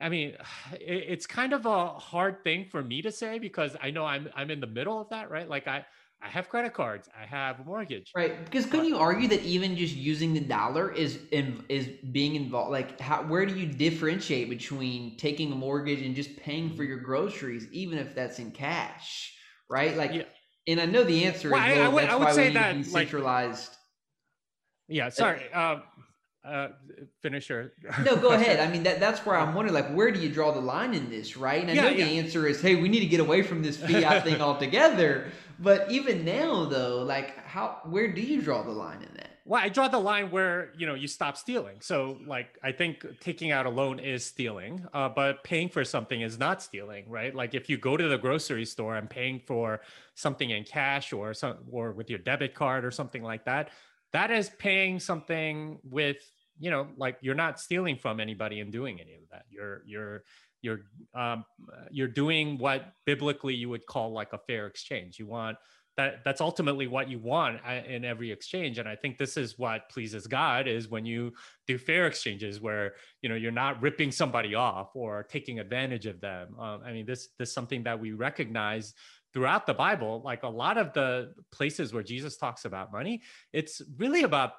I 0.00 0.08
mean, 0.08 0.36
it's 0.80 1.26
kind 1.26 1.52
of 1.52 1.66
a 1.66 1.88
hard 1.88 2.44
thing 2.44 2.66
for 2.70 2.82
me 2.82 3.02
to 3.02 3.12
say 3.12 3.38
because 3.38 3.76
I 3.82 3.90
know 3.90 4.04
I'm 4.04 4.28
I'm 4.34 4.50
in 4.50 4.60
the 4.60 4.66
middle 4.66 5.00
of 5.00 5.08
that, 5.10 5.30
right? 5.30 5.48
Like 5.48 5.66
I 5.68 5.84
I 6.24 6.28
have 6.28 6.48
credit 6.48 6.72
cards, 6.72 7.08
I 7.20 7.26
have 7.26 7.58
a 7.58 7.64
mortgage. 7.64 8.12
Right. 8.14 8.44
Because 8.44 8.66
couldn't 8.66 8.86
you 8.86 8.96
argue 8.96 9.26
that 9.28 9.42
even 9.42 9.76
just 9.76 9.96
using 9.96 10.34
the 10.34 10.40
dollar 10.40 10.92
is 10.92 11.18
in, 11.32 11.64
is 11.68 11.88
being 12.12 12.36
involved 12.36 12.70
like 12.70 13.00
how 13.00 13.24
where 13.24 13.44
do 13.44 13.58
you 13.58 13.66
differentiate 13.66 14.48
between 14.48 15.16
taking 15.16 15.50
a 15.50 15.56
mortgage 15.56 16.00
and 16.00 16.14
just 16.14 16.36
paying 16.36 16.76
for 16.76 16.84
your 16.84 16.98
groceries 16.98 17.66
even 17.72 17.98
if 17.98 18.14
that's 18.14 18.38
in 18.38 18.52
cash, 18.52 19.34
right? 19.68 19.96
Like 19.96 20.14
yeah. 20.14 20.22
and 20.68 20.80
I 20.80 20.86
know 20.86 21.02
the 21.02 21.24
answer 21.24 21.50
well, 21.50 21.60
is 21.68 21.76
well, 21.76 21.82
I, 21.82 21.86
I 21.86 21.88
would, 21.88 22.02
that's 22.04 22.12
I 22.12 22.16
would 22.16 22.24
why 22.24 22.32
say 22.32 22.48
we 22.48 22.54
that, 22.54 22.76
need 22.76 22.84
decentralized 22.84 23.70
like, 23.70 23.78
yeah, 24.88 25.08
sorry. 25.08 25.50
Um, 25.52 25.82
uh, 26.44 26.68
finisher. 27.20 27.72
no, 28.04 28.16
go 28.16 28.32
ahead. 28.32 28.60
I 28.60 28.70
mean, 28.70 28.82
that 28.84 29.00
that's 29.00 29.24
where 29.24 29.36
I'm 29.36 29.54
wondering, 29.54 29.74
like, 29.74 29.92
where 29.92 30.10
do 30.10 30.20
you 30.20 30.28
draw 30.28 30.52
the 30.52 30.60
line 30.60 30.94
in 30.94 31.08
this, 31.10 31.36
right? 31.36 31.62
And 31.62 31.70
I 31.70 31.74
yeah, 31.74 31.82
know 31.82 31.90
yeah. 31.90 32.04
the 32.04 32.18
answer 32.18 32.46
is, 32.46 32.60
hey, 32.60 32.76
we 32.76 32.88
need 32.88 33.00
to 33.00 33.06
get 33.06 33.20
away 33.20 33.42
from 33.42 33.62
this 33.62 33.76
fiat 33.76 34.24
thing 34.24 34.40
altogether. 34.40 35.30
But 35.58 35.90
even 35.90 36.24
now, 36.24 36.64
though, 36.64 37.02
like, 37.04 37.36
how, 37.44 37.80
where 37.84 38.12
do 38.12 38.20
you 38.20 38.42
draw 38.42 38.62
the 38.62 38.72
line 38.72 39.02
in 39.02 39.14
that? 39.14 39.28
Well, 39.44 39.60
I 39.60 39.68
draw 39.68 39.88
the 39.88 39.98
line 39.98 40.30
where 40.30 40.72
you 40.76 40.86
know 40.86 40.94
you 40.94 41.08
stop 41.08 41.36
stealing. 41.36 41.78
So, 41.80 42.18
like, 42.26 42.58
I 42.62 42.70
think 42.70 43.04
taking 43.20 43.50
out 43.50 43.66
a 43.66 43.70
loan 43.70 43.98
is 43.98 44.24
stealing, 44.24 44.86
uh, 44.94 45.08
but 45.08 45.42
paying 45.42 45.68
for 45.68 45.84
something 45.84 46.20
is 46.20 46.38
not 46.38 46.62
stealing, 46.62 47.08
right? 47.08 47.34
Like, 47.34 47.52
if 47.54 47.68
you 47.68 47.76
go 47.76 47.96
to 47.96 48.08
the 48.08 48.18
grocery 48.18 48.64
store 48.64 48.96
and 48.96 49.10
paying 49.10 49.40
for 49.44 49.80
something 50.14 50.50
in 50.50 50.62
cash 50.62 51.12
or 51.12 51.34
some 51.34 51.56
or 51.70 51.90
with 51.90 52.08
your 52.08 52.20
debit 52.20 52.54
card 52.54 52.84
or 52.84 52.92
something 52.92 53.22
like 53.24 53.44
that, 53.46 53.70
that 54.12 54.30
is 54.30 54.50
paying 54.58 55.00
something 55.00 55.78
with 55.82 56.18
you 56.58 56.70
know 56.70 56.88
like 56.96 57.18
you're 57.22 57.34
not 57.34 57.58
stealing 57.58 57.96
from 57.96 58.20
anybody 58.20 58.60
and 58.60 58.72
doing 58.72 59.00
any 59.00 59.14
of 59.14 59.22
that. 59.30 59.44
You're 59.50 59.82
you're 59.86 60.22
you're 60.62 60.80
um, 61.14 61.44
you're 61.90 62.08
doing 62.08 62.58
what 62.58 62.92
biblically 63.04 63.54
you 63.54 63.68
would 63.68 63.86
call 63.86 64.12
like 64.12 64.32
a 64.32 64.38
fair 64.38 64.66
exchange. 64.66 65.18
You 65.18 65.26
want 65.26 65.56
that 65.96 66.24
that's 66.24 66.40
ultimately 66.40 66.86
what 66.86 67.08
you 67.08 67.18
want 67.18 67.60
uh, 67.66 67.80
in 67.86 68.04
every 68.04 68.30
exchange. 68.30 68.78
And 68.78 68.88
i 68.88 68.96
think 68.96 69.18
this 69.18 69.36
is 69.36 69.58
what 69.58 69.88
pleases 69.90 70.26
god 70.26 70.66
is 70.66 70.88
when 70.88 71.04
you 71.04 71.32
do 71.66 71.78
fair 71.78 72.06
exchanges 72.06 72.60
where 72.60 72.94
you 73.20 73.28
know 73.28 73.34
you're 73.34 73.52
not 73.52 73.80
ripping 73.82 74.10
somebody 74.10 74.54
off 74.54 74.90
or 74.94 75.24
taking 75.24 75.58
advantage 75.58 76.06
of 76.06 76.20
them. 76.20 76.56
Um, 76.58 76.80
i 76.84 76.92
mean 76.92 77.06
this 77.06 77.28
this 77.38 77.50
is 77.50 77.54
something 77.54 77.82
that 77.84 78.00
we 78.00 78.12
recognize 78.12 78.94
throughout 79.32 79.66
the 79.66 79.74
Bible, 79.74 80.22
like 80.24 80.42
a 80.42 80.48
lot 80.48 80.78
of 80.78 80.92
the 80.92 81.34
places 81.50 81.92
where 81.92 82.02
Jesus 82.02 82.36
talks 82.36 82.64
about 82.64 82.92
money, 82.92 83.22
it's 83.52 83.80
really 83.96 84.22
about 84.22 84.52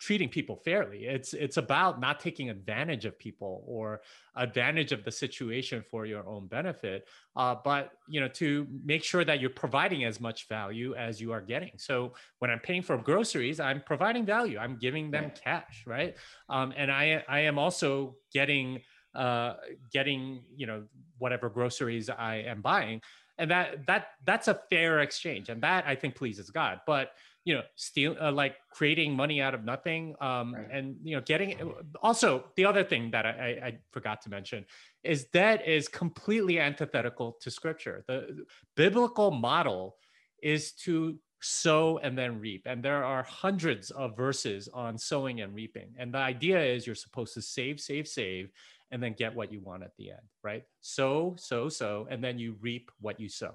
treating 0.00 0.28
people 0.28 0.56
fairly. 0.56 1.04
It's 1.04 1.34
it's 1.34 1.56
about 1.56 2.00
not 2.00 2.18
taking 2.20 2.50
advantage 2.50 3.04
of 3.04 3.18
people 3.18 3.64
or 3.66 4.00
advantage 4.36 4.92
of 4.92 5.04
the 5.04 5.10
situation 5.10 5.84
for 5.90 6.04
your 6.04 6.26
own 6.26 6.46
benefit, 6.46 7.06
uh, 7.36 7.54
but 7.64 7.92
you 8.08 8.20
know 8.20 8.28
to 8.28 8.66
make 8.84 9.04
sure 9.04 9.24
that 9.24 9.40
you're 9.40 9.50
providing 9.50 10.04
as 10.04 10.20
much 10.20 10.48
value 10.48 10.94
as 10.94 11.20
you 11.20 11.32
are 11.32 11.40
getting. 11.40 11.72
So 11.76 12.14
when 12.40 12.50
I'm 12.50 12.58
paying 12.60 12.82
for 12.82 12.98
groceries, 12.98 13.60
I'm 13.60 13.80
providing 13.80 14.26
value. 14.26 14.58
I'm 14.58 14.76
giving 14.76 15.10
them 15.10 15.30
cash, 15.42 15.84
right? 15.86 16.16
Um, 16.48 16.72
and 16.76 16.90
I 16.90 17.24
I 17.28 17.40
am 17.40 17.58
also 17.58 18.16
getting 18.32 18.80
uh, 19.14 19.54
getting 19.92 20.42
you 20.56 20.66
know 20.66 20.84
whatever 21.18 21.48
groceries 21.48 22.10
I 22.10 22.36
am 22.46 22.60
buying 22.60 23.00
and 23.38 23.50
that 23.50 23.86
that 23.86 24.08
that's 24.24 24.48
a 24.48 24.60
fair 24.70 25.00
exchange. 25.00 25.48
And 25.48 25.62
that 25.62 25.86
i 25.86 25.94
think 25.94 26.14
pleases 26.14 26.50
god. 26.50 26.80
But 26.86 27.12
you 27.44 27.54
know 27.54 27.62
steal 27.76 28.16
uh, 28.20 28.32
like 28.32 28.56
creating 28.70 29.14
money 29.14 29.42
out 29.42 29.54
of 29.54 29.64
nothing 29.64 30.14
um 30.22 30.54
right. 30.54 30.66
and 30.72 30.96
you 31.02 31.14
know 31.14 31.22
getting 31.26 31.74
also 32.02 32.44
the 32.56 32.64
other 32.64 32.82
thing 32.82 33.10
that 33.10 33.26
I, 33.26 33.60
I 33.62 33.78
forgot 33.92 34.22
to 34.22 34.30
mention 34.30 34.64
is 35.02 35.26
that 35.34 35.68
is 35.68 35.86
completely 35.86 36.58
antithetical 36.58 37.36
to 37.42 37.50
scripture. 37.50 38.04
The 38.08 38.46
biblical 38.74 39.30
model 39.30 39.96
is 40.42 40.72
to 40.84 41.18
sow 41.44 41.98
and 41.98 42.16
then 42.16 42.40
reap. 42.40 42.62
And 42.66 42.82
there 42.82 43.04
are 43.04 43.22
hundreds 43.22 43.90
of 43.90 44.16
verses 44.16 44.68
on 44.72 44.96
sowing 44.96 45.42
and 45.42 45.54
reaping. 45.54 45.94
And 45.98 46.12
the 46.12 46.18
idea 46.18 46.62
is 46.62 46.86
you're 46.86 46.94
supposed 46.94 47.34
to 47.34 47.42
save 47.42 47.80
save 47.80 48.08
save 48.08 48.50
and 48.90 49.02
then 49.02 49.14
get 49.16 49.34
what 49.34 49.52
you 49.52 49.60
want 49.60 49.82
at 49.82 49.96
the 49.98 50.10
end, 50.10 50.20
right? 50.42 50.64
Sow, 50.80 51.34
sow, 51.38 51.68
sow, 51.68 52.06
and 52.10 52.22
then 52.22 52.38
you 52.38 52.56
reap 52.60 52.90
what 53.00 53.18
you 53.18 53.28
sow. 53.28 53.54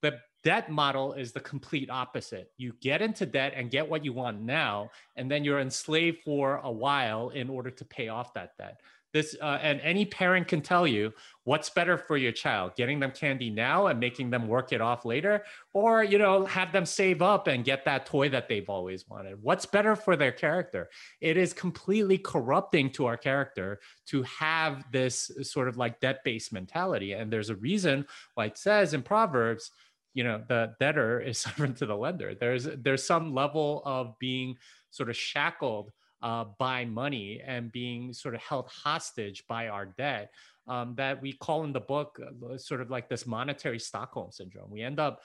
The 0.00 0.18
debt 0.42 0.70
model 0.70 1.12
is 1.12 1.32
the 1.32 1.40
complete 1.40 1.88
opposite. 1.88 2.50
You 2.56 2.72
get 2.80 3.00
into 3.00 3.24
debt 3.24 3.52
and 3.54 3.70
get 3.70 3.88
what 3.88 4.04
you 4.04 4.12
want 4.12 4.40
now, 4.40 4.90
and 5.16 5.30
then 5.30 5.44
you're 5.44 5.60
enslaved 5.60 6.18
for 6.24 6.56
a 6.64 6.70
while 6.70 7.28
in 7.30 7.48
order 7.48 7.70
to 7.70 7.84
pay 7.84 8.08
off 8.08 8.34
that 8.34 8.56
debt 8.58 8.80
this 9.12 9.36
uh, 9.40 9.58
and 9.62 9.80
any 9.80 10.04
parent 10.04 10.48
can 10.48 10.60
tell 10.60 10.86
you 10.86 11.12
what's 11.44 11.70
better 11.70 11.98
for 11.98 12.16
your 12.16 12.32
child 12.32 12.72
getting 12.76 13.00
them 13.00 13.10
candy 13.10 13.50
now 13.50 13.86
and 13.86 13.98
making 13.98 14.30
them 14.30 14.48
work 14.48 14.72
it 14.72 14.80
off 14.80 15.04
later 15.04 15.44
or 15.72 16.02
you 16.02 16.18
know 16.18 16.44
have 16.46 16.72
them 16.72 16.86
save 16.86 17.22
up 17.22 17.46
and 17.46 17.64
get 17.64 17.84
that 17.84 18.06
toy 18.06 18.28
that 18.28 18.48
they've 18.48 18.68
always 18.68 19.08
wanted. 19.08 19.36
What's 19.42 19.66
better 19.66 19.96
for 19.96 20.16
their 20.16 20.32
character? 20.32 20.88
It 21.20 21.36
is 21.36 21.52
completely 21.52 22.18
corrupting 22.18 22.90
to 22.92 23.06
our 23.06 23.16
character 23.16 23.80
to 24.06 24.22
have 24.22 24.84
this 24.92 25.30
sort 25.42 25.68
of 25.68 25.76
like 25.76 26.00
debt-based 26.00 26.52
mentality 26.52 27.12
and 27.12 27.32
there's 27.32 27.50
a 27.50 27.56
reason 27.56 28.06
why 28.34 28.46
it 28.46 28.58
says 28.58 28.94
in 28.94 29.02
proverbs 29.02 29.70
you 30.14 30.24
know 30.24 30.42
the 30.48 30.74
debtor 30.78 31.20
is 31.20 31.38
servant 31.38 31.76
to 31.78 31.86
the 31.86 31.96
lender. 31.96 32.34
There's 32.34 32.64
there's 32.64 33.04
some 33.04 33.34
level 33.34 33.82
of 33.84 34.18
being 34.18 34.56
sort 34.90 35.10
of 35.10 35.16
shackled 35.16 35.90
uh, 36.22 36.44
by 36.58 36.84
money 36.84 37.42
and 37.44 37.72
being 37.72 38.12
sort 38.12 38.34
of 38.34 38.40
held 38.40 38.68
hostage 38.68 39.44
by 39.48 39.68
our 39.68 39.86
debt 39.86 40.32
um, 40.68 40.94
that 40.96 41.20
we 41.20 41.32
call 41.32 41.64
in 41.64 41.72
the 41.72 41.80
book 41.80 42.20
uh, 42.22 42.56
sort 42.56 42.80
of 42.80 42.90
like 42.90 43.08
this 43.08 43.26
monetary 43.26 43.78
Stockholm 43.78 44.30
syndrome. 44.30 44.70
We 44.70 44.82
end 44.82 45.00
up 45.00 45.22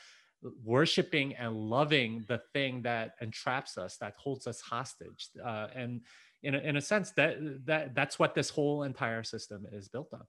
worshiping 0.63 1.35
and 1.35 1.55
loving 1.55 2.25
the 2.27 2.41
thing 2.53 2.81
that 2.83 3.15
entraps 3.21 3.77
us, 3.77 3.97
that 3.97 4.13
holds 4.17 4.47
us 4.47 4.61
hostage. 4.61 5.29
Uh, 5.43 5.67
and 5.75 6.01
in 6.43 6.55
a, 6.55 6.59
in 6.59 6.77
a 6.77 6.81
sense, 6.81 7.11
that, 7.11 7.37
that 7.65 7.95
that's 7.95 8.19
what 8.19 8.35
this 8.35 8.49
whole 8.49 8.83
entire 8.83 9.23
system 9.23 9.65
is 9.71 9.87
built 9.87 10.09
on. 10.13 10.23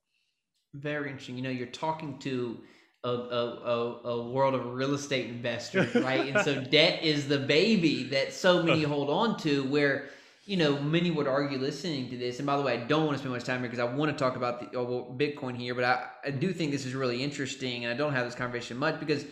Very 0.75 1.11
interesting. 1.11 1.37
You 1.37 1.43
know, 1.43 1.51
you're 1.51 1.67
talking 1.67 2.19
to 2.21 2.61
a, 3.05 3.09
a, 3.09 4.01
a, 4.05 4.31
world 4.31 4.55
of 4.55 4.67
real 4.67 4.95
estate 4.95 5.29
investors, 5.31 5.95
right? 5.95 6.35
and 6.35 6.45
so 6.45 6.61
debt 6.71 7.03
is 7.03 7.29
the 7.29 7.39
baby 7.39 8.05
that 8.05 8.33
so 8.33 8.63
many 8.63 8.83
hold 8.95 9.09
on 9.09 9.39
to 9.39 9.65
where 9.65 10.09
you 10.49 10.57
know, 10.57 10.81
many 10.81 11.11
would 11.11 11.29
argue 11.29 11.59
listening 11.59 12.09
to 12.09 12.17
this. 12.17 12.39
And 12.39 12.47
by 12.47 12.57
the 12.57 12.63
way, 12.63 12.73
I 12.73 12.79
don't 12.79 13.05
want 13.05 13.17
to 13.17 13.19
spend 13.19 13.35
much 13.35 13.45
time 13.45 13.61
here 13.61 13.69
because 13.69 13.87
I 13.87 13.95
want 13.95 14.11
to 14.11 14.17
talk 14.17 14.35
about 14.35 14.73
the 14.73 14.79
oh, 14.79 15.15
Bitcoin 15.15 15.55
here, 15.55 15.75
but 15.75 15.85
I, 15.85 16.07
I 16.25 16.31
do 16.31 16.55
think 16.55 16.73
this 16.73 16.87
is 16.87 16.95
really 16.95 17.23
interesting, 17.23 17.85
and 17.85 17.93
I 17.93 17.97
don't 17.97 18.15
have 18.15 18.25
this 18.25 18.35
conversation 18.35 18.79
much 18.79 18.99
because 18.99 19.27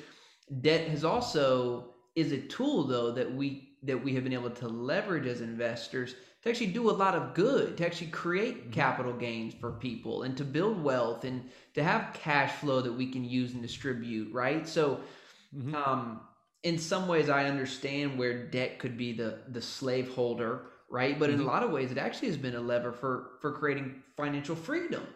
debt 0.60 0.88
has 0.88 1.04
also 1.04 1.94
is 2.14 2.32
a 2.32 2.38
tool 2.38 2.84
though 2.84 3.12
that 3.12 3.34
we 3.34 3.78
that 3.84 4.04
we 4.04 4.14
have 4.14 4.24
been 4.24 4.34
able 4.34 4.50
to 4.50 4.68
leverage 4.68 5.26
as 5.26 5.40
investors 5.40 6.14
to 6.42 6.50
actually 6.50 6.66
do 6.66 6.90
a 6.90 6.92
lot 6.92 7.14
of 7.14 7.32
good, 7.32 7.78
to 7.78 7.86
actually 7.86 8.08
create 8.08 8.64
mm-hmm. 8.64 8.72
capital 8.72 9.14
gains 9.14 9.54
for 9.54 9.72
people 9.72 10.22
and 10.24 10.36
to 10.36 10.44
build 10.44 10.84
wealth 10.84 11.24
and 11.24 11.48
to 11.72 11.82
have 11.82 12.12
cash 12.12 12.52
flow 12.52 12.82
that 12.82 12.92
we 12.92 13.10
can 13.10 13.24
use 13.24 13.54
and 13.54 13.62
distribute, 13.62 14.30
right? 14.34 14.68
So, 14.68 15.00
mm-hmm. 15.56 15.74
um, 15.74 16.20
in 16.62 16.78
some 16.78 17.08
ways, 17.08 17.30
I 17.30 17.46
understand 17.46 18.18
where 18.18 18.46
debt 18.48 18.78
could 18.78 18.98
be 18.98 19.14
the 19.14 19.38
the 19.48 19.62
slave 19.62 20.14
holder 20.14 20.66
right? 20.90 21.18
But 21.18 21.30
mm-hmm. 21.30 21.34
in 21.34 21.40
a 21.40 21.42
mm-hmm. 21.42 21.52
lot 21.52 21.62
of 21.62 21.70
ways, 21.70 21.90
it 21.90 21.98
actually 21.98 22.28
has 22.28 22.36
been 22.36 22.54
a 22.54 22.60
lever 22.60 22.92
for 22.92 23.30
for 23.40 23.52
creating 23.52 24.02
financial 24.16 24.56
freedom 24.56 25.06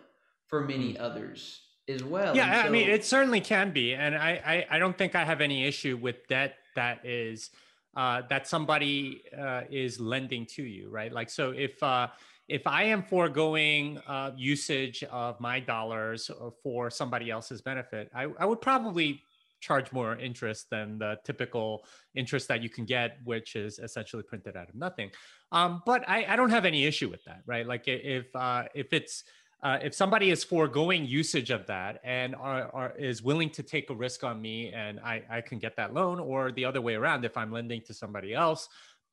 for 0.46 0.62
many 0.62 0.94
mm-hmm. 0.94 1.02
others 1.02 1.62
as 1.88 2.04
well. 2.04 2.36
Yeah, 2.36 2.62
so, 2.62 2.68
I 2.68 2.70
mean, 2.70 2.88
it 2.88 3.04
certainly 3.04 3.40
can 3.40 3.72
be, 3.72 3.94
and 3.94 4.14
I, 4.14 4.66
I 4.70 4.76
I 4.76 4.78
don't 4.78 4.96
think 4.96 5.14
I 5.14 5.24
have 5.24 5.40
any 5.40 5.64
issue 5.64 5.96
with 5.96 6.26
debt 6.28 6.56
that 6.76 7.04
is 7.04 7.50
uh, 7.96 8.22
that 8.28 8.46
somebody 8.46 9.22
uh, 9.36 9.62
is 9.70 10.00
lending 10.00 10.46
to 10.46 10.62
you, 10.62 10.90
right? 10.90 11.12
Like, 11.12 11.30
so 11.30 11.50
if 11.50 11.82
uh, 11.82 12.08
if 12.48 12.66
I 12.66 12.84
am 12.84 13.02
foregoing 13.02 13.98
uh, 14.06 14.32
usage 14.36 15.04
of 15.04 15.40
my 15.40 15.60
dollars 15.60 16.30
for 16.62 16.90
somebody 16.90 17.30
else's 17.30 17.62
benefit, 17.62 18.10
I, 18.14 18.26
I 18.38 18.44
would 18.44 18.60
probably 18.60 19.22
charge 19.60 19.92
more 19.92 20.16
interest 20.16 20.68
than 20.70 20.98
the 20.98 21.18
typical 21.24 21.84
interest 22.14 22.48
that 22.48 22.62
you 22.62 22.68
can 22.68 22.84
get, 22.84 23.18
which 23.24 23.56
is 23.56 23.78
essentially 23.78 24.22
printed 24.22 24.56
out 24.56 24.68
of 24.68 24.74
nothing. 24.74 25.10
Um, 25.52 25.82
but 25.84 26.08
I, 26.08 26.26
I, 26.28 26.36
don't 26.36 26.50
have 26.50 26.64
any 26.64 26.84
issue 26.84 27.08
with 27.08 27.24
that, 27.24 27.42
right? 27.46 27.66
Like 27.66 27.84
if 27.86 28.34
uh, 28.34 28.64
if 28.74 28.92
it's 28.92 29.24
uh, 29.62 29.78
if 29.82 29.94
somebody 29.94 30.30
is 30.30 30.42
foregoing 30.42 31.04
usage 31.04 31.50
of 31.50 31.66
that 31.66 32.00
and 32.02 32.34
are, 32.34 32.70
are, 32.72 32.94
is 32.98 33.22
willing 33.22 33.50
to 33.50 33.62
take 33.62 33.90
a 33.90 33.94
risk 33.94 34.24
on 34.24 34.40
me 34.40 34.72
and 34.72 34.98
I, 35.00 35.22
I 35.30 35.40
can 35.42 35.58
get 35.58 35.76
that 35.76 35.92
loan 35.92 36.18
or 36.18 36.50
the 36.50 36.64
other 36.64 36.80
way 36.80 36.94
around 36.94 37.24
if 37.24 37.36
i'm 37.36 37.52
lending 37.52 37.82
to 37.82 37.94
somebody 37.94 38.34
else 38.34 38.68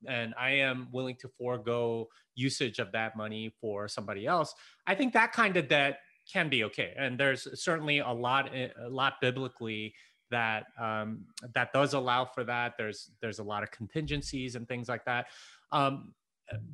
and 0.06 0.34
i 0.38 0.50
am 0.50 0.88
willing 0.92 1.16
to 1.16 1.28
forego 1.28 2.08
usage 2.34 2.78
of 2.78 2.92
that 2.92 3.16
money 3.16 3.52
for 3.60 3.88
somebody 3.88 4.26
else 4.26 4.54
i 4.86 4.94
think 4.94 5.12
that 5.12 5.32
kind 5.32 5.56
of 5.56 5.68
debt 5.68 6.00
can 6.30 6.48
be 6.48 6.64
okay 6.64 6.94
and 6.96 7.18
there's 7.18 7.46
certainly 7.60 7.98
a 7.98 8.10
lot 8.10 8.50
a 8.54 8.70
lot 8.88 9.14
biblically 9.20 9.94
that 10.30 10.66
um, 10.80 11.24
that 11.54 11.72
does 11.72 11.94
allow 11.94 12.24
for 12.24 12.44
that 12.44 12.74
there's 12.76 13.10
there's 13.20 13.38
a 13.38 13.42
lot 13.42 13.62
of 13.62 13.70
contingencies 13.70 14.54
and 14.54 14.68
things 14.68 14.88
like 14.88 15.04
that 15.04 15.26
um, 15.72 16.12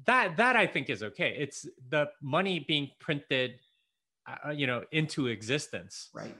that 0.07 0.36
that 0.36 0.57
I 0.57 0.66
think 0.66 0.90
is 0.90 1.02
okay. 1.02 1.36
It's 1.38 1.66
the 1.90 2.11
money 2.22 2.61
being 2.61 2.90
printed, 3.00 3.59
uh, 4.26 4.50
you 4.50 4.66
know, 4.66 4.84
into 4.92 5.26
existence, 5.26 6.11
right? 6.14 6.34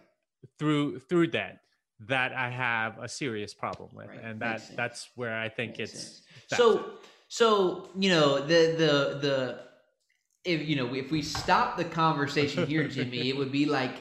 Through 0.59 1.01
through 1.01 1.29
that 1.29 1.61
that 2.01 2.33
I 2.33 2.51
have 2.51 2.99
a 2.99 3.09
serious 3.09 3.55
problem 3.55 3.91
with, 3.93 4.09
right. 4.09 4.21
and 4.23 4.41
that 4.41 4.62
that's 4.77 5.11
where 5.15 5.37
I 5.37 5.49
think 5.49 5.79
Makes 5.79 5.93
it's 5.93 6.23
so. 6.49 6.93
So 7.29 7.89
you 7.99 8.11
know 8.11 8.39
the 8.39 8.75
the 8.77 9.19
the 9.21 9.61
if 10.45 10.69
you 10.69 10.77
know 10.77 10.95
if 10.95 11.11
we 11.11 11.23
stop 11.23 11.77
the 11.77 11.85
conversation 11.85 12.67
here, 12.67 12.87
Jimmy, 12.87 13.29
it 13.29 13.37
would 13.37 13.51
be 13.51 13.67
like 13.67 13.95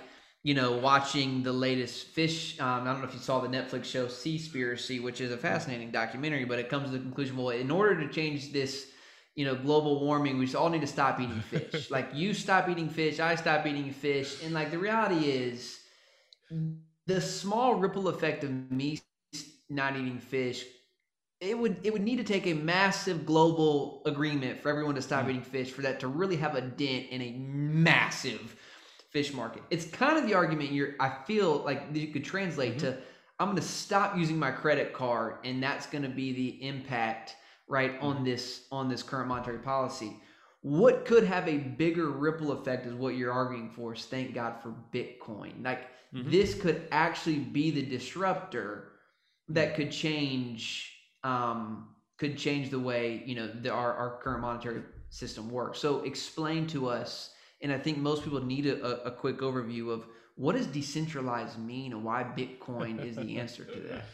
you 0.43 0.53
know 0.53 0.73
watching 0.73 1.43
the 1.43 1.53
latest 1.53 2.07
fish. 2.07 2.59
Um, 2.59 2.83
I 2.83 2.91
don't 2.91 3.01
know 3.01 3.07
if 3.07 3.13
you 3.13 3.19
saw 3.19 3.39
the 3.39 3.47
Netflix 3.47 3.85
show 3.85 4.07
Seaspiracy, 4.07 5.01
which 5.01 5.21
is 5.21 5.31
a 5.31 5.37
fascinating 5.37 5.91
documentary, 5.91 6.45
but 6.45 6.59
it 6.59 6.69
comes 6.69 6.85
to 6.87 6.91
the 6.91 6.99
conclusion: 6.99 7.35
well, 7.37 7.49
in 7.49 7.71
order 7.71 8.05
to 8.05 8.13
change 8.13 8.51
this 8.51 8.87
you 9.35 9.45
know, 9.45 9.55
global 9.55 9.99
warming, 10.05 10.37
we 10.37 10.45
just 10.45 10.55
all 10.55 10.69
need 10.69 10.81
to 10.81 10.87
stop 10.87 11.19
eating 11.19 11.41
fish. 11.49 11.89
like 11.89 12.09
you 12.13 12.33
stop 12.33 12.69
eating 12.69 12.89
fish, 12.89 13.19
I 13.19 13.35
stop 13.35 13.65
eating 13.65 13.91
fish. 13.91 14.43
And 14.43 14.53
like 14.53 14.71
the 14.71 14.77
reality 14.77 15.25
is 15.25 15.79
the 17.07 17.21
small 17.21 17.75
ripple 17.75 18.07
effect 18.07 18.43
of 18.43 18.71
me 18.71 18.99
not 19.69 19.95
eating 19.95 20.19
fish, 20.19 20.65
it 21.39 21.57
would 21.57 21.77
it 21.83 21.91
would 21.91 22.03
need 22.03 22.17
to 22.17 22.23
take 22.23 22.47
a 22.47 22.53
massive 22.53 23.25
global 23.25 24.01
agreement 24.05 24.61
for 24.61 24.69
everyone 24.69 24.95
to 24.95 25.01
stop 25.01 25.25
mm. 25.25 25.31
eating 25.31 25.41
fish 25.41 25.71
for 25.71 25.81
that 25.81 25.99
to 25.99 26.07
really 26.07 26.37
have 26.37 26.55
a 26.55 26.61
dent 26.61 27.07
in 27.09 27.21
a 27.21 27.31
massive 27.31 28.55
fish 29.13 29.33
market. 29.33 29.63
It's 29.69 29.85
kind 29.85 30.17
of 30.17 30.27
the 30.27 30.33
argument 30.33 30.71
you're 30.71 30.95
I 30.99 31.09
feel 31.25 31.59
like 31.59 31.83
you 31.93 32.07
could 32.07 32.25
translate 32.25 32.77
mm-hmm. 32.77 32.87
to 32.87 32.97
I'm 33.39 33.47
going 33.47 33.57
to 33.57 33.67
stop 33.67 34.17
using 34.17 34.37
my 34.37 34.51
credit 34.51 34.93
card 34.93 35.35
and 35.43 35.61
that's 35.61 35.85
going 35.85 36.03
to 36.03 36.09
be 36.09 36.33
the 36.33 36.67
impact 36.67 37.35
right 37.67 37.93
on 38.01 38.15
mm-hmm. 38.15 38.25
this 38.25 38.65
on 38.71 38.89
this 38.89 39.03
current 39.03 39.27
monetary 39.27 39.59
policy 39.59 40.17
what 40.61 41.05
could 41.05 41.25
have 41.25 41.47
a 41.47 41.57
bigger 41.57 42.09
ripple 42.09 42.53
effect 42.53 42.85
is 42.85 42.93
what 42.93 43.15
you're 43.15 43.31
arguing 43.31 43.69
for 43.69 43.93
is 43.93 44.05
thank 44.05 44.33
god 44.33 44.55
for 44.61 44.73
bitcoin 44.93 45.63
like 45.63 45.89
mm-hmm. 46.13 46.29
this 46.29 46.53
could 46.55 46.87
actually 46.91 47.39
be 47.39 47.71
the 47.71 47.81
disruptor 47.81 48.93
that 49.49 49.69
mm-hmm. 49.69 49.75
could 49.75 49.91
change 49.91 50.89
um, 51.23 51.89
could 52.17 52.37
change 52.37 52.69
the 52.69 52.79
way 52.79 53.23
you 53.25 53.35
know 53.35 53.47
the, 53.47 53.69
our, 53.69 53.93
our 53.93 54.19
current 54.21 54.41
monetary 54.41 54.81
system 55.09 55.49
works 55.49 55.79
so 55.79 56.01
explain 56.03 56.67
to 56.67 56.87
us 56.87 57.31
and 57.63 57.71
i 57.71 57.77
think 57.77 57.97
most 57.97 58.23
people 58.23 58.43
need 58.43 58.67
a, 58.67 59.03
a 59.05 59.11
quick 59.11 59.39
overview 59.39 59.89
of 59.89 60.05
what 60.35 60.55
does 60.55 60.67
decentralized 60.67 61.57
mean 61.57 61.93
and 61.93 62.03
why 62.03 62.23
bitcoin 62.23 63.03
is 63.03 63.15
the 63.15 63.39
answer 63.39 63.63
to 63.65 63.79
that 63.79 64.05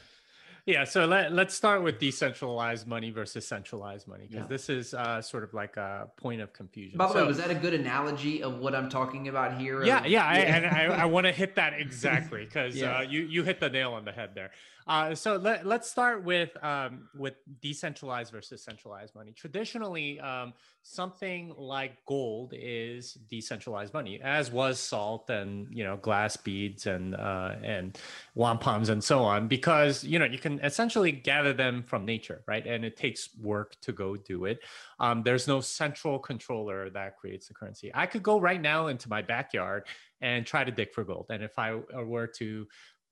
yeah, 0.70 0.84
so 0.84 1.06
let, 1.06 1.34
let's 1.34 1.56
start 1.56 1.82
with 1.82 2.00
decentralized 2.00 2.88
money 2.88 3.10
versus 3.10 3.47
centralized 3.47 4.08
money 4.08 4.28
because 4.30 4.43
yeah. 4.43 4.47
this 4.47 4.70
is 4.70 4.93
uh, 4.93 5.22
sort 5.22 5.43
of 5.43 5.54
like 5.54 5.78
a 5.78 6.10
point 6.16 6.41
of 6.41 6.54
confusion. 6.54 6.97
By 6.97 7.08
the 7.08 7.14
so, 7.14 7.22
way, 7.22 7.28
was 7.28 7.38
that 7.38 7.50
a 7.50 7.56
good 7.56 7.74
analogy 7.74 8.43
of 8.43 8.60
what 8.60 8.76
I'm 8.76 8.89
talking 8.89 9.28
about 9.30 9.60
here? 9.60 9.84
Yeah, 9.84 10.06
yeah, 10.06 10.08
yeah. 10.08 10.26
I, 10.26 10.36
and 10.38 10.66
I, 10.66 11.02
I 11.02 11.06
want 11.16 11.26
to 11.26 11.32
hit 11.32 11.56
that 11.56 11.74
exactly 11.74 12.45
because 12.45 12.76
yeah. 12.76 13.00
uh, 13.00 13.02
you 13.02 13.22
you 13.22 13.43
hit 13.43 13.60
the 13.60 13.70
nail 13.70 13.93
on 13.93 14.06
the 14.06 14.12
head 14.12 14.32
there. 14.36 14.52
Uh, 14.90 15.14
so 15.14 15.36
let, 15.36 15.68
let's 15.68 15.88
start 15.88 16.24
with 16.24 16.50
um, 16.64 17.08
with 17.16 17.36
decentralized 17.62 18.32
versus 18.32 18.64
centralized 18.64 19.14
money. 19.14 19.32
Traditionally, 19.32 20.20
um, 20.20 20.52
something 20.82 21.54
like 21.60 22.04
gold 22.08 22.54
is 22.58 23.14
decentralized 23.30 23.94
money, 23.94 24.20
as 24.24 24.52
was 24.52 24.80
salt 24.80 25.30
and 25.30 25.68
you 25.70 25.84
know 25.84 25.98
glass 25.98 26.36
beads 26.36 26.88
and 26.88 27.14
uh, 27.14 27.54
and 27.64 28.00
wampums 28.36 28.90
and 28.90 29.04
so 29.04 29.20
on, 29.20 29.48
because 29.48 30.04
you 30.04 30.18
know 30.18 30.26
you 30.26 30.40
can 30.40 30.60
essentially 30.62 31.12
gather 31.12 31.54
them 31.54 31.84
from 31.84 32.04
nature, 32.04 32.42
right? 32.48 32.66
And 32.66 32.84
it 32.84 32.98
takes 32.98 33.30
work 33.40 33.80
to 33.82 33.92
go 33.92 34.16
do 34.16 34.46
it. 34.46 34.60
Um, 35.00 35.22
there's 35.22 35.48
no 35.48 35.62
central 35.62 36.18
controller 36.18 36.90
that 36.90 37.16
creates 37.16 37.48
the 37.48 37.54
currency. 37.54 37.92
I 37.94 38.08
could 38.08 38.24
go 38.24 38.40
right 38.40 38.60
now 38.60 38.88
into 38.88 39.08
my 39.08 39.22
backyard 39.22 39.84
and 40.22 40.48
try 40.48 40.64
to 40.64 40.72
dig 40.72 40.92
for 40.94 41.04
gold, 41.04 41.28
and 41.30 41.44
if 41.44 41.60
I 41.60 41.76
were 41.76 42.28
to 42.28 42.68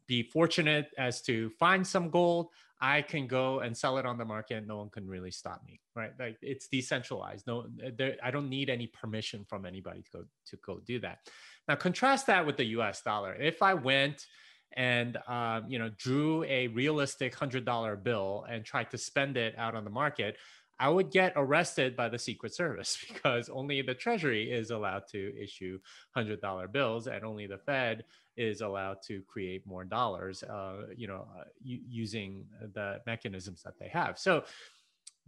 be 0.08 0.24
fortunate 0.24 0.90
as 0.98 1.22
to 1.22 1.50
find 1.52 1.86
some 1.86 2.10
gold 2.10 2.48
i 2.80 3.02
can 3.02 3.28
go 3.28 3.60
and 3.60 3.76
sell 3.76 3.98
it 3.98 4.06
on 4.06 4.18
the 4.18 4.26
market. 4.26 4.68
No 4.68 4.78
one 4.78 4.90
can 4.90 5.08
really 5.08 5.32
stop 5.32 5.64
me 5.66 5.80
right? 5.98 6.12
Like 6.18 6.38
it's 6.42 6.68
decentralized. 6.68 7.48
No 7.48 7.66
there, 7.98 8.16
i 8.24 8.32
don't 8.32 8.50
need 8.50 8.70
any 8.70 8.88
permission 8.88 9.44
from 9.50 9.66
anybody 9.66 10.04
to 10.04 10.10
go 10.14 10.24
to 10.46 10.58
go 10.66 10.80
do 10.86 11.00
that. 11.00 11.18
Now 11.68 11.76
contrast 11.76 12.28
that 12.28 12.46
with 12.46 12.56
the 12.56 12.66
us 12.66 13.02
dollar. 13.02 13.34
If 13.34 13.62
i 13.62 13.74
went 13.74 14.26
and 14.74 15.18
um, 15.28 15.66
you 15.68 15.80
know 15.80 15.90
drew 15.98 16.44
a 16.44 16.68
realistic 16.68 17.34
hundred 17.36 17.66
dollar 17.66 17.96
bill 17.96 18.46
and 18.50 18.64
tried 18.64 18.92
to 18.92 18.98
spend 18.98 19.36
it 19.36 19.56
out 19.58 19.76
on 19.76 19.84
the 19.84 19.90
market 19.90 20.38
I 20.80 20.90
would 20.90 21.12
get 21.12 21.34
arrested 21.36 21.96
by 21.96 22.10
the 22.10 22.20
Secret 22.20 22.54
Service 22.54 22.98
because 23.14 23.50
only 23.50 23.82
the 23.82 23.96
Treasury 23.96 24.52
is 24.52 24.72
allowed 24.72 25.08
to 25.12 25.34
issue 25.42 25.80
$100 26.16 26.72
bills 26.72 27.08
and 27.08 27.24
only 27.24 27.48
the 27.48 27.58
Fed 27.58 28.04
is 28.36 28.62
allowed 28.62 29.02
to 29.08 29.24
create 29.24 29.66
more 29.66 29.84
dollars, 29.84 30.44
uh, 30.44 30.88
you 30.96 31.08
know, 31.08 31.28
uh, 31.38 31.46
using 31.64 32.46
the 32.74 33.02
mechanisms 33.08 33.64
that 33.64 33.80
they 33.80 33.88
have. 33.88 34.20
So 34.20 34.44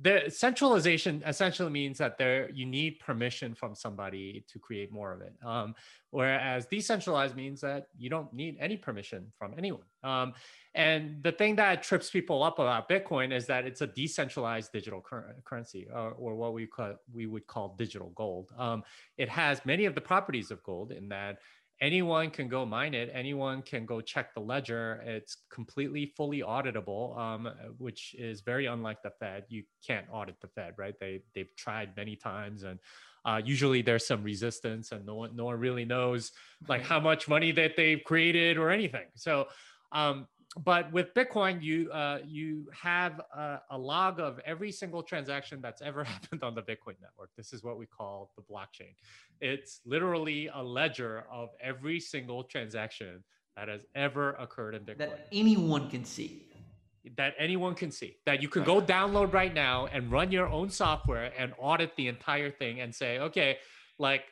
the 0.02 0.24
centralization 0.30 1.22
essentially 1.28 1.70
means 1.70 1.97
that 1.97 2.18
there 2.18 2.50
you 2.52 2.66
need 2.66 3.00
permission 3.00 3.54
from 3.54 3.76
somebody 3.76 4.43
to 4.47 4.58
create 4.58 4.91
more 4.91 5.12
of 5.12 5.22
it 5.22 5.34
um, 5.45 5.76
whereas 6.12 6.66
decentralized 6.66 7.36
means 7.36 7.60
that 7.62 7.88
you 7.97 8.10
don't 8.10 8.32
need 8.34 8.58
any 8.60 8.78
permission 8.78 9.28
from 9.38 9.54
anyone 9.58 9.84
um, 10.04 10.34
and 10.76 11.22
the 11.24 11.32
thing 11.32 11.56
that 11.56 11.84
trips 11.84 12.10
people 12.10 12.43
up 12.43 12.60
about 12.60 12.88
bitcoin 12.88 13.34
is 13.34 13.45
that 13.45 13.66
it's 13.66 13.82
a 13.82 13.88
decentralized 13.88 14.72
digital 14.72 15.02
cur- 15.02 15.36
currency 15.43 15.88
or, 15.93 16.12
or, 16.12 16.36
what 16.36 16.54
we 16.54 16.66
call 16.66 16.93
we 17.14 17.26
would 17.26 17.45
call 17.47 17.76
digital 17.78 18.12
gold 18.16 18.52
um, 18.58 18.84
it 19.18 19.28
has 19.28 19.66
many 19.66 19.86
of 19.86 19.95
the 19.95 20.02
properties 20.02 20.52
of 20.52 20.64
gold 20.64 20.91
in 20.91 21.10
that 21.10 21.39
anyone 21.82 22.30
can 22.30 22.47
go 22.47 22.65
mine 22.65 22.93
it. 22.93 23.09
Anyone 23.13 23.61
can 23.61 23.86
go 23.86 24.01
check 24.01 24.34
the 24.34 24.39
ledger. 24.41 25.01
It's 25.05 25.38
completely 25.51 26.13
fully 26.17 26.41
auditable 26.41 27.17
um, 27.17 27.49
which 27.77 28.15
is 28.17 28.41
very 28.41 28.65
unlike 28.65 29.01
the 29.01 29.11
fed. 29.19 29.45
You 29.49 29.63
can't 29.86 30.05
audit 30.11 30.36
the 30.41 30.47
fed 30.47 30.73
right? 30.77 30.95
They 30.99 31.21
they've 31.34 31.55
tried 31.55 31.95
many 31.95 32.15
times 32.15 32.63
and 32.63 32.80
uh, 33.25 33.41
usually 33.43 33.82
there's 33.82 34.07
some 34.07 34.23
resistance 34.23 34.91
and 34.91 35.05
no 35.05 35.15
one 35.15 35.36
no 35.36 35.45
one 35.45 35.59
really 35.59 35.86
knows 35.86 36.32
like 36.67 36.82
how 36.82 36.99
much 36.99 37.27
money 37.27 37.51
that 37.51 37.75
they've 37.75 38.03
created 38.03 38.57
or 38.57 38.69
anything. 38.69 39.07
So 39.15 39.47
um, 39.91 40.27
but 40.58 40.91
with 40.91 41.14
Bitcoin, 41.14 41.62
you 41.62 41.91
uh, 41.91 42.20
you 42.26 42.68
have 42.74 43.22
a, 43.36 43.62
a, 43.70 43.78
log 43.78 44.20
of 44.20 44.39
every 44.45 44.72
single 44.72 45.04
transaction 45.04 45.60
that's 45.62 45.82
ever 45.82 46.04
happened 46.06 46.43
on 46.43 46.56
the 46.56 46.62
Bitcoin 46.62 46.95
network. 47.02 47.30
This 47.38 47.54
is 47.54 47.64
what 47.64 47.78
we 47.78 47.86
call 47.86 48.32
the 48.36 48.41
blockchain. 48.41 48.95
It's 49.41 49.82
literally 49.86 50.50
a 50.54 50.64
ledger 50.64 51.26
of 51.32 51.50
every 51.62 52.00
single 52.00 52.43
transaction 52.43 53.24
that 53.56 53.68
has 53.68 53.86
ever 53.93 54.32
occurred 54.34 54.74
in 54.74 54.82
Bitcoin 54.82 54.97
that 54.97 55.28
anyone 55.32 55.89
can 55.89 56.04
see. 56.04 56.45
That 57.16 57.36
anyone 57.38 57.76
can 57.76 57.91
see. 57.91 58.18
That 58.26 58.41
you 58.41 58.50
can 58.50 58.64
go 58.64 58.82
download 58.82 59.34
right 59.34 59.54
now 59.54 59.88
and 59.88 60.12
run 60.12 60.32
your 60.32 60.47
own 60.47 60.70
software 60.70 61.32
and 61.38 61.54
audit 61.60 61.95
the 61.95 62.08
entire 62.08 62.50
thing 62.50 62.82
and 62.82 62.93
say, 62.93 63.20
okay, 63.20 63.58
like 64.00 64.24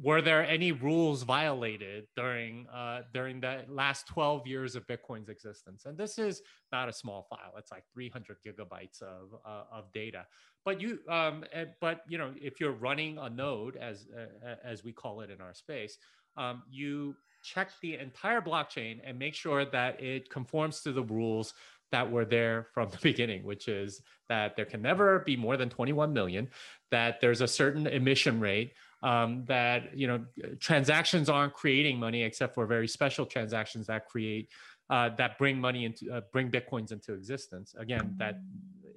were 0.00 0.22
there 0.22 0.46
any 0.46 0.72
rules 0.72 1.22
violated 1.22 2.06
during 2.16 2.66
uh, 2.68 3.02
during 3.12 3.40
the 3.40 3.64
last 3.68 4.06
12 4.06 4.46
years 4.46 4.76
of 4.76 4.86
bitcoin's 4.86 5.28
existence? 5.28 5.84
And 5.86 5.98
this 5.98 6.18
is 6.18 6.42
not 6.70 6.88
a 6.88 6.92
small 6.92 7.26
file. 7.28 7.52
It's 7.58 7.72
like 7.72 7.84
300 7.92 8.36
gigabytes 8.46 9.02
of, 9.02 9.34
uh, 9.44 9.64
of 9.72 9.92
data. 9.92 10.26
But 10.64 10.80
you 10.80 11.00
um, 11.08 11.44
but 11.80 12.02
you 12.08 12.18
know 12.18 12.32
if 12.40 12.60
you're 12.60 12.72
running 12.72 13.18
a 13.18 13.28
node 13.28 13.76
as 13.76 14.06
uh, 14.16 14.54
as 14.64 14.84
we 14.84 14.92
call 14.92 15.20
it 15.20 15.30
in 15.30 15.40
our 15.40 15.54
space 15.54 15.98
um, 16.36 16.62
you 16.70 17.14
check 17.42 17.70
the 17.80 17.96
entire 17.96 18.40
blockchain 18.40 19.00
and 19.04 19.18
make 19.18 19.34
sure 19.34 19.64
that 19.64 20.00
it 20.00 20.30
conforms 20.30 20.80
to 20.82 20.92
the 20.92 21.02
rules 21.02 21.54
that 21.90 22.10
were 22.10 22.24
there 22.24 22.68
from 22.72 22.88
the 22.90 22.98
beginning, 23.02 23.44
which 23.44 23.68
is 23.68 24.00
that 24.28 24.56
there 24.56 24.64
can 24.64 24.80
never 24.80 25.20
be 25.20 25.36
more 25.36 25.56
than 25.56 25.68
21 25.68 26.12
million, 26.12 26.48
that 26.90 27.20
there's 27.20 27.40
a 27.40 27.48
certain 27.48 27.86
emission 27.86 28.40
rate, 28.40 28.72
um, 29.02 29.44
that 29.46 29.96
you 29.96 30.06
know 30.06 30.24
transactions 30.60 31.28
aren't 31.28 31.52
creating 31.52 31.98
money 31.98 32.22
except 32.22 32.54
for 32.54 32.66
very 32.66 32.88
special 32.88 33.26
transactions 33.26 33.86
that 33.86 34.08
create 34.08 34.48
uh, 34.90 35.10
that 35.16 35.38
bring 35.38 35.60
money 35.60 35.84
into 35.84 36.12
uh, 36.12 36.20
bring 36.32 36.50
bitcoins 36.50 36.92
into 36.92 37.14
existence. 37.14 37.74
Again, 37.78 38.14
that 38.18 38.40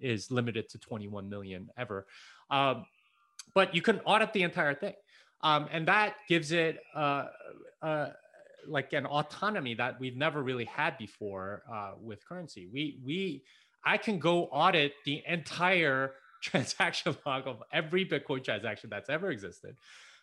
is 0.01 0.29
limited 0.29 0.69
to 0.69 0.77
21 0.77 1.29
million 1.29 1.69
ever. 1.77 2.05
Um, 2.51 2.85
but 3.53 3.73
you 3.73 3.81
can 3.81 3.99
audit 4.01 4.33
the 4.33 4.43
entire 4.43 4.75
thing, 4.75 4.93
um, 5.41 5.67
and 5.71 5.87
that 5.87 6.15
gives 6.27 6.51
it. 6.51 6.79
Uh, 6.95 7.27
uh 7.81 8.09
like 8.67 8.93
an 8.93 9.05
autonomy 9.05 9.75
that 9.75 9.99
we've 9.99 10.17
never 10.17 10.41
really 10.41 10.65
had 10.65 10.97
before 10.97 11.61
uh, 11.71 11.91
with 12.01 12.27
currency. 12.27 12.67
We 12.73 12.97
we 13.05 13.43
I 13.85 13.97
can 13.97 14.17
go 14.17 14.45
audit 14.45 14.93
the 15.05 15.21
entire 15.27 16.13
transaction 16.45 17.15
log 17.25 17.47
of 17.47 17.63
every 17.71 18.05
Bitcoin 18.05 18.43
transaction 18.43 18.89
that's 18.89 19.09
ever 19.09 19.31
existed. 19.31 19.75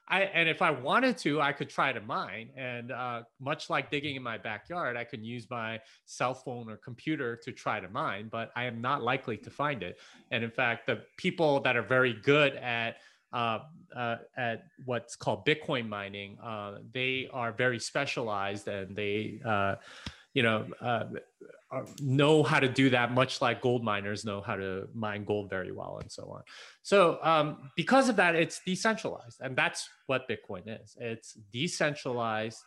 I, 0.08 0.22
and 0.22 0.48
if 0.48 0.62
I 0.62 0.70
wanted 0.70 1.16
to, 1.18 1.40
I 1.40 1.52
could 1.52 1.70
try 1.70 1.92
to 1.92 2.00
mine. 2.00 2.50
And 2.56 2.90
uh, 2.90 3.22
much 3.40 3.70
like 3.70 3.90
digging 3.90 4.16
in 4.16 4.22
my 4.22 4.36
backyard, 4.36 4.96
I 4.96 5.04
can 5.04 5.24
use 5.24 5.48
my 5.48 5.80
cell 6.06 6.34
phone 6.34 6.68
or 6.68 6.76
computer 6.76 7.36
to 7.44 7.52
try 7.52 7.78
to 7.78 7.88
mine, 7.88 8.28
but 8.30 8.50
I 8.56 8.64
am 8.64 8.80
not 8.80 9.02
likely 9.02 9.36
to 9.38 9.50
find 9.50 9.82
it. 9.82 9.98
And 10.30 10.42
in 10.42 10.50
fact, 10.50 10.86
the 10.86 11.02
people 11.16 11.60
that 11.60 11.76
are 11.76 11.82
very 11.82 12.14
good 12.14 12.56
at 12.56 12.96
uh, 13.32 13.60
uh, 13.96 14.16
at 14.36 14.64
what's 14.84 15.16
called 15.16 15.46
Bitcoin 15.46 15.88
mining. 15.88 16.38
Uh, 16.42 16.78
they 16.92 17.28
are 17.32 17.50
very 17.50 17.78
specialized 17.78 18.68
and 18.68 18.94
they, 18.94 19.40
uh, 19.44 19.76
you 20.34 20.42
know, 20.42 20.66
uh, 20.80 21.04
know 22.00 22.42
how 22.42 22.60
to 22.60 22.68
do 22.68 22.90
that, 22.90 23.12
much 23.12 23.40
like 23.40 23.60
gold 23.60 23.82
miners 23.82 24.24
know 24.24 24.40
how 24.40 24.56
to 24.56 24.88
mine 24.94 25.24
gold 25.24 25.48
very 25.48 25.72
well 25.72 25.98
and 26.00 26.10
so 26.10 26.24
on. 26.30 26.42
So, 26.82 27.18
um, 27.22 27.70
because 27.76 28.08
of 28.08 28.16
that, 28.16 28.34
it's 28.34 28.60
decentralized. 28.66 29.40
And 29.40 29.56
that's 29.56 29.88
what 30.06 30.28
Bitcoin 30.28 30.62
is 30.82 30.96
it's 31.00 31.34
decentralized, 31.52 32.58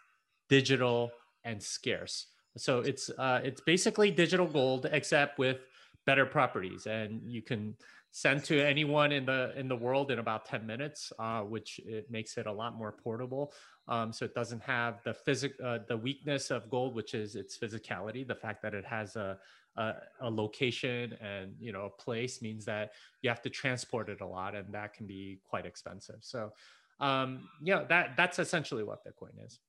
digital, 0.49 1.11
and 1.43 1.61
scarce. 1.61 2.27
So 2.57 2.79
it's 2.79 3.09
uh, 3.09 3.41
it's 3.43 3.61
basically 3.61 4.11
digital 4.11 4.47
gold 4.47 4.87
except 4.91 5.37
with 5.37 5.57
better 6.05 6.25
properties, 6.25 6.85
and 6.85 7.21
you 7.25 7.41
can 7.41 7.75
send 8.15 8.45
to 8.45 8.65
anyone 8.65 9.11
in 9.11 9.25
the 9.25 9.51
in 9.59 9.67
the 9.67 9.75
world 9.75 10.09
in 10.09 10.19
about 10.19 10.45
10 10.45 10.65
minutes 10.65 11.11
uh, 11.19 11.41
which 11.41 11.81
it 11.85 12.09
makes 12.09 12.37
it 12.37 12.45
a 12.45 12.51
lot 12.51 12.73
more 12.73 12.93
portable 12.93 13.51
um, 13.87 14.11
so 14.11 14.25
it 14.25 14.33
doesn't 14.33 14.61
have 14.61 15.03
the 15.03 15.13
physic 15.13 15.53
uh, 15.63 15.79
the 15.87 15.97
weakness 15.97 16.51
of 16.51 16.69
gold 16.69 16.95
which 16.95 17.13
is 17.13 17.35
its 17.35 17.57
physicality. 17.57 18.27
The 18.27 18.35
fact 18.35 18.61
that 18.63 18.73
it 18.73 18.85
has 18.85 19.15
a, 19.15 19.37
a, 19.77 19.93
a 20.21 20.29
location 20.29 21.13
and 21.21 21.55
you 21.59 21.71
know 21.71 21.85
a 21.85 22.01
place 22.01 22.41
means 22.41 22.65
that 22.65 22.93
you 23.21 23.29
have 23.29 23.41
to 23.43 23.49
transport 23.49 24.09
it 24.09 24.21
a 24.21 24.25
lot 24.25 24.55
and 24.55 24.73
that 24.73 24.93
can 24.93 25.05
be 25.05 25.39
quite 25.47 25.65
expensive. 25.65 26.17
So 26.21 26.51
um, 26.99 27.47
you 27.61 27.75
know 27.75 27.85
that 27.89 28.15
that's 28.17 28.39
essentially 28.39 28.83
what 28.83 29.05
bitcoin 29.05 29.45
is. 29.45 29.59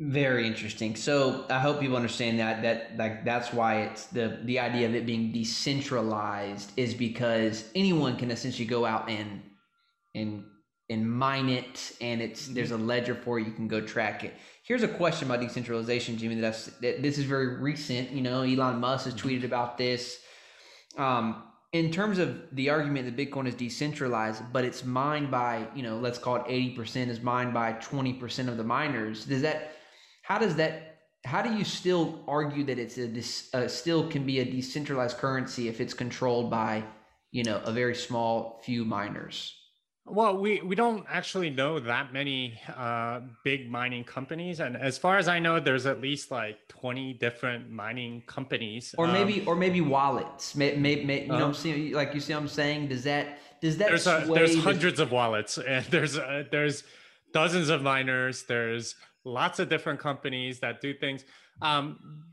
Very 0.00 0.46
interesting. 0.46 0.94
So 0.94 1.44
I 1.50 1.58
hope 1.58 1.80
people 1.80 1.96
understand 1.96 2.38
that 2.38 2.62
that 2.62 2.96
like 2.96 3.24
that's 3.24 3.52
why 3.52 3.82
it's 3.82 4.06
the 4.06 4.38
the 4.44 4.58
idea 4.60 4.86
of 4.88 4.94
it 4.94 5.06
being 5.06 5.32
decentralized 5.32 6.72
is 6.76 6.94
because 6.94 7.64
anyone 7.74 8.16
can 8.16 8.30
essentially 8.30 8.66
go 8.66 8.86
out 8.86 9.08
and 9.08 9.42
and 10.14 10.44
and 10.90 11.10
mine 11.10 11.48
it 11.48 11.92
and 12.00 12.22
it's 12.22 12.44
mm-hmm. 12.44 12.54
there's 12.54 12.70
a 12.70 12.76
ledger 12.76 13.14
for 13.14 13.38
it 13.38 13.46
you 13.46 13.52
can 13.52 13.68
go 13.68 13.80
track 13.80 14.24
it. 14.24 14.34
Here's 14.62 14.82
a 14.82 14.88
question 14.88 15.28
about 15.28 15.40
decentralization 15.40 16.16
jimmy 16.16 16.36
that, 16.36 16.54
I've, 16.54 16.80
that 16.80 17.02
this 17.02 17.18
is 17.18 17.24
very 17.24 17.60
recent 17.60 18.10
you 18.10 18.22
know 18.22 18.42
elon 18.42 18.80
musk 18.80 19.04
has 19.06 19.14
tweeted 19.14 19.44
about 19.44 19.78
this. 19.78 20.20
Um, 20.96 21.42
in 21.72 21.90
terms 21.92 22.18
of 22.18 22.40
the 22.52 22.70
argument 22.70 23.04
that 23.04 23.30
bitcoin 23.30 23.46
is 23.46 23.54
decentralized 23.54 24.42
but 24.52 24.64
it's 24.64 24.84
mined 24.84 25.30
by 25.30 25.66
you 25.74 25.82
know 25.82 25.98
let's 25.98 26.18
call 26.18 26.36
it 26.36 26.44
80% 26.46 27.08
is 27.08 27.20
mined 27.20 27.52
by 27.52 27.74
20% 27.74 28.48
of 28.48 28.56
the 28.56 28.64
miners 28.64 29.26
does 29.26 29.42
that 29.42 29.72
how 30.22 30.38
does 30.38 30.56
that 30.56 30.88
how 31.24 31.42
do 31.42 31.52
you 31.52 31.64
still 31.64 32.24
argue 32.26 32.64
that 32.64 32.78
it's 32.78 32.96
a 32.96 33.06
this 33.06 33.50
uh, 33.54 33.68
still 33.68 34.08
can 34.08 34.24
be 34.24 34.40
a 34.40 34.44
decentralized 34.44 35.18
currency 35.18 35.68
if 35.68 35.80
it's 35.80 35.92
controlled 35.92 36.50
by 36.50 36.82
you 37.32 37.44
know 37.44 37.60
a 37.64 37.72
very 37.72 37.94
small 37.94 38.60
few 38.64 38.84
miners 38.84 39.57
well 40.10 40.36
we 40.36 40.60
we 40.62 40.74
don't 40.74 41.04
actually 41.08 41.50
know 41.50 41.78
that 41.78 42.12
many 42.12 42.58
uh, 42.76 43.20
big 43.44 43.70
mining 43.70 44.04
companies 44.04 44.60
and 44.60 44.76
as 44.76 44.98
far 44.98 45.18
as 45.18 45.28
i 45.28 45.38
know 45.38 45.60
there's 45.60 45.86
at 45.86 46.00
least 46.00 46.30
like 46.30 46.56
20 46.68 47.14
different 47.14 47.70
mining 47.70 48.22
companies 48.26 48.94
or 48.98 49.06
maybe 49.06 49.40
um, 49.40 49.48
or 49.48 49.56
maybe 49.56 49.80
wallets. 49.80 50.54
May, 50.54 50.76
may, 50.76 51.04
may, 51.04 51.26
you 51.26 51.32
uh, 51.32 51.38
know 51.38 51.46
i'm 51.46 51.54
saying? 51.54 51.92
Like 51.92 52.14
you 52.14 52.20
see 52.20 52.34
what 52.34 52.42
i'm 52.42 52.48
saying? 52.48 52.88
Does 52.88 53.04
that 53.04 53.38
does 53.60 53.76
that 53.78 53.88
there's, 53.88 54.06
a, 54.06 54.24
there's 54.26 54.56
hundreds 54.56 55.00
of 55.00 55.10
wallets 55.10 55.58
and 55.66 55.84
there's 55.86 56.16
uh, 56.16 56.44
there's 56.50 56.84
dozens 57.32 57.68
of 57.68 57.82
miners 57.82 58.44
there's 58.44 58.94
lots 59.28 59.58
of 59.58 59.68
different 59.68 60.00
companies 60.00 60.60
that 60.60 60.80
do 60.80 60.94
things. 60.94 61.24
Um, 61.62 62.24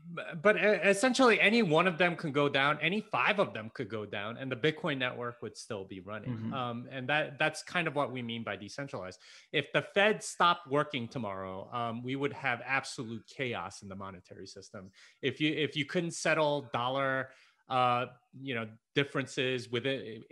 but 0.42 0.56
essentially, 0.56 1.40
any 1.40 1.62
one 1.62 1.86
of 1.86 1.98
them 1.98 2.16
can 2.16 2.32
go 2.32 2.48
down. 2.48 2.78
Any 2.80 3.00
five 3.00 3.38
of 3.38 3.52
them 3.52 3.70
could 3.74 3.88
go 3.88 4.06
down, 4.06 4.36
and 4.36 4.50
the 4.50 4.56
Bitcoin 4.56 4.98
network 4.98 5.42
would 5.42 5.56
still 5.56 5.84
be 5.84 6.00
running. 6.00 6.30
Mm-hmm. 6.30 6.54
Um, 6.54 6.88
and 6.90 7.08
that 7.08 7.38
that's 7.38 7.62
kind 7.62 7.86
of 7.86 7.94
what 7.94 8.12
we 8.12 8.22
mean 8.22 8.42
by 8.42 8.56
decentralized. 8.56 9.18
If 9.52 9.72
the 9.72 9.82
Fed 9.94 10.22
stopped 10.22 10.70
working 10.70 11.08
tomorrow, 11.08 11.68
um, 11.72 12.02
we 12.02 12.16
would 12.16 12.32
have 12.32 12.62
absolute 12.64 13.24
chaos 13.26 13.82
in 13.82 13.88
the 13.88 13.96
monetary 13.96 14.46
system. 14.46 14.90
If 15.22 15.40
you 15.40 15.52
if 15.52 15.76
you 15.76 15.84
couldn't 15.84 16.12
settle 16.12 16.68
dollar 16.72 17.30
uh, 17.68 18.06
you 18.40 18.54
know 18.54 18.66
differences 18.94 19.70
within 19.70 20.22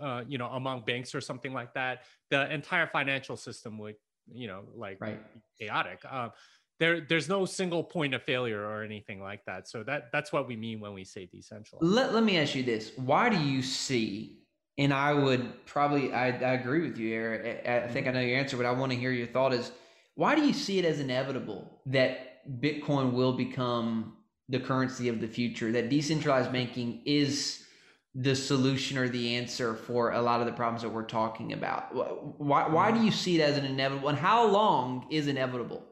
uh, 0.00 0.22
you 0.28 0.38
know 0.38 0.48
among 0.48 0.82
banks 0.82 1.14
or 1.14 1.20
something 1.20 1.52
like 1.52 1.72
that 1.74 2.02
the 2.30 2.52
entire 2.52 2.86
financial 2.86 3.36
system 3.36 3.78
would 3.78 3.96
you 4.32 4.46
know 4.46 4.62
like 4.74 5.00
right. 5.00 5.20
chaotic 5.58 6.00
um, 6.10 6.30
there 6.78 7.00
there's 7.00 7.28
no 7.28 7.44
single 7.44 7.82
point 7.82 8.14
of 8.14 8.22
failure 8.22 8.60
or 8.60 8.82
anything 8.82 9.20
like 9.20 9.44
that. 9.46 9.68
So 9.68 9.82
that 9.84 10.10
that's 10.12 10.32
what 10.32 10.46
we 10.46 10.56
mean 10.56 10.80
when 10.80 10.92
we 10.94 11.04
say 11.04 11.26
decentralized. 11.26 11.84
Let, 11.84 12.14
let 12.14 12.22
me 12.24 12.38
ask 12.38 12.54
you 12.54 12.62
this. 12.62 12.92
Why 12.96 13.28
do 13.28 13.38
you 13.38 13.62
see 13.62 14.38
and 14.78 14.92
i 14.92 15.12
would 15.12 15.64
probably 15.66 16.12
i, 16.12 16.26
I 16.26 16.52
agree 16.52 16.82
with 16.82 16.98
you 16.98 17.14
eric. 17.14 17.66
I, 17.66 17.78
I 17.78 17.88
think 17.88 18.06
mm-hmm. 18.06 18.16
i 18.16 18.20
know 18.20 18.26
your 18.26 18.38
answer 18.38 18.56
but 18.56 18.66
i 18.66 18.72
want 18.72 18.92
to 18.92 18.98
hear 18.98 19.10
your 19.10 19.26
thought 19.26 19.52
is 19.52 19.72
why 20.14 20.34
do 20.34 20.46
you 20.46 20.52
see 20.52 20.78
it 20.78 20.84
as 20.84 21.00
inevitable 21.00 21.80
that 21.86 22.46
bitcoin 22.60 23.12
will 23.12 23.32
become 23.32 24.16
the 24.48 24.60
currency 24.60 25.08
of 25.08 25.20
the 25.20 25.26
future 25.26 25.72
that 25.72 25.88
decentralized 25.88 26.52
banking 26.52 27.02
is 27.04 27.64
the 28.14 28.34
solution 28.34 28.96
or 28.96 29.08
the 29.08 29.34
answer 29.34 29.74
for 29.74 30.12
a 30.12 30.22
lot 30.22 30.40
of 30.40 30.46
the 30.46 30.52
problems 30.52 30.80
that 30.80 30.88
we're 30.88 31.02
talking 31.02 31.52
about. 31.52 31.94
Why, 32.40 32.66
why 32.66 32.90
do 32.90 32.96
mm-hmm. 32.96 33.06
you 33.06 33.12
see 33.12 33.38
it 33.38 33.44
as 33.44 33.58
an 33.58 33.66
inevitable 33.66 34.08
and 34.08 34.16
how 34.16 34.46
long 34.46 35.06
is 35.10 35.26
inevitable? 35.26 35.84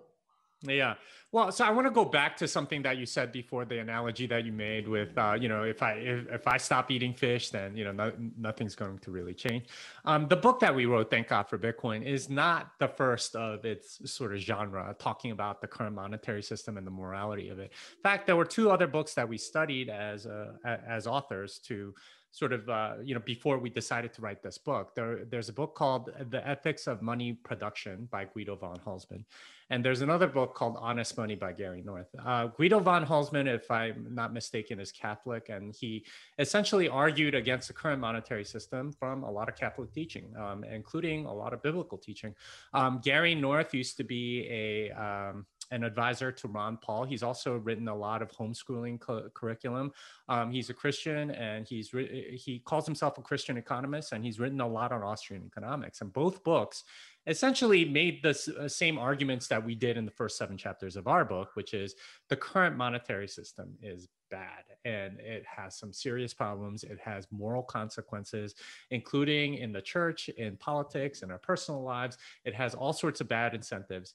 Yeah. 0.66 0.94
Well, 1.32 1.50
so 1.50 1.64
I 1.64 1.70
want 1.70 1.88
to 1.88 1.90
go 1.90 2.04
back 2.04 2.36
to 2.36 2.46
something 2.46 2.82
that 2.82 2.96
you 2.96 3.06
said 3.06 3.32
before, 3.32 3.64
the 3.64 3.78
analogy 3.78 4.28
that 4.28 4.44
you 4.44 4.52
made 4.52 4.86
with, 4.86 5.18
uh, 5.18 5.36
you 5.38 5.48
know, 5.48 5.64
if 5.64 5.82
I 5.82 5.94
if, 5.94 6.28
if 6.30 6.46
I 6.46 6.58
stop 6.58 6.92
eating 6.92 7.12
fish, 7.12 7.50
then 7.50 7.76
you 7.76 7.84
know 7.84 7.90
no, 7.90 8.12
nothing's 8.38 8.76
going 8.76 8.98
to 9.00 9.10
really 9.10 9.34
change. 9.34 9.66
Um, 10.04 10.28
the 10.28 10.36
book 10.36 10.60
that 10.60 10.72
we 10.72 10.86
wrote, 10.86 11.10
Thank 11.10 11.28
God 11.28 11.48
for 11.48 11.58
Bitcoin, 11.58 12.04
is 12.06 12.30
not 12.30 12.70
the 12.78 12.86
first 12.86 13.34
of 13.34 13.64
its 13.64 13.98
sort 14.08 14.32
of 14.32 14.38
genre, 14.38 14.94
talking 15.00 15.32
about 15.32 15.60
the 15.60 15.66
current 15.66 15.96
monetary 15.96 16.42
system 16.42 16.76
and 16.76 16.86
the 16.86 16.92
morality 16.92 17.48
of 17.48 17.58
it. 17.58 17.72
In 17.96 18.02
fact, 18.02 18.26
there 18.26 18.36
were 18.36 18.44
two 18.44 18.70
other 18.70 18.86
books 18.86 19.14
that 19.14 19.28
we 19.28 19.36
studied 19.36 19.90
as 19.90 20.26
uh, 20.26 20.52
as 20.64 21.08
authors 21.08 21.58
to 21.66 21.94
sort 22.34 22.52
of 22.52 22.68
uh, 22.68 22.94
you 23.02 23.14
know 23.14 23.20
before 23.24 23.58
we 23.58 23.70
decided 23.70 24.12
to 24.12 24.20
write 24.20 24.42
this 24.42 24.58
book 24.58 24.92
there, 24.96 25.24
there's 25.30 25.48
a 25.48 25.52
book 25.52 25.76
called 25.76 26.10
the 26.30 26.46
ethics 26.46 26.88
of 26.88 27.00
money 27.00 27.32
production 27.32 28.08
by 28.10 28.24
guido 28.24 28.56
von 28.56 28.76
Hülsmann 28.84 29.24
and 29.70 29.84
there's 29.84 30.02
another 30.02 30.26
book 30.26 30.52
called 30.54 30.76
honest 30.80 31.16
money 31.16 31.36
by 31.36 31.52
gary 31.52 31.80
north. 31.86 32.08
Uh, 32.26 32.48
guido 32.48 32.80
von 32.80 33.06
Hülsmann 33.06 33.46
if 33.46 33.70
i'm 33.70 34.08
not 34.10 34.32
mistaken 34.32 34.80
is 34.80 34.90
catholic 34.90 35.48
and 35.48 35.76
he 35.76 36.04
essentially 36.40 36.88
argued 36.88 37.36
against 37.36 37.68
the 37.68 37.74
current 37.74 38.00
monetary 38.00 38.44
system 38.44 38.90
from 38.90 39.22
a 39.22 39.30
lot 39.30 39.48
of 39.48 39.54
catholic 39.54 39.92
teaching 39.92 40.26
um, 40.36 40.64
including 40.64 41.26
a 41.26 41.32
lot 41.32 41.52
of 41.52 41.62
biblical 41.62 41.96
teaching. 41.96 42.34
Um, 42.72 43.00
gary 43.04 43.36
north 43.36 43.72
used 43.72 43.96
to 43.98 44.04
be 44.04 44.48
a 44.50 44.90
um, 44.90 45.46
an 45.74 45.82
advisor 45.82 46.30
to 46.30 46.48
Ron 46.48 46.76
Paul. 46.76 47.04
He's 47.04 47.24
also 47.24 47.56
written 47.56 47.88
a 47.88 47.94
lot 47.94 48.22
of 48.22 48.30
homeschooling 48.30 49.00
cu- 49.00 49.28
curriculum. 49.30 49.92
Um, 50.28 50.52
he's 50.52 50.70
a 50.70 50.74
Christian 50.74 51.32
and 51.32 51.66
he's 51.66 51.92
re- 51.92 52.36
he 52.36 52.60
calls 52.60 52.86
himself 52.86 53.18
a 53.18 53.22
Christian 53.22 53.56
economist 53.56 54.12
and 54.12 54.24
he's 54.24 54.38
written 54.38 54.60
a 54.60 54.68
lot 54.68 54.92
on 54.92 55.02
Austrian 55.02 55.44
economics. 55.44 56.00
And 56.00 56.12
both 56.12 56.44
books 56.44 56.84
essentially 57.26 57.84
made 57.84 58.22
the 58.22 58.54
uh, 58.60 58.68
same 58.68 58.98
arguments 58.98 59.48
that 59.48 59.64
we 59.64 59.74
did 59.74 59.96
in 59.96 60.04
the 60.04 60.12
first 60.12 60.38
seven 60.38 60.56
chapters 60.56 60.94
of 60.94 61.08
our 61.08 61.24
book, 61.24 61.50
which 61.54 61.74
is 61.74 61.96
the 62.28 62.36
current 62.36 62.76
monetary 62.76 63.26
system 63.26 63.74
is 63.82 64.08
bad 64.30 64.64
and 64.84 65.18
it 65.18 65.44
has 65.44 65.76
some 65.76 65.92
serious 65.92 66.32
problems. 66.32 66.84
It 66.84 67.00
has 67.02 67.26
moral 67.32 67.62
consequences, 67.62 68.54
including 68.90 69.54
in 69.54 69.72
the 69.72 69.82
church, 69.82 70.28
in 70.28 70.56
politics, 70.56 71.22
in 71.22 71.32
our 71.32 71.38
personal 71.38 71.82
lives. 71.82 72.16
It 72.44 72.54
has 72.54 72.74
all 72.74 72.92
sorts 72.92 73.20
of 73.20 73.28
bad 73.28 73.54
incentives 73.54 74.14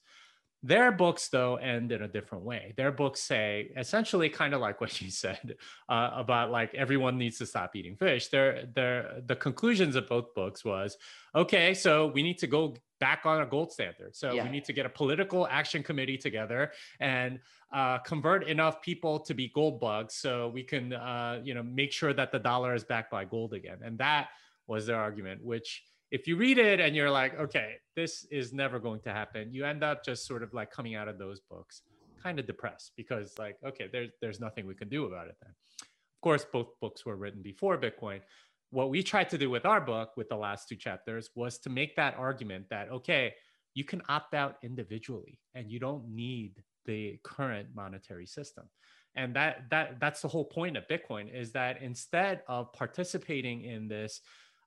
their 0.62 0.92
books, 0.92 1.28
though, 1.28 1.56
end 1.56 1.90
in 1.90 2.02
a 2.02 2.08
different 2.08 2.44
way. 2.44 2.74
Their 2.76 2.92
books 2.92 3.20
say 3.22 3.70
essentially 3.76 4.28
kind 4.28 4.52
of 4.52 4.60
like 4.60 4.80
what 4.80 5.00
you 5.00 5.10
said 5.24 5.56
uh, 5.88 6.10
about 6.14 6.50
like 6.50 6.74
everyone 6.74 7.16
needs 7.18 7.38
to 7.38 7.46
stop 7.46 7.74
eating 7.74 7.96
fish. 7.96 8.28
Their, 8.28 8.66
their, 8.74 9.22
the 9.24 9.36
conclusions 9.36 9.96
of 9.96 10.08
both 10.08 10.34
books 10.34 10.64
was 10.64 10.96
okay, 11.34 11.74
so 11.74 12.08
we 12.08 12.22
need 12.22 12.38
to 12.38 12.46
go 12.46 12.74
back 13.00 13.24
on 13.24 13.40
a 13.40 13.46
gold 13.46 13.72
standard. 13.72 14.14
So 14.14 14.32
yeah. 14.32 14.44
we 14.44 14.50
need 14.50 14.64
to 14.66 14.74
get 14.74 14.84
a 14.84 14.90
political 14.90 15.46
action 15.46 15.82
committee 15.82 16.18
together 16.18 16.72
and 17.00 17.40
uh, 17.72 17.98
convert 17.98 18.46
enough 18.46 18.82
people 18.82 19.18
to 19.20 19.32
be 19.32 19.48
gold 19.48 19.80
bugs 19.80 20.14
so 20.14 20.48
we 20.48 20.62
can, 20.62 20.92
uh, 20.92 21.40
you 21.42 21.54
know, 21.54 21.62
make 21.62 21.92
sure 21.92 22.12
that 22.12 22.30
the 22.30 22.38
dollar 22.38 22.74
is 22.74 22.84
backed 22.84 23.10
by 23.10 23.24
gold 23.24 23.54
again. 23.54 23.78
And 23.82 23.96
that 23.98 24.28
was 24.66 24.86
their 24.86 24.98
argument, 24.98 25.42
which 25.42 25.82
if 26.10 26.26
you 26.26 26.36
read 26.36 26.58
it 26.58 26.80
and 26.80 26.96
you're 26.96 27.10
like, 27.10 27.38
okay, 27.38 27.74
this 27.94 28.26
is 28.30 28.52
never 28.52 28.78
going 28.78 29.00
to 29.00 29.12
happen, 29.12 29.52
you 29.52 29.64
end 29.64 29.84
up 29.84 30.04
just 30.04 30.26
sort 30.26 30.42
of 30.42 30.52
like 30.52 30.70
coming 30.70 30.94
out 30.94 31.08
of 31.08 31.18
those 31.18 31.40
books 31.40 31.82
kind 32.22 32.38
of 32.38 32.46
depressed 32.46 32.92
because 32.96 33.32
like, 33.38 33.56
okay, 33.64 33.88
there's 33.90 34.10
there's 34.20 34.40
nothing 34.40 34.66
we 34.66 34.74
can 34.74 34.88
do 34.88 35.06
about 35.06 35.28
it 35.28 35.36
then. 35.40 35.52
Of 35.80 36.20
course, 36.22 36.44
both 36.52 36.68
books 36.80 37.06
were 37.06 37.16
written 37.16 37.42
before 37.42 37.78
Bitcoin. 37.78 38.20
What 38.70 38.90
we 38.90 39.02
tried 39.02 39.30
to 39.30 39.38
do 39.38 39.50
with 39.50 39.64
our 39.64 39.80
book, 39.80 40.10
with 40.16 40.28
the 40.28 40.36
last 40.36 40.68
two 40.68 40.76
chapters, 40.76 41.30
was 41.34 41.58
to 41.60 41.70
make 41.70 41.96
that 41.96 42.16
argument 42.16 42.66
that 42.70 42.90
okay, 42.90 43.34
you 43.74 43.84
can 43.84 44.02
opt 44.08 44.34
out 44.34 44.56
individually 44.62 45.38
and 45.54 45.70
you 45.70 45.78
don't 45.78 46.08
need 46.08 46.62
the 46.86 47.18
current 47.22 47.68
monetary 47.74 48.26
system 48.26 48.64
and 49.16 49.34
that 49.34 49.64
that 49.70 49.98
that's 50.00 50.22
the 50.22 50.28
whole 50.28 50.44
point 50.44 50.76
of 50.76 50.86
bitcoin 50.88 51.32
is 51.32 51.52
that 51.52 51.82
instead 51.82 52.42
of 52.48 52.72
participating 52.72 53.62
in 53.62 53.88
this 53.88 54.20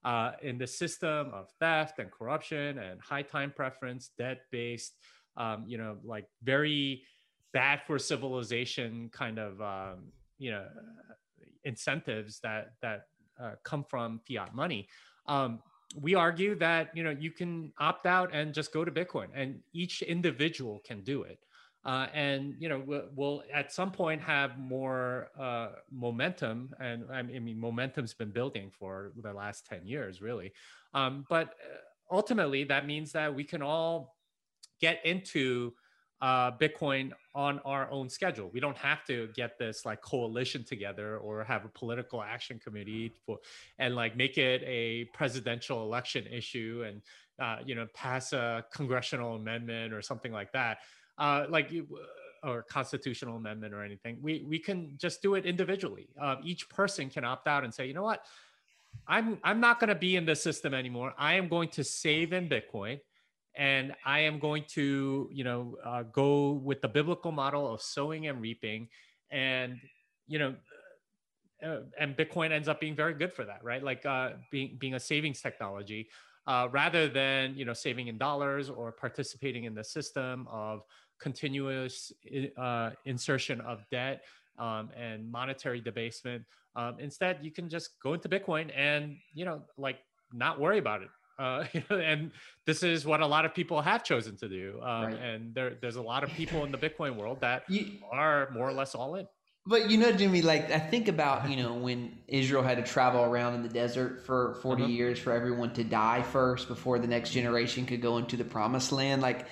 uh, 0.05 0.31
in 0.41 0.57
the 0.57 0.67
system 0.67 1.31
of 1.33 1.49
theft 1.59 1.99
and 1.99 2.11
corruption 2.11 2.77
and 2.77 2.99
high 3.01 3.21
time 3.21 3.51
preference, 3.55 4.11
debt 4.17 4.41
based, 4.51 4.95
um, 5.37 5.63
you 5.67 5.77
know, 5.77 5.97
like 6.03 6.27
very 6.43 7.03
bad 7.53 7.81
for 7.85 7.97
civilization 7.97 9.09
kind 9.13 9.39
of, 9.39 9.61
um, 9.61 10.05
you 10.37 10.51
know, 10.51 10.65
incentives 11.63 12.39
that 12.39 12.73
that 12.81 13.07
uh, 13.41 13.51
come 13.63 13.83
from 13.83 14.19
fiat 14.27 14.53
money. 14.53 14.87
Um, 15.27 15.61
we 16.01 16.15
argue 16.15 16.55
that 16.55 16.89
you 16.95 17.03
know 17.03 17.11
you 17.11 17.31
can 17.31 17.71
opt 17.79 18.05
out 18.05 18.33
and 18.33 18.53
just 18.53 18.73
go 18.73 18.83
to 18.83 18.91
Bitcoin, 18.91 19.27
and 19.33 19.59
each 19.73 20.01
individual 20.01 20.81
can 20.85 21.01
do 21.03 21.23
it. 21.23 21.39
Uh, 21.85 22.07
and 22.13 22.55
you 22.59 22.69
know 22.69 22.81
we'll, 22.85 23.09
we'll, 23.15 23.43
at 23.53 23.71
some 23.71 23.91
point 23.91 24.21
have 24.21 24.57
more 24.57 25.27
uh, 25.37 25.69
momentum 25.91 26.73
and 26.79 27.03
i 27.11 27.21
mean 27.21 27.59
momentum's 27.59 28.13
been 28.13 28.31
building 28.31 28.71
for 28.71 29.11
the 29.21 29.33
last 29.33 29.65
10 29.65 29.85
years 29.85 30.21
really. 30.21 30.53
Um, 30.93 31.25
but 31.29 31.47
uh, 31.47 32.15
ultimately 32.15 32.63
that 32.65 32.85
means 32.85 33.11
that 33.11 33.33
we 33.33 33.43
can 33.43 33.61
all 33.61 34.15
get 34.79 34.99
into 35.05 35.73
uh, 36.23 36.51
bitcoin 36.57 37.11
on 37.35 37.59
our 37.65 37.91
own 37.91 38.09
schedule. 38.09 38.49
We 38.53 38.61
don't 38.61 38.77
have 38.77 39.03
to 39.07 39.27
get 39.35 39.57
this 39.59 39.85
like 39.85 40.01
coalition 40.01 40.63
together 40.63 41.17
or 41.17 41.43
have 41.43 41.65
a 41.65 41.67
political 41.67 42.23
action 42.23 42.59
committee 42.63 43.13
for 43.25 43.39
and 43.77 43.93
like 43.93 44.15
make 44.15 44.37
it 44.37 44.63
a 44.65 45.05
presidential 45.13 45.83
election 45.83 46.25
issue 46.27 46.85
and 46.87 47.01
uh, 47.39 47.61
you 47.65 47.75
know 47.75 47.87
pass 47.93 48.31
a 48.31 48.63
congressional 48.73 49.35
amendment 49.35 49.93
or 49.93 50.01
something 50.01 50.31
like 50.31 50.53
that 50.53 50.77
uh, 51.17 51.45
like 51.49 51.71
uh, 51.73 52.47
or 52.47 52.63
constitutional 52.63 53.37
amendment 53.37 53.73
or 53.73 53.83
anything. 53.83 54.17
We 54.21 54.43
we 54.47 54.59
can 54.59 54.93
just 54.97 55.21
do 55.21 55.35
it 55.35 55.45
individually. 55.45 56.09
Um, 56.19 56.39
each 56.43 56.69
person 56.69 57.09
can 57.09 57.23
opt 57.23 57.47
out 57.47 57.63
and 57.63 57.73
say, 57.73 57.87
you 57.87 57.93
know 57.93 58.03
what, 58.03 58.25
I'm 59.07 59.39
I'm 59.43 59.59
not 59.59 59.79
going 59.79 59.89
to 59.89 59.95
be 59.95 60.15
in 60.15 60.25
this 60.25 60.41
system 60.41 60.73
anymore. 60.73 61.13
I 61.17 61.33
am 61.35 61.47
going 61.47 61.69
to 61.69 61.83
save 61.83 62.33
in 62.33 62.49
Bitcoin, 62.49 62.99
and 63.55 63.93
I 64.05 64.19
am 64.21 64.39
going 64.39 64.65
to 64.69 65.29
you 65.31 65.43
know 65.43 65.77
uh, 65.83 66.03
go 66.03 66.51
with 66.51 66.81
the 66.81 66.87
biblical 66.87 67.31
model 67.31 67.73
of 67.73 67.81
sowing 67.81 68.27
and 68.27 68.41
reaping, 68.41 68.89
and 69.31 69.77
you 70.27 70.39
know. 70.39 70.55
Uh, 71.63 71.79
and 71.97 72.17
Bitcoin 72.17 72.51
ends 72.51 72.67
up 72.67 72.81
being 72.81 72.93
very 72.93 73.13
good 73.13 73.31
for 73.31 73.45
that, 73.45 73.63
right? 73.63 73.81
Like 73.81 74.05
uh, 74.05 74.31
being 74.51 74.75
being 74.77 74.95
a 74.95 74.99
savings 74.99 75.39
technology, 75.39 76.09
uh, 76.45 76.67
rather 76.71 77.07
than 77.07 77.55
you 77.55 77.63
know 77.63 77.71
saving 77.71 78.07
in 78.07 78.17
dollars 78.17 78.69
or 78.69 78.91
participating 78.91 79.63
in 79.63 79.73
the 79.73 79.83
system 79.83 80.45
of 80.51 80.83
continuous 81.19 82.11
uh, 82.57 82.91
insertion 83.05 83.61
of 83.61 83.83
debt 83.91 84.23
um, 84.59 84.89
and 84.97 85.31
monetary 85.31 85.81
debasement. 85.81 86.43
Um, 86.75 86.95
instead, 86.99 87.39
you 87.41 87.51
can 87.51 87.69
just 87.69 87.91
go 88.01 88.13
into 88.13 88.29
Bitcoin 88.29 88.71
and 88.75 89.17
you 89.33 89.45
know 89.45 89.61
like 89.77 89.97
not 90.33 90.59
worry 90.59 90.79
about 90.79 91.01
it. 91.03 91.09
Uh, 91.39 91.65
and 91.89 92.31
this 92.65 92.83
is 92.83 93.05
what 93.05 93.21
a 93.21 93.27
lot 93.27 93.45
of 93.45 93.53
people 93.53 93.81
have 93.81 94.03
chosen 94.03 94.37
to 94.37 94.47
do. 94.47 94.79
Um, 94.81 95.05
right. 95.05 95.15
And 95.15 95.55
there, 95.55 95.77
there's 95.81 95.95
a 95.95 96.01
lot 96.01 96.23
of 96.23 96.29
people 96.31 96.63
in 96.63 96.71
the 96.71 96.77
Bitcoin 96.77 97.15
world 97.15 97.41
that 97.41 97.63
you, 97.69 97.87
are 98.11 98.49
more 98.51 98.67
or 98.67 98.73
less 98.73 98.95
all 98.95 99.15
in. 99.15 99.27
But 99.65 99.89
you 99.89 99.97
know, 99.97 100.11
Jimmy, 100.11 100.41
like 100.41 100.71
I 100.71 100.79
think 100.79 101.07
about 101.07 101.49
you 101.49 101.55
know 101.55 101.73
when 101.75 102.17
Israel 102.27 102.63
had 102.63 102.77
to 102.77 102.83
travel 102.83 103.23
around 103.23 103.55
in 103.55 103.63
the 103.63 103.69
desert 103.69 104.25
for 104.25 104.55
40 104.61 104.83
uh-huh. 104.83 104.91
years 104.91 105.19
for 105.19 105.31
everyone 105.31 105.73
to 105.75 105.83
die 105.85 106.21
first 106.21 106.67
before 106.67 106.99
the 106.99 107.07
next 107.07 107.31
generation 107.31 107.85
could 107.85 108.01
go 108.01 108.17
into 108.17 108.35
the 108.35 108.43
promised 108.43 108.91
land. 108.91 109.21
Like, 109.21 109.45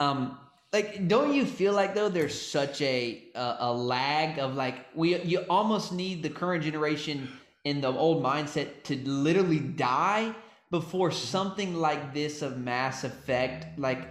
um, 0.00 0.36
like 0.72 1.06
don't 1.08 1.34
you 1.34 1.44
feel 1.44 1.72
like 1.72 1.94
though 1.94 2.08
there's 2.08 2.40
such 2.40 2.80
a 2.80 3.24
a, 3.34 3.56
a 3.60 3.72
lag 3.72 4.38
of 4.38 4.54
like 4.54 4.86
we 4.94 5.20
you 5.22 5.40
almost 5.50 5.92
need 5.92 6.22
the 6.22 6.30
current 6.30 6.64
generation 6.64 7.28
in 7.64 7.80
the 7.80 7.88
old 7.88 8.22
mindset 8.22 8.82
to 8.84 8.96
literally 9.08 9.60
die 9.60 10.34
before 10.70 11.10
something 11.10 11.74
like 11.74 12.14
this 12.14 12.42
of 12.42 12.58
mass 12.58 13.04
effect? 13.04 13.78
Like 13.78 14.08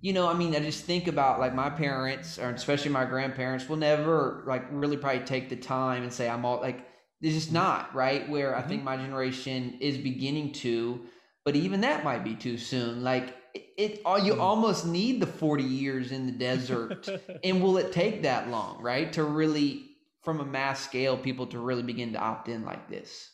you 0.00 0.12
know 0.12 0.26
i 0.26 0.34
mean 0.34 0.52
i 0.56 0.58
just 0.58 0.84
think 0.84 1.06
about 1.06 1.38
like 1.38 1.54
my 1.54 1.70
parents 1.70 2.36
or 2.36 2.50
especially 2.50 2.90
my 2.90 3.04
grandparents 3.04 3.68
will 3.68 3.76
never 3.76 4.42
like 4.48 4.64
really 4.72 4.96
probably 4.96 5.24
take 5.24 5.48
the 5.48 5.54
time 5.54 6.02
and 6.02 6.12
say 6.12 6.28
i'm 6.28 6.44
all 6.44 6.60
like 6.60 6.84
it's 7.20 7.36
just 7.36 7.52
not 7.52 7.94
right? 7.94 8.28
Where 8.28 8.56
i 8.56 8.62
think 8.62 8.80
mm-hmm. 8.80 8.86
my 8.86 8.96
generation 8.96 9.78
is 9.80 9.96
beginning 9.96 10.54
to 10.54 11.06
but 11.44 11.56
even 11.56 11.80
that 11.80 12.04
might 12.04 12.24
be 12.24 12.34
too 12.34 12.56
soon. 12.56 13.02
Like 13.02 13.34
it, 13.54 14.00
all 14.04 14.18
you 14.18 14.34
hmm. 14.34 14.40
almost 14.40 14.86
need 14.86 15.20
the 15.20 15.26
40 15.26 15.62
years 15.62 16.12
in 16.12 16.26
the 16.26 16.32
desert. 16.32 17.08
And 17.44 17.62
will 17.62 17.78
it 17.78 17.92
take 17.92 18.22
that 18.22 18.48
long 18.48 18.80
right? 18.82 19.12
To 19.14 19.24
really 19.24 19.90
from 20.22 20.40
a 20.40 20.44
mass 20.44 20.80
scale 20.84 21.16
people 21.16 21.46
to 21.48 21.58
really 21.58 21.82
begin 21.82 22.12
to 22.12 22.18
opt 22.18 22.48
in 22.48 22.64
like 22.64 22.88
this 22.88 23.30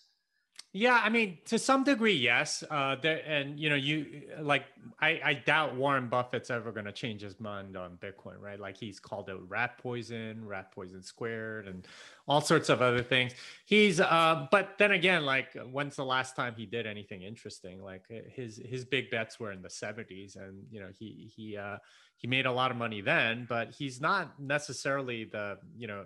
yeah, 0.74 1.00
I 1.02 1.08
mean, 1.08 1.38
to 1.46 1.58
some 1.58 1.82
degree, 1.82 2.14
yes. 2.14 2.62
Uh, 2.70 2.94
there, 3.00 3.22
and 3.26 3.58
you 3.58 3.70
know, 3.70 3.74
you 3.74 4.24
like, 4.40 4.64
I, 5.00 5.20
I 5.24 5.34
doubt 5.34 5.74
Warren 5.74 6.08
Buffett's 6.08 6.50
ever 6.50 6.72
going 6.72 6.84
to 6.84 6.92
change 6.92 7.22
his 7.22 7.40
mind 7.40 7.74
on 7.74 7.96
Bitcoin, 7.96 8.38
right? 8.38 8.60
Like 8.60 8.76
he's 8.76 9.00
called 9.00 9.30
it 9.30 9.36
rat 9.48 9.78
poison, 9.78 10.46
rat 10.46 10.70
poison 10.70 11.02
squared, 11.02 11.68
and 11.68 11.88
all 12.26 12.42
sorts 12.42 12.68
of 12.68 12.82
other 12.82 13.02
things. 13.02 13.32
He's, 13.64 13.98
uh, 13.98 14.46
but 14.50 14.76
then 14.78 14.92
again, 14.92 15.24
like, 15.24 15.54
when's 15.70 15.96
the 15.96 16.04
last 16.04 16.36
time 16.36 16.54
he 16.54 16.66
did 16.66 16.86
anything 16.86 17.22
interesting? 17.22 17.82
Like 17.82 18.04
his 18.28 18.60
his 18.62 18.84
big 18.84 19.10
bets 19.10 19.40
were 19.40 19.52
in 19.52 19.62
the 19.62 19.68
'70s, 19.68 20.36
and 20.36 20.64
you 20.70 20.80
know, 20.80 20.90
he 20.98 21.32
he 21.34 21.56
uh, 21.56 21.78
he 22.18 22.26
made 22.26 22.44
a 22.44 22.52
lot 22.52 22.70
of 22.70 22.76
money 22.76 23.00
then, 23.00 23.46
but 23.48 23.70
he's 23.70 24.02
not 24.02 24.38
necessarily 24.38 25.24
the 25.24 25.58
you 25.78 25.86
know. 25.86 26.04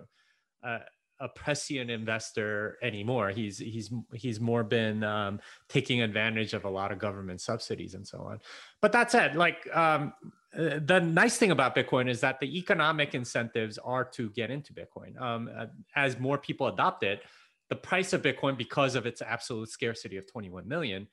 Uh, 0.63 0.79
a 1.23 1.29
prescient 1.29 1.89
investor 1.89 2.77
anymore. 2.83 3.29
He's 3.29 3.57
he's 3.57 3.91
he's 4.13 4.41
more 4.41 4.63
been 4.63 5.03
um, 5.03 5.39
taking 5.69 6.01
advantage 6.01 6.53
of 6.53 6.65
a 6.65 6.69
lot 6.69 6.91
of 6.91 6.99
government 6.99 7.39
subsidies 7.39 7.93
and 7.93 8.05
so 8.05 8.19
on. 8.19 8.41
But 8.81 8.91
that 8.91 9.09
said, 9.09 9.35
like 9.35 9.65
um, 9.75 10.13
uh, 10.57 10.79
the 10.85 10.99
nice 10.99 11.37
thing 11.37 11.51
about 11.51 11.75
Bitcoin 11.75 12.09
is 12.09 12.19
that 12.19 12.41
the 12.41 12.57
economic 12.57 13.15
incentives 13.15 13.77
are 13.77 14.03
to 14.03 14.29
get 14.31 14.51
into 14.51 14.73
Bitcoin. 14.73 15.19
Um, 15.19 15.49
uh, 15.57 15.67
as 15.95 16.19
more 16.19 16.37
people 16.37 16.67
adopt 16.67 17.03
it, 17.03 17.23
the 17.69 17.75
price 17.77 18.11
of 18.11 18.21
Bitcoin, 18.21 18.57
because 18.57 18.95
of 18.95 19.05
its 19.05 19.21
absolute 19.21 19.69
scarcity 19.69 20.17
of 20.17 20.27
21 20.27 20.67
million, 20.67 21.07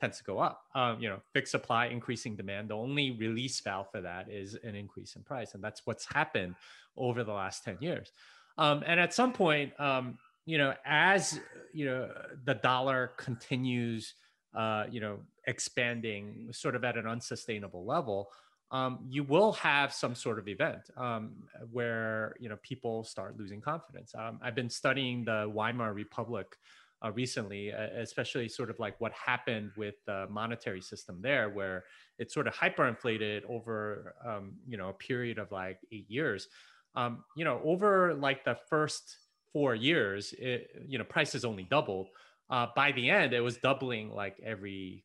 tends 0.00 0.18
to 0.18 0.24
go 0.24 0.40
up. 0.40 0.62
Um, 0.74 1.00
you 1.00 1.08
know, 1.08 1.20
fixed 1.32 1.52
supply, 1.52 1.86
increasing 1.86 2.34
demand. 2.34 2.70
The 2.70 2.74
only 2.74 3.12
release 3.12 3.60
valve 3.60 3.86
for 3.92 4.00
that 4.00 4.28
is 4.28 4.58
an 4.64 4.74
increase 4.74 5.14
in 5.14 5.22
price, 5.22 5.54
and 5.54 5.62
that's 5.62 5.82
what's 5.84 6.12
happened 6.12 6.56
over 6.96 7.22
the 7.22 7.32
last 7.32 7.62
10 7.62 7.78
years. 7.80 8.10
Um, 8.58 8.82
and 8.86 9.00
at 9.00 9.12
some 9.12 9.32
point, 9.32 9.78
um, 9.80 10.18
you 10.46 10.58
know, 10.58 10.74
as 10.84 11.40
you 11.72 11.86
know, 11.86 12.10
the 12.44 12.54
dollar 12.54 13.12
continues, 13.16 14.14
uh, 14.54 14.84
you 14.90 15.00
know, 15.00 15.18
expanding 15.46 16.48
sort 16.52 16.76
of 16.76 16.84
at 16.84 16.96
an 16.96 17.06
unsustainable 17.06 17.84
level, 17.84 18.30
um, 18.70 19.00
you 19.08 19.24
will 19.24 19.52
have 19.52 19.92
some 19.92 20.14
sort 20.14 20.38
of 20.38 20.48
event 20.48 20.90
um, 20.96 21.32
where 21.70 22.34
you 22.40 22.48
know 22.48 22.58
people 22.62 23.04
start 23.04 23.38
losing 23.38 23.60
confidence. 23.60 24.14
Um, 24.16 24.38
I've 24.42 24.54
been 24.54 24.70
studying 24.70 25.24
the 25.24 25.50
Weimar 25.52 25.92
Republic 25.92 26.56
uh, 27.04 27.12
recently, 27.12 27.72
uh, 27.72 27.88
especially 27.96 28.48
sort 28.48 28.70
of 28.70 28.78
like 28.78 29.00
what 29.00 29.12
happened 29.12 29.72
with 29.76 29.94
the 30.06 30.26
monetary 30.30 30.80
system 30.80 31.18
there, 31.20 31.50
where 31.50 31.84
it 32.18 32.32
sort 32.32 32.46
of 32.46 32.54
hyperinflated 32.54 33.42
over 33.48 34.14
um, 34.24 34.54
you 34.66 34.76
know 34.76 34.88
a 34.88 34.94
period 34.94 35.38
of 35.38 35.52
like 35.52 35.78
eight 35.92 36.08
years 36.08 36.48
um, 36.94 37.24
you 37.36 37.44
know, 37.44 37.60
over 37.64 38.14
like 38.14 38.44
the 38.44 38.56
first 38.68 39.16
four 39.52 39.74
years, 39.74 40.34
it, 40.38 40.70
you 40.86 40.98
know, 40.98 41.04
prices 41.04 41.44
only 41.44 41.64
doubled. 41.64 42.08
Uh, 42.50 42.66
by 42.76 42.92
the 42.92 43.10
end, 43.10 43.32
it 43.32 43.40
was 43.40 43.56
doubling 43.56 44.10
like 44.10 44.36
every 44.44 45.04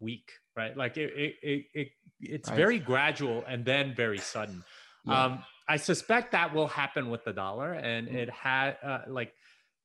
week, 0.00 0.30
right? 0.56 0.76
Like 0.76 0.96
it, 0.96 1.12
it, 1.16 1.34
it, 1.42 1.64
it 1.74 1.88
it's 2.20 2.48
right. 2.48 2.56
very 2.56 2.78
gradual 2.78 3.44
and 3.46 3.64
then 3.64 3.94
very 3.94 4.18
sudden. 4.18 4.62
Yeah. 5.04 5.24
Um, 5.24 5.44
I 5.68 5.76
suspect 5.76 6.32
that 6.32 6.54
will 6.54 6.68
happen 6.68 7.10
with 7.10 7.24
the 7.24 7.32
dollar, 7.32 7.72
and 7.72 8.06
mm-hmm. 8.06 8.16
it 8.16 8.30
had 8.30 8.76
uh, 8.82 8.98
like 9.08 9.32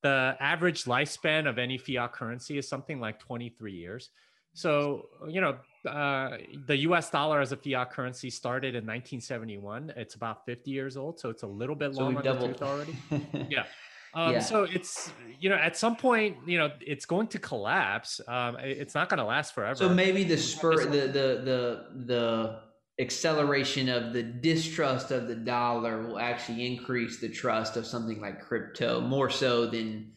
the 0.04 0.36
average 0.39 0.86
lifespan 0.86 1.47
of 1.47 1.58
any 1.58 1.78
fiat 1.78 2.14
currency 2.14 2.58
is 2.58 2.68
something 2.68 2.99
like 2.99 3.20
23 3.20 3.74
years. 3.74 4.10
So, 4.54 5.10
you 5.28 5.41
know, 5.41 5.58
uh, 5.86 6.38
the 6.68 6.78
US 6.78 7.10
dollar 7.10 7.42
as 7.42 7.52
a 7.52 7.58
fiat 7.58 7.92
currency 7.92 8.30
started 8.30 8.70
in 8.70 8.84
1971. 8.86 9.94
It's 9.96 10.16
about 10.16 10.46
50 10.46 10.72
years 10.72 10.98
old. 10.98 11.20
So 11.20 11.30
it's 11.30 11.44
a 11.44 11.48
little 11.48 11.76
bit 11.76 11.96
so 11.96 12.04
long 12.04 12.18
on 12.18 12.24
the 12.24 12.48
tooth 12.48 12.62
already. 12.62 12.98
yeah. 13.50 13.66
Um, 14.14 14.34
yeah. 14.34 14.40
So 14.40 14.64
it's 14.64 15.12
you 15.40 15.50
know 15.50 15.56
at 15.56 15.78
some 15.78 15.96
point 15.96 16.38
you 16.46 16.58
know 16.58 16.72
it's 16.82 17.06
going 17.06 17.28
to 17.28 17.40
collapse. 17.40 18.20
Um, 18.28 18.58
it's 18.60 18.94
not 18.94 19.10
going 19.10 19.20
to 19.20 19.26
last 19.26 19.54
forever. 19.54 19.76
So 19.76 19.90
maybe 19.90 20.24
the 20.24 20.38
spur, 20.38 20.86
the 20.86 21.08
the 21.08 21.42
the 21.44 21.86
the 22.06 22.60
acceleration 23.00 23.90
of 23.90 24.14
the 24.14 24.22
distrust 24.22 25.12
of 25.12 25.28
the 25.28 25.36
dollar 25.36 26.04
will 26.04 26.20
actually 26.20 26.66
increase 26.66 27.20
the 27.20 27.30
trust 27.30 27.78
of 27.78 27.86
something 27.86 28.20
like 28.22 28.42
crypto 28.42 29.00
more 29.00 29.30
so 29.30 29.66
than 29.66 30.12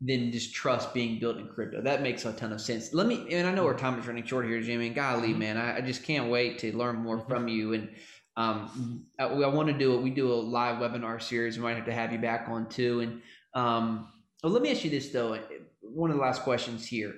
than 0.00 0.32
just 0.32 0.54
trust 0.54 0.94
being 0.94 1.18
built 1.18 1.36
in 1.36 1.46
crypto. 1.46 1.82
That 1.82 2.02
makes 2.02 2.24
a 2.24 2.32
ton 2.32 2.52
of 2.52 2.60
sense. 2.60 2.94
Let 2.94 3.06
me, 3.06 3.26
and 3.32 3.46
I 3.46 3.52
know 3.52 3.66
our 3.66 3.74
time 3.74 3.98
is 3.98 4.06
running 4.06 4.24
short 4.24 4.46
here, 4.46 4.60
Jimmy. 4.62 4.86
And 4.86 4.94
golly, 4.94 5.28
mm-hmm. 5.30 5.38
man, 5.38 5.56
I, 5.58 5.76
I, 5.76 5.80
just 5.82 6.04
can't 6.04 6.30
wait 6.30 6.58
to 6.60 6.74
learn 6.74 6.96
more 6.96 7.18
mm-hmm. 7.18 7.30
from 7.30 7.48
you. 7.48 7.74
And 7.74 7.90
um, 8.36 9.04
I, 9.18 9.24
I 9.24 9.48
want 9.48 9.68
to 9.68 9.74
do 9.76 9.94
it. 9.94 10.02
We 10.02 10.10
do 10.10 10.32
a 10.32 10.34
live 10.34 10.78
webinar 10.78 11.20
series. 11.20 11.58
We 11.58 11.64
might 11.64 11.76
have 11.76 11.84
to 11.84 11.92
have 11.92 12.12
you 12.12 12.18
back 12.18 12.48
on 12.48 12.68
too. 12.68 13.00
And 13.00 13.22
um, 13.54 14.08
well, 14.42 14.52
let 14.52 14.62
me 14.62 14.70
ask 14.70 14.84
you 14.84 14.90
this 14.90 15.10
though. 15.10 15.38
One 15.82 16.10
of 16.10 16.16
the 16.16 16.22
last 16.22 16.42
questions 16.42 16.86
here, 16.86 17.14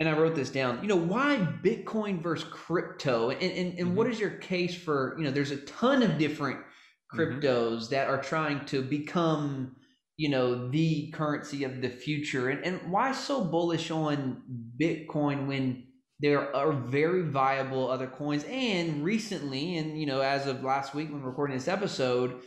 and 0.00 0.08
I 0.08 0.18
wrote 0.18 0.34
this 0.34 0.50
down. 0.50 0.80
You 0.82 0.88
know, 0.88 0.96
why 0.96 1.36
Bitcoin 1.62 2.20
versus 2.20 2.48
crypto, 2.50 3.30
and 3.30 3.40
and, 3.42 3.52
and 3.52 3.78
mm-hmm. 3.78 3.94
what 3.94 4.08
is 4.08 4.18
your 4.18 4.30
case 4.30 4.74
for? 4.74 5.14
You 5.18 5.24
know, 5.24 5.30
there's 5.30 5.50
a 5.52 5.58
ton 5.58 6.02
of 6.02 6.18
different 6.18 6.58
mm-hmm. 6.58 7.20
cryptos 7.20 7.82
mm-hmm. 7.82 7.94
that 7.94 8.08
are 8.08 8.20
trying 8.20 8.64
to 8.66 8.82
become 8.82 9.76
you 10.18 10.28
know 10.28 10.68
the 10.68 11.10
currency 11.12 11.64
of 11.64 11.80
the 11.80 11.88
future 11.88 12.50
and, 12.50 12.62
and 12.64 12.92
why 12.92 13.12
so 13.12 13.42
bullish 13.42 13.90
on 13.90 14.42
bitcoin 14.78 15.46
when 15.46 15.84
there 16.20 16.54
are 16.54 16.72
very 16.72 17.22
viable 17.22 17.90
other 17.90 18.06
coins 18.06 18.44
and 18.50 19.02
recently 19.02 19.78
and 19.78 19.98
you 19.98 20.04
know 20.04 20.20
as 20.20 20.46
of 20.46 20.62
last 20.62 20.94
week 20.94 21.10
when 21.10 21.22
recording 21.22 21.56
this 21.56 21.68
episode 21.68 22.42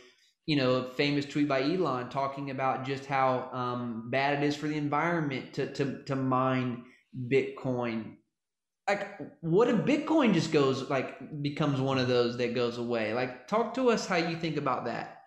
you 0.46 0.56
know, 0.56 0.72
a 0.72 0.94
famous 0.94 1.24
tweet 1.24 1.48
by 1.48 1.62
Elon 1.62 2.08
talking 2.08 2.50
about 2.50 2.84
just 2.84 3.06
how 3.06 3.48
um, 3.52 4.10
bad 4.10 4.42
it 4.42 4.46
is 4.46 4.56
for 4.56 4.66
the 4.66 4.76
environment 4.76 5.52
to 5.54 5.72
to 5.74 6.02
to 6.04 6.16
mine 6.16 6.84
Bitcoin. 7.32 8.16
Like, 8.88 9.20
what 9.40 9.68
if 9.68 9.76
Bitcoin 9.76 10.34
just 10.34 10.50
goes 10.52 10.90
like 10.90 11.42
becomes 11.42 11.80
one 11.80 11.98
of 11.98 12.08
those 12.08 12.36
that 12.38 12.54
goes 12.54 12.78
away? 12.78 13.14
Like, 13.14 13.46
talk 13.46 13.74
to 13.74 13.90
us 13.90 14.06
how 14.06 14.16
you 14.16 14.36
think 14.36 14.56
about 14.56 14.86
that. 14.86 15.21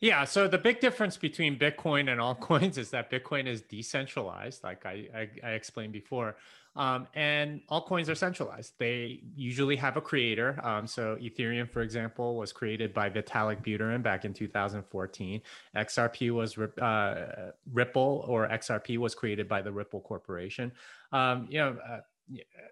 Yeah. 0.00 0.24
So 0.24 0.48
the 0.48 0.58
big 0.58 0.80
difference 0.80 1.16
between 1.16 1.58
Bitcoin 1.58 2.10
and 2.10 2.20
altcoins 2.40 2.78
is 2.78 2.90
that 2.90 3.10
Bitcoin 3.10 3.46
is 3.46 3.62
decentralized, 3.62 4.62
like 4.62 4.84
I, 4.86 5.08
I, 5.14 5.28
I 5.42 5.50
explained 5.50 5.92
before. 5.92 6.36
Um, 6.76 7.06
and 7.14 7.60
altcoins 7.70 8.08
are 8.08 8.16
centralized. 8.16 8.72
They 8.78 9.20
usually 9.36 9.76
have 9.76 9.96
a 9.96 10.00
creator. 10.00 10.58
Um, 10.64 10.88
so 10.88 11.16
Ethereum, 11.22 11.70
for 11.70 11.82
example, 11.82 12.36
was 12.36 12.52
created 12.52 12.92
by 12.92 13.08
Vitalik 13.10 13.64
Buterin 13.64 14.02
back 14.02 14.24
in 14.24 14.32
2014. 14.34 15.40
XRP 15.76 16.30
was 16.32 16.58
uh, 16.58 17.52
Ripple 17.72 18.24
or 18.26 18.48
XRP 18.48 18.98
was 18.98 19.14
created 19.14 19.48
by 19.48 19.62
the 19.62 19.70
Ripple 19.70 20.00
Corporation. 20.00 20.72
Um, 21.12 21.46
you 21.48 21.58
know, 21.58 21.76
uh, 21.88 22.00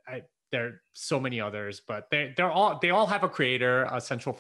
I, 0.09 0.23
there 0.51 0.67
are 0.67 0.83
so 0.93 1.21
many 1.21 1.41
others, 1.41 1.81
but 1.81 2.11
they 2.11 2.35
they're 2.37 2.51
all 2.51 2.79
they 2.81 2.91
all 2.91 3.07
have 3.07 3.25
a 3.25 3.29
creator, 3.29 3.89
a 3.91 4.01
central 4.01 4.35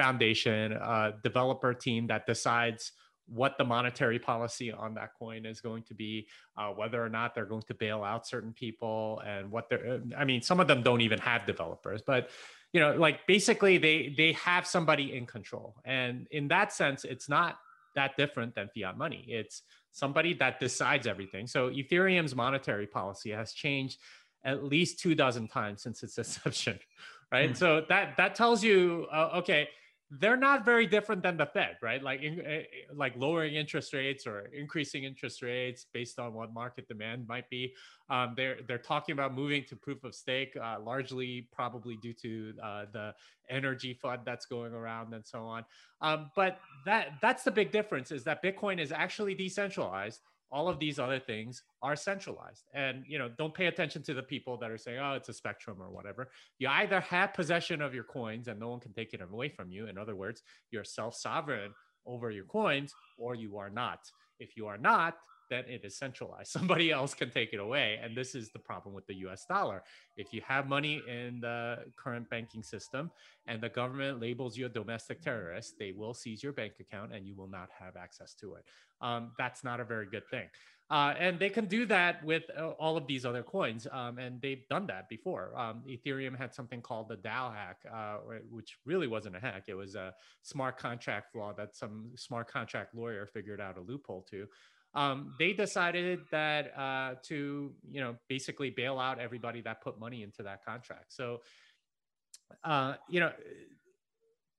foundation, 0.00 0.72
a 0.72 1.12
developer 1.22 1.74
team 1.74 2.06
that 2.06 2.26
decides 2.26 2.92
what 3.26 3.56
the 3.58 3.64
monetary 3.64 4.18
policy 4.18 4.72
on 4.72 4.94
that 4.94 5.10
coin 5.18 5.46
is 5.46 5.60
going 5.60 5.82
to 5.84 5.94
be, 5.94 6.26
uh, 6.56 6.68
whether 6.70 7.04
or 7.04 7.08
not 7.08 7.34
they're 7.34 7.44
going 7.44 7.62
to 7.62 7.74
bail 7.74 8.02
out 8.02 8.26
certain 8.26 8.52
people, 8.52 9.22
and 9.26 9.50
what 9.50 9.68
they're. 9.68 10.00
I 10.16 10.24
mean, 10.24 10.42
some 10.42 10.58
of 10.58 10.66
them 10.66 10.82
don't 10.82 11.02
even 11.02 11.18
have 11.20 11.46
developers, 11.46 12.02
but 12.04 12.30
you 12.72 12.80
know, 12.80 12.94
like 12.96 13.26
basically 13.26 13.78
they 13.78 14.14
they 14.16 14.32
have 14.32 14.66
somebody 14.66 15.16
in 15.16 15.26
control, 15.26 15.76
and 15.84 16.26
in 16.30 16.48
that 16.48 16.72
sense, 16.72 17.04
it's 17.04 17.28
not 17.28 17.58
that 17.94 18.16
different 18.16 18.54
than 18.54 18.68
fiat 18.74 18.96
money. 18.96 19.24
It's 19.28 19.62
somebody 19.92 20.34
that 20.34 20.60
decides 20.60 21.06
everything. 21.06 21.46
So 21.46 21.70
Ethereum's 21.70 22.34
monetary 22.34 22.86
policy 22.86 23.30
has 23.30 23.52
changed 23.52 23.98
at 24.44 24.64
least 24.64 25.00
two 25.00 25.14
dozen 25.14 25.46
times 25.48 25.82
since 25.82 26.02
its 26.02 26.16
inception, 26.24 26.78
right? 27.30 27.50
Mm. 27.50 27.56
So 27.56 27.84
that 27.88 28.16
that 28.16 28.34
tells 28.34 28.64
you, 28.64 29.06
uh, 29.12 29.38
okay 29.40 29.68
they're 30.10 30.36
not 30.36 30.64
very 30.64 30.86
different 30.86 31.22
than 31.22 31.36
the 31.36 31.46
Fed, 31.46 31.76
right? 31.80 32.02
Like 32.02 32.22
in, 32.22 32.40
eh, 32.40 32.50
eh, 32.50 32.64
like 32.92 33.14
lowering 33.16 33.54
interest 33.54 33.92
rates 33.92 34.26
or 34.26 34.50
increasing 34.52 35.04
interest 35.04 35.40
rates 35.40 35.86
based 35.92 36.18
on 36.18 36.34
what 36.34 36.52
market 36.52 36.88
demand 36.88 37.28
might 37.28 37.48
be. 37.48 37.74
Um, 38.08 38.34
they're 38.36 38.58
they're 38.66 38.78
talking 38.78 39.12
about 39.12 39.34
moving 39.34 39.64
to 39.68 39.76
proof 39.76 40.02
of 40.02 40.14
stake, 40.16 40.56
uh, 40.60 40.78
largely 40.84 41.48
probably 41.52 41.96
due 41.96 42.12
to 42.14 42.54
uh, 42.60 42.84
the 42.92 43.14
energy 43.48 43.96
FUD 44.02 44.24
that's 44.24 44.46
going 44.46 44.72
around 44.72 45.14
and 45.14 45.24
so 45.24 45.44
on. 45.44 45.64
Um, 46.00 46.30
but 46.34 46.58
that 46.86 47.12
that's 47.22 47.44
the 47.44 47.52
big 47.52 47.70
difference 47.70 48.10
is 48.10 48.24
that 48.24 48.42
Bitcoin 48.42 48.80
is 48.80 48.90
actually 48.90 49.34
decentralized 49.34 50.22
all 50.52 50.68
of 50.68 50.78
these 50.78 50.98
other 50.98 51.18
things 51.20 51.62
are 51.82 51.96
centralized. 51.96 52.64
And 52.74 53.04
you 53.06 53.18
know 53.18 53.30
don't 53.38 53.54
pay 53.54 53.66
attention 53.66 54.02
to 54.04 54.14
the 54.14 54.22
people 54.22 54.56
that 54.58 54.70
are 54.70 54.78
saying 54.78 54.98
oh 55.00 55.14
it's 55.14 55.28
a 55.28 55.34
spectrum 55.34 55.78
or 55.80 55.90
whatever. 55.90 56.30
You 56.58 56.68
either 56.68 57.00
have 57.00 57.34
possession 57.34 57.80
of 57.82 57.94
your 57.94 58.04
coins 58.04 58.48
and 58.48 58.58
no 58.58 58.68
one 58.70 58.80
can 58.80 58.92
take 58.92 59.14
it 59.14 59.22
away 59.22 59.48
from 59.48 59.70
you. 59.70 59.86
In 59.86 59.98
other 59.98 60.16
words 60.16 60.42
you're 60.70 60.84
self-sovereign 60.84 61.72
over 62.06 62.30
your 62.30 62.46
coins 62.46 62.94
or 63.18 63.34
you 63.34 63.56
are 63.58 63.70
not. 63.70 64.00
If 64.38 64.56
you 64.56 64.66
are 64.66 64.78
not 64.78 65.16
then 65.50 65.64
it 65.68 65.84
is 65.84 65.96
centralized. 65.96 66.50
Somebody 66.58 66.90
else 66.90 67.12
can 67.12 67.30
take 67.30 67.52
it 67.52 67.60
away. 67.60 67.98
And 68.02 68.16
this 68.16 68.34
is 68.34 68.50
the 68.50 68.58
problem 68.58 68.94
with 68.94 69.06
the 69.06 69.14
US 69.26 69.44
dollar. 69.44 69.82
If 70.16 70.32
you 70.32 70.40
have 70.46 70.68
money 70.68 71.02
in 71.06 71.40
the 71.40 71.84
current 71.96 72.30
banking 72.30 72.62
system 72.62 73.10
and 73.46 73.60
the 73.60 73.68
government 73.68 74.20
labels 74.20 74.56
you 74.56 74.66
a 74.66 74.68
domestic 74.68 75.20
terrorist, 75.20 75.78
they 75.78 75.92
will 75.92 76.14
seize 76.14 76.42
your 76.42 76.52
bank 76.52 76.74
account 76.80 77.12
and 77.12 77.26
you 77.26 77.34
will 77.34 77.48
not 77.48 77.68
have 77.78 77.96
access 77.96 78.34
to 78.34 78.54
it. 78.54 78.64
Um, 79.02 79.32
that's 79.38 79.64
not 79.64 79.80
a 79.80 79.84
very 79.84 80.06
good 80.06 80.26
thing. 80.30 80.48
Uh, 80.90 81.14
and 81.20 81.38
they 81.38 81.48
can 81.48 81.66
do 81.66 81.86
that 81.86 82.22
with 82.24 82.42
uh, 82.58 82.70
all 82.70 82.96
of 82.96 83.06
these 83.06 83.24
other 83.24 83.44
coins. 83.44 83.86
Um, 83.92 84.18
and 84.18 84.42
they've 84.42 84.66
done 84.68 84.88
that 84.88 85.08
before. 85.08 85.56
Um, 85.56 85.82
Ethereum 85.88 86.36
had 86.36 86.52
something 86.52 86.82
called 86.82 87.08
the 87.08 87.16
DAO 87.16 87.54
hack, 87.54 87.76
uh, 87.92 88.16
which 88.50 88.76
really 88.84 89.06
wasn't 89.06 89.36
a 89.36 89.40
hack. 89.40 89.64
It 89.68 89.74
was 89.74 89.94
a 89.94 90.12
smart 90.42 90.78
contract 90.78 91.32
flaw 91.32 91.52
that 91.56 91.76
some 91.76 92.10
smart 92.16 92.50
contract 92.50 92.92
lawyer 92.96 93.24
figured 93.26 93.60
out 93.60 93.78
a 93.78 93.80
loophole 93.80 94.26
to 94.30 94.48
um, 94.94 95.34
they 95.38 95.52
decided 95.52 96.20
that 96.30 96.76
uh, 96.76 97.14
to 97.24 97.72
you 97.90 98.00
know 98.00 98.16
basically 98.28 98.70
bail 98.70 98.98
out 98.98 99.18
everybody 99.18 99.60
that 99.62 99.80
put 99.82 99.98
money 99.98 100.22
into 100.22 100.42
that 100.42 100.64
contract. 100.64 101.12
So 101.12 101.40
uh, 102.64 102.94
you 103.08 103.20
know, 103.20 103.32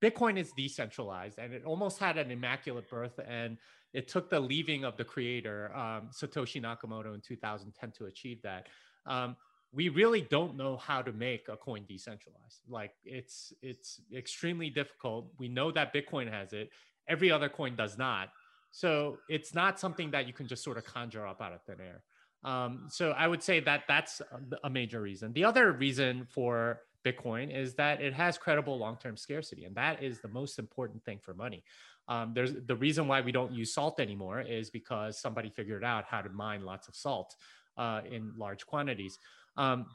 Bitcoin 0.02 0.38
is 0.38 0.52
decentralized, 0.56 1.38
and 1.38 1.52
it 1.52 1.64
almost 1.64 1.98
had 1.98 2.18
an 2.18 2.30
immaculate 2.30 2.88
birth, 2.90 3.18
and 3.26 3.56
it 3.92 4.08
took 4.08 4.30
the 4.30 4.40
leaving 4.40 4.84
of 4.84 4.96
the 4.96 5.04
creator 5.04 5.70
um, 5.76 6.08
Satoshi 6.10 6.60
Nakamoto 6.60 7.14
in 7.14 7.20
2010 7.20 7.92
to 7.92 8.06
achieve 8.06 8.40
that. 8.42 8.68
Um, 9.06 9.36
we 9.72 9.88
really 9.88 10.20
don't 10.20 10.56
know 10.56 10.76
how 10.76 11.00
to 11.02 11.12
make 11.12 11.48
a 11.48 11.56
coin 11.56 11.84
decentralized. 11.88 12.60
Like 12.68 12.92
it's 13.04 13.52
it's 13.62 14.00
extremely 14.14 14.70
difficult. 14.70 15.32
We 15.38 15.48
know 15.48 15.70
that 15.72 15.94
Bitcoin 15.94 16.30
has 16.30 16.52
it. 16.52 16.70
Every 17.08 17.30
other 17.30 17.48
coin 17.48 17.74
does 17.74 17.96
not. 17.96 18.30
So 18.72 19.18
it's 19.28 19.54
not 19.54 19.78
something 19.78 20.10
that 20.10 20.26
you 20.26 20.32
can 20.32 20.48
just 20.48 20.64
sort 20.64 20.78
of 20.78 20.84
conjure 20.84 21.26
up 21.26 21.40
out 21.40 21.52
of 21.52 21.62
thin 21.62 21.76
air. 21.80 22.02
Um, 22.42 22.88
so 22.90 23.12
I 23.12 23.28
would 23.28 23.42
say 23.42 23.60
that 23.60 23.84
that's 23.86 24.20
a 24.64 24.70
major 24.70 25.00
reason. 25.00 25.32
The 25.32 25.44
other 25.44 25.72
reason 25.72 26.26
for 26.28 26.80
Bitcoin 27.04 27.54
is 27.56 27.74
that 27.74 28.00
it 28.00 28.14
has 28.14 28.38
credible 28.38 28.78
long-term 28.78 29.16
scarcity, 29.16 29.64
and 29.64 29.74
that 29.76 30.02
is 30.02 30.20
the 30.20 30.28
most 30.28 30.58
important 30.58 31.04
thing 31.04 31.18
for 31.22 31.34
money. 31.34 31.62
Um, 32.08 32.32
there's 32.34 32.54
the 32.66 32.74
reason 32.74 33.06
why 33.06 33.20
we 33.20 33.30
don't 33.30 33.52
use 33.52 33.72
salt 33.72 34.00
anymore 34.00 34.40
is 34.40 34.70
because 34.70 35.20
somebody 35.20 35.50
figured 35.50 35.84
out 35.84 36.04
how 36.04 36.20
to 36.20 36.30
mine 36.30 36.64
lots 36.64 36.88
of 36.88 36.96
salt 36.96 37.36
uh, 37.76 38.00
in 38.10 38.32
large 38.36 38.66
quantities. 38.66 39.18
Um, 39.56 39.86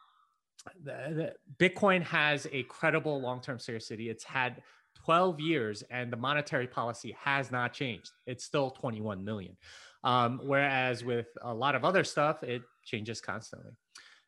the, 0.83 1.33
the 1.59 1.69
Bitcoin 1.69 2.01
has 2.03 2.47
a 2.51 2.63
credible 2.63 3.19
long-term 3.19 3.59
scarcity. 3.59 4.09
It's 4.09 4.23
had 4.23 4.61
12 5.05 5.39
years 5.39 5.83
and 5.89 6.11
the 6.11 6.17
monetary 6.17 6.67
policy 6.67 7.15
has 7.23 7.51
not 7.51 7.73
changed. 7.73 8.11
It's 8.25 8.43
still 8.43 8.71
21 8.71 9.23
million. 9.23 9.55
Um, 10.03 10.39
whereas 10.43 11.03
with 11.03 11.27
a 11.41 11.53
lot 11.53 11.75
of 11.75 11.83
other 11.83 12.03
stuff, 12.03 12.43
it 12.43 12.61
changes 12.83 13.21
constantly. 13.21 13.71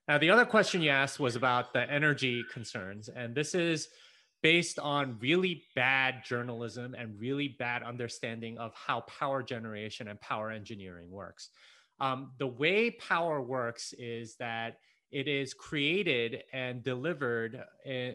Now, 0.08 0.18
the 0.18 0.32
other 0.32 0.46
question 0.46 0.82
you 0.82 0.90
asked 0.90 1.20
was 1.20 1.36
about 1.36 1.74
the 1.74 1.90
energy 1.90 2.44
concerns. 2.52 3.10
And 3.10 3.36
this 3.36 3.54
is 3.54 3.90
based 4.42 4.80
on 4.80 5.18
really 5.20 5.64
bad 5.76 6.24
journalism 6.26 6.96
and 6.98 7.20
really 7.20 7.50
bad 7.60 7.84
understanding 7.84 8.58
of 8.58 8.74
how 8.74 9.02
power 9.02 9.44
generation 9.44 10.08
and 10.08 10.20
power 10.22 10.50
engineering 10.50 11.12
works. 11.12 11.50
Um, 12.00 12.32
the 12.40 12.48
way 12.48 12.92
power 12.92 13.42
works 13.42 13.94
is 13.98 14.36
that 14.38 14.78
it 15.12 15.28
is 15.28 15.54
created 15.54 16.44
and 16.54 16.84
delivered 16.84 17.64
uh, 17.88 18.12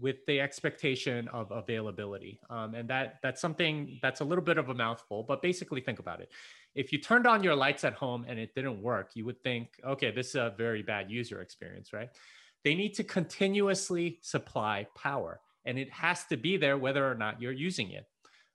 with 0.00 0.16
the 0.26 0.40
expectation 0.40 1.26
of 1.28 1.50
availability. 1.50 2.38
Um, 2.50 2.74
and 2.74 2.88
that 2.90 3.18
that's 3.22 3.40
something 3.40 3.98
that's 4.02 4.20
a 4.20 4.24
little 4.24 4.44
bit 4.44 4.58
of 4.58 4.68
a 4.68 4.74
mouthful 4.74 5.24
but 5.26 5.40
basically 5.40 5.80
think 5.80 5.98
about 5.98 6.20
it. 6.20 6.30
If 6.74 6.92
you 6.92 6.98
turned 6.98 7.26
on 7.26 7.42
your 7.42 7.54
lights 7.54 7.84
at 7.84 7.94
home 7.94 8.26
and 8.28 8.38
it 8.38 8.54
didn't 8.54 8.82
work 8.82 9.10
you 9.14 9.24
would 9.24 9.42
think 9.42 9.68
okay 9.86 10.10
this 10.10 10.28
is 10.28 10.34
a 10.36 10.54
very 10.56 10.82
bad 10.82 11.10
user 11.10 11.40
experience 11.40 11.92
right? 11.92 12.10
They 12.62 12.74
need 12.74 12.94
to 12.94 13.04
continuously 13.04 14.18
supply 14.22 14.86
power 14.96 15.40
and 15.64 15.78
it 15.78 15.90
has 15.90 16.24
to 16.26 16.36
be 16.36 16.56
there 16.56 16.76
whether 16.76 17.10
or 17.10 17.14
not 17.14 17.40
you're 17.40 17.52
using 17.52 17.90
it 17.90 18.06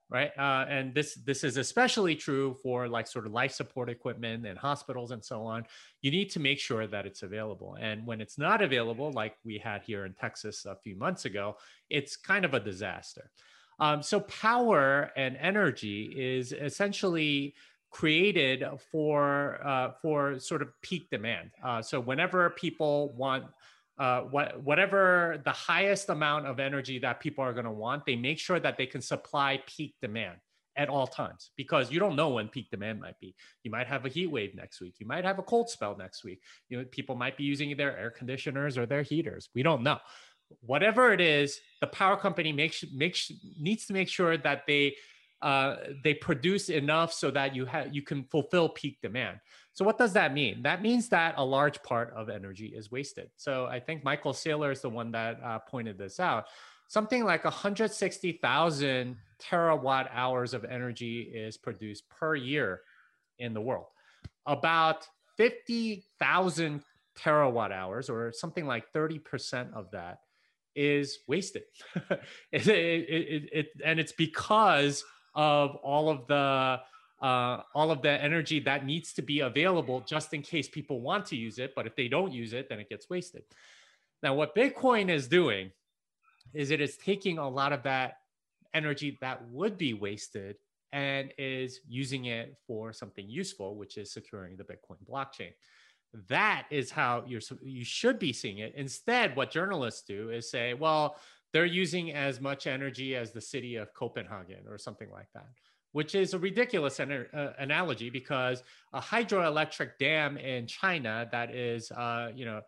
right? 0.10 0.32
Uh, 0.38 0.66
and 0.70 0.93
this 0.93 1.16
this 1.26 1.43
is 1.43 1.57
especially 1.57 2.16
true 2.16 2.55
for 2.64 2.88
like 2.88 3.07
sort 3.07 3.26
of 3.26 3.32
life 3.32 3.51
support 3.51 3.89
equipment 3.89 4.45
and 4.45 4.57
hospitals 4.57 5.12
and 5.12 5.24
so 5.24 5.43
on. 5.43 5.66
You 6.01 6.12
need 6.12 6.30
to 6.32 6.39
make 6.39 6.60
sure 6.60 6.88
that 6.88 7.05
it's 7.05 7.22
available. 7.22 7.78
And 7.80 8.05
when 8.07 8.20
it's 8.22 8.38
not 8.38 8.62
available 8.62 9.12
like 9.12 9.36
we 9.43 9.57
had 9.57 9.82
here 9.84 10.05
in 10.05 10.14
texas 10.14 10.66
a 10.66 10.76
few 10.76 10.95
months 10.95 11.26
ago 11.26 11.55
it's 11.89 12.16
kind 12.16 12.45
of 12.45 12.53
a 12.53 12.60
disaster. 12.60 13.32
Um, 13.80 14.03
so 14.03 14.20
power 14.22 15.12
and 15.16 15.38
energy 15.38 16.14
is 16.16 16.51
essentially 16.51 17.55
created 17.91 18.64
for 18.91 19.60
uh, 19.66 19.91
for 20.01 20.38
sort 20.39 20.62
of 20.62 20.70
peak 20.82 21.10
demand. 21.10 21.51
Uh, 21.64 21.82
so 21.82 21.99
whenever 21.99 22.49
people 22.51 23.14
want 23.16 23.45
uh, 24.00 24.22
what, 24.22 24.64
whatever 24.64 25.41
the 25.43 25.52
highest 25.52 26.10
amount 26.10 26.47
of 26.47 26.60
energy 26.60 27.00
that 27.00 27.20
people 27.20 27.43
are 27.43 27.54
going 27.54 27.66
to 27.66 27.72
want, 27.72 28.06
they 28.06 28.16
make 28.16 28.39
sure 28.39 28.60
that 28.60 28.78
they 28.78 28.86
can 28.86 29.02
supply 29.02 29.62
peak 29.68 29.93
demand 30.02 30.38
at 30.78 30.88
all 30.88 31.06
times 31.06 31.52
because 31.58 31.91
you 31.91 32.00
don't 32.00 32.16
know 32.16 32.30
when 32.30 32.47
peak 32.47 32.70
demand 32.72 33.02
might 33.02 33.20
be. 33.20 33.36
You 33.64 33.72
might 33.72 33.88
have 33.88 34.06
a 34.06 34.10
heat 34.10 34.28
wave 34.28 34.56
next 34.56 34.80
week. 34.80 34.95
You 35.00 35.06
might 35.06 35.26
have 35.26 35.38
a 35.38 35.43
cold 35.43 35.70
spell 35.70 35.97
next 35.97 36.24
week. 36.24 36.39
You 36.70 36.78
know, 36.78 36.86
people 36.89 37.16
might 37.16 37.36
be 37.36 37.43
using 37.43 37.76
their 37.76 37.97
air 37.97 38.10
conditioners 38.10 38.78
or 38.78 38.86
their 38.86 39.02
heaters. 39.02 39.50
We 39.54 39.64
don't 39.64 39.84
know. 39.84 39.97
Whatever 40.62 41.12
it 41.12 41.20
is, 41.20 41.60
the 41.82 41.88
power 41.88 42.16
company 42.16 42.54
makes 42.54 42.84
makes 42.93 43.32
needs 43.60 43.86
to 43.88 43.93
make 43.93 44.08
sure 44.08 44.38
that 44.38 44.64
they 44.66 44.95
uh, 45.42 45.78
they 46.04 46.14
produce 46.14 46.70
enough 46.70 47.14
so 47.14 47.32
that 47.32 47.56
you 47.56 47.66
have 47.66 47.94
you 47.94 48.02
can 48.02 48.24
fulfill 48.26 48.70
peak 48.70 49.00
demand. 49.02 49.40
So 49.74 49.86
what 49.86 49.98
does 49.98 50.14
that 50.14 50.34
mean? 50.34 50.64
That 50.64 50.82
means 50.82 51.08
that 51.10 51.36
a 51.38 51.46
large 51.46 51.82
part 51.84 52.14
of 52.16 52.30
energy 52.30 52.68
is 52.68 52.92
wasted. 52.92 53.30
So 53.38 53.66
I 53.66 53.80
think 53.80 54.04
Michael 54.04 54.34
Saylor 54.34 54.74
is 54.74 54.82
the 54.82 54.90
one 54.90 55.12
that 55.12 55.40
uh, 55.42 55.60
pointed 55.60 55.98
this 55.98 56.20
out. 56.20 56.48
Something 56.90 57.24
like 57.24 57.46
160,000 57.46 59.16
terawatt 59.40 60.10
hours 60.12 60.54
of 60.54 60.66
energy 60.66 61.22
is 61.22 61.56
produced 61.56 62.10
per 62.10 62.36
year 62.36 62.82
in 63.38 63.54
the 63.54 63.62
world. 63.62 63.86
About 64.46 65.08
50,000 65.38 66.82
terawatt 67.18 67.72
hours, 67.72 68.10
or 68.10 68.34
something 68.34 68.66
like 68.66 68.92
30% 68.92 69.74
of 69.74 69.92
that, 69.92 70.20
is 70.76 71.20
wasted. 71.28 71.64
it, 72.52 72.68
it, 72.68 73.50
it, 73.54 73.68
and 73.86 74.00
it's 74.00 74.12
because 74.12 75.04
of 75.36 75.76
all 75.78 76.10
of 76.10 76.28
the 76.28 76.80
uh, 77.22 77.64
all 77.76 77.92
of 77.92 78.02
the 78.02 78.12
energy 78.12 78.60
that 78.62 78.86
needs 78.86 79.12
to 79.14 79.22
be 79.22 79.42
available 79.42 80.02
just 80.02 80.34
in 80.34 80.42
case 80.42 80.70
people 80.70 81.02
want 81.02 81.26
to 81.26 81.36
use 81.36 81.60
it. 81.60 81.74
But 81.76 81.86
if 81.86 81.96
they 81.96 82.08
don't 82.08 82.32
use 82.32 82.54
it, 82.54 82.70
then 82.70 82.80
it 82.80 82.88
gets 82.90 83.10
wasted. 83.10 83.44
Now, 84.24 84.34
what 84.36 84.56
Bitcoin 84.56 85.10
is 85.10 85.28
doing 85.28 85.72
is 86.54 86.72
it 86.72 86.82
is 86.82 86.98
taking 86.98 87.38
a 87.38 87.50
lot 87.50 87.74
of 87.74 87.84
that 87.84 88.18
energy 88.74 89.18
that 89.22 89.48
would 89.50 89.78
be 89.78 89.94
wasted 89.94 90.56
and 90.92 91.32
is 91.38 91.82
using 91.88 92.26
it 92.26 92.56
for 92.66 92.92
something 92.94 93.30
useful, 93.30 93.76
which 93.76 93.98
is 93.98 94.12
securing 94.12 94.58
the 94.58 94.64
Bitcoin 94.64 94.98
blockchain. 95.10 95.52
That 96.28 96.66
is 96.72 96.90
how 96.90 97.24
you're 97.28 97.42
you 97.62 97.86
should 97.86 98.18
be 98.18 98.34
seeing 98.34 98.60
it. 98.60 98.74
Instead, 98.76 99.36
what 99.36 99.52
journalists 99.52 100.02
do 100.02 100.32
is 100.32 100.50
say, 100.50 100.74
well, 100.74 101.18
they're 101.52 101.66
using 101.66 102.14
as 102.14 102.39
much 102.39 102.68
energy 102.68 103.16
as 103.16 103.32
the 103.32 103.41
city 103.41 103.76
of 103.76 103.93
Copenhagen 103.93 104.68
or 104.68 104.78
something 104.78 105.10
like 105.12 105.28
that 105.34 105.47
which 105.91 106.16
is 106.16 106.34
a 106.34 106.39
ridiculous 106.39 107.00
uh, 107.00 107.54
analogy 107.58 108.10
because 108.10 108.64
a 108.93 109.02
hydroelectric 109.02 109.91
dam 110.00 110.38
in 110.38 110.68
China 110.68 111.28
that 111.32 111.54
is, 111.54 111.91
uh, 111.91 112.30
you 112.36 112.45
know, 112.45 112.62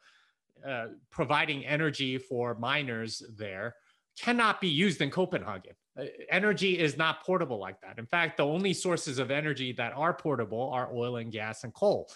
uh, 0.67 0.87
providing 1.09 1.65
energy 1.65 2.17
for 2.17 2.55
miners 2.55 3.23
there 3.37 3.75
cannot 4.19 4.61
be 4.61 4.67
used 4.67 5.01
in 5.01 5.09
Copenhagen. 5.09 5.73
Uh, 5.99 6.05
energy 6.29 6.77
is 6.77 6.97
not 6.97 7.23
portable 7.23 7.59
like 7.59 7.79
that. 7.81 7.97
In 7.97 8.05
fact, 8.05 8.37
the 8.37 8.45
only 8.45 8.73
sources 8.73 9.19
of 9.19 9.31
energy 9.31 9.71
that 9.73 9.93
are 9.93 10.13
portable 10.13 10.69
are 10.71 10.89
oil 10.93 11.17
and 11.17 11.31
gas 11.31 11.63
and 11.63 11.73
coal. 11.73 12.09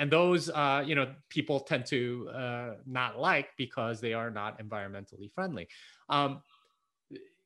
And 0.00 0.10
those, 0.10 0.48
uh, 0.48 0.82
you 0.86 0.94
know, 0.94 1.12
people 1.28 1.60
tend 1.60 1.84
to 1.86 2.30
uh, 2.34 2.74
not 2.86 3.18
like 3.18 3.48
because 3.58 4.00
they 4.00 4.14
are 4.14 4.30
not 4.30 4.58
environmentally 4.58 5.30
friendly. 5.30 5.68
Um, 6.08 6.40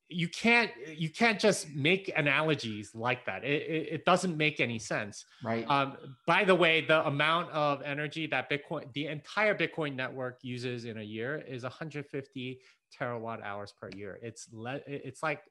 you 0.09 0.29
can't 0.29 0.71
you 0.95 1.11
can't 1.11 1.41
just 1.41 1.75
make 1.75 2.13
analogies 2.17 2.95
like 2.95 3.27
that. 3.27 3.43
It, 3.43 3.63
it, 3.63 3.89
it 3.91 4.05
doesn't 4.05 4.37
make 4.37 4.61
any 4.61 4.79
sense. 4.79 5.25
Right. 5.43 5.69
Um, 5.69 5.97
by 6.29 6.45
the 6.45 6.55
way 6.55 6.83
the 6.87 7.05
amount 7.07 7.51
of 7.51 7.83
energy 7.83 8.29
that 8.29 8.49
bitcoin 8.49 8.93
the 8.93 9.09
entire 9.09 9.57
bitcoin 9.57 9.97
network 9.97 10.39
uses 10.43 10.85
in 10.85 10.99
a 10.99 11.03
year 11.03 11.43
is 11.49 11.65
150 11.65 12.61
terawatt 12.97 13.43
hours 13.43 13.75
per 13.81 13.91
year. 13.97 14.21
It's 14.23 14.47
le- 14.53 14.83
it's 14.87 15.25
like 15.25 15.43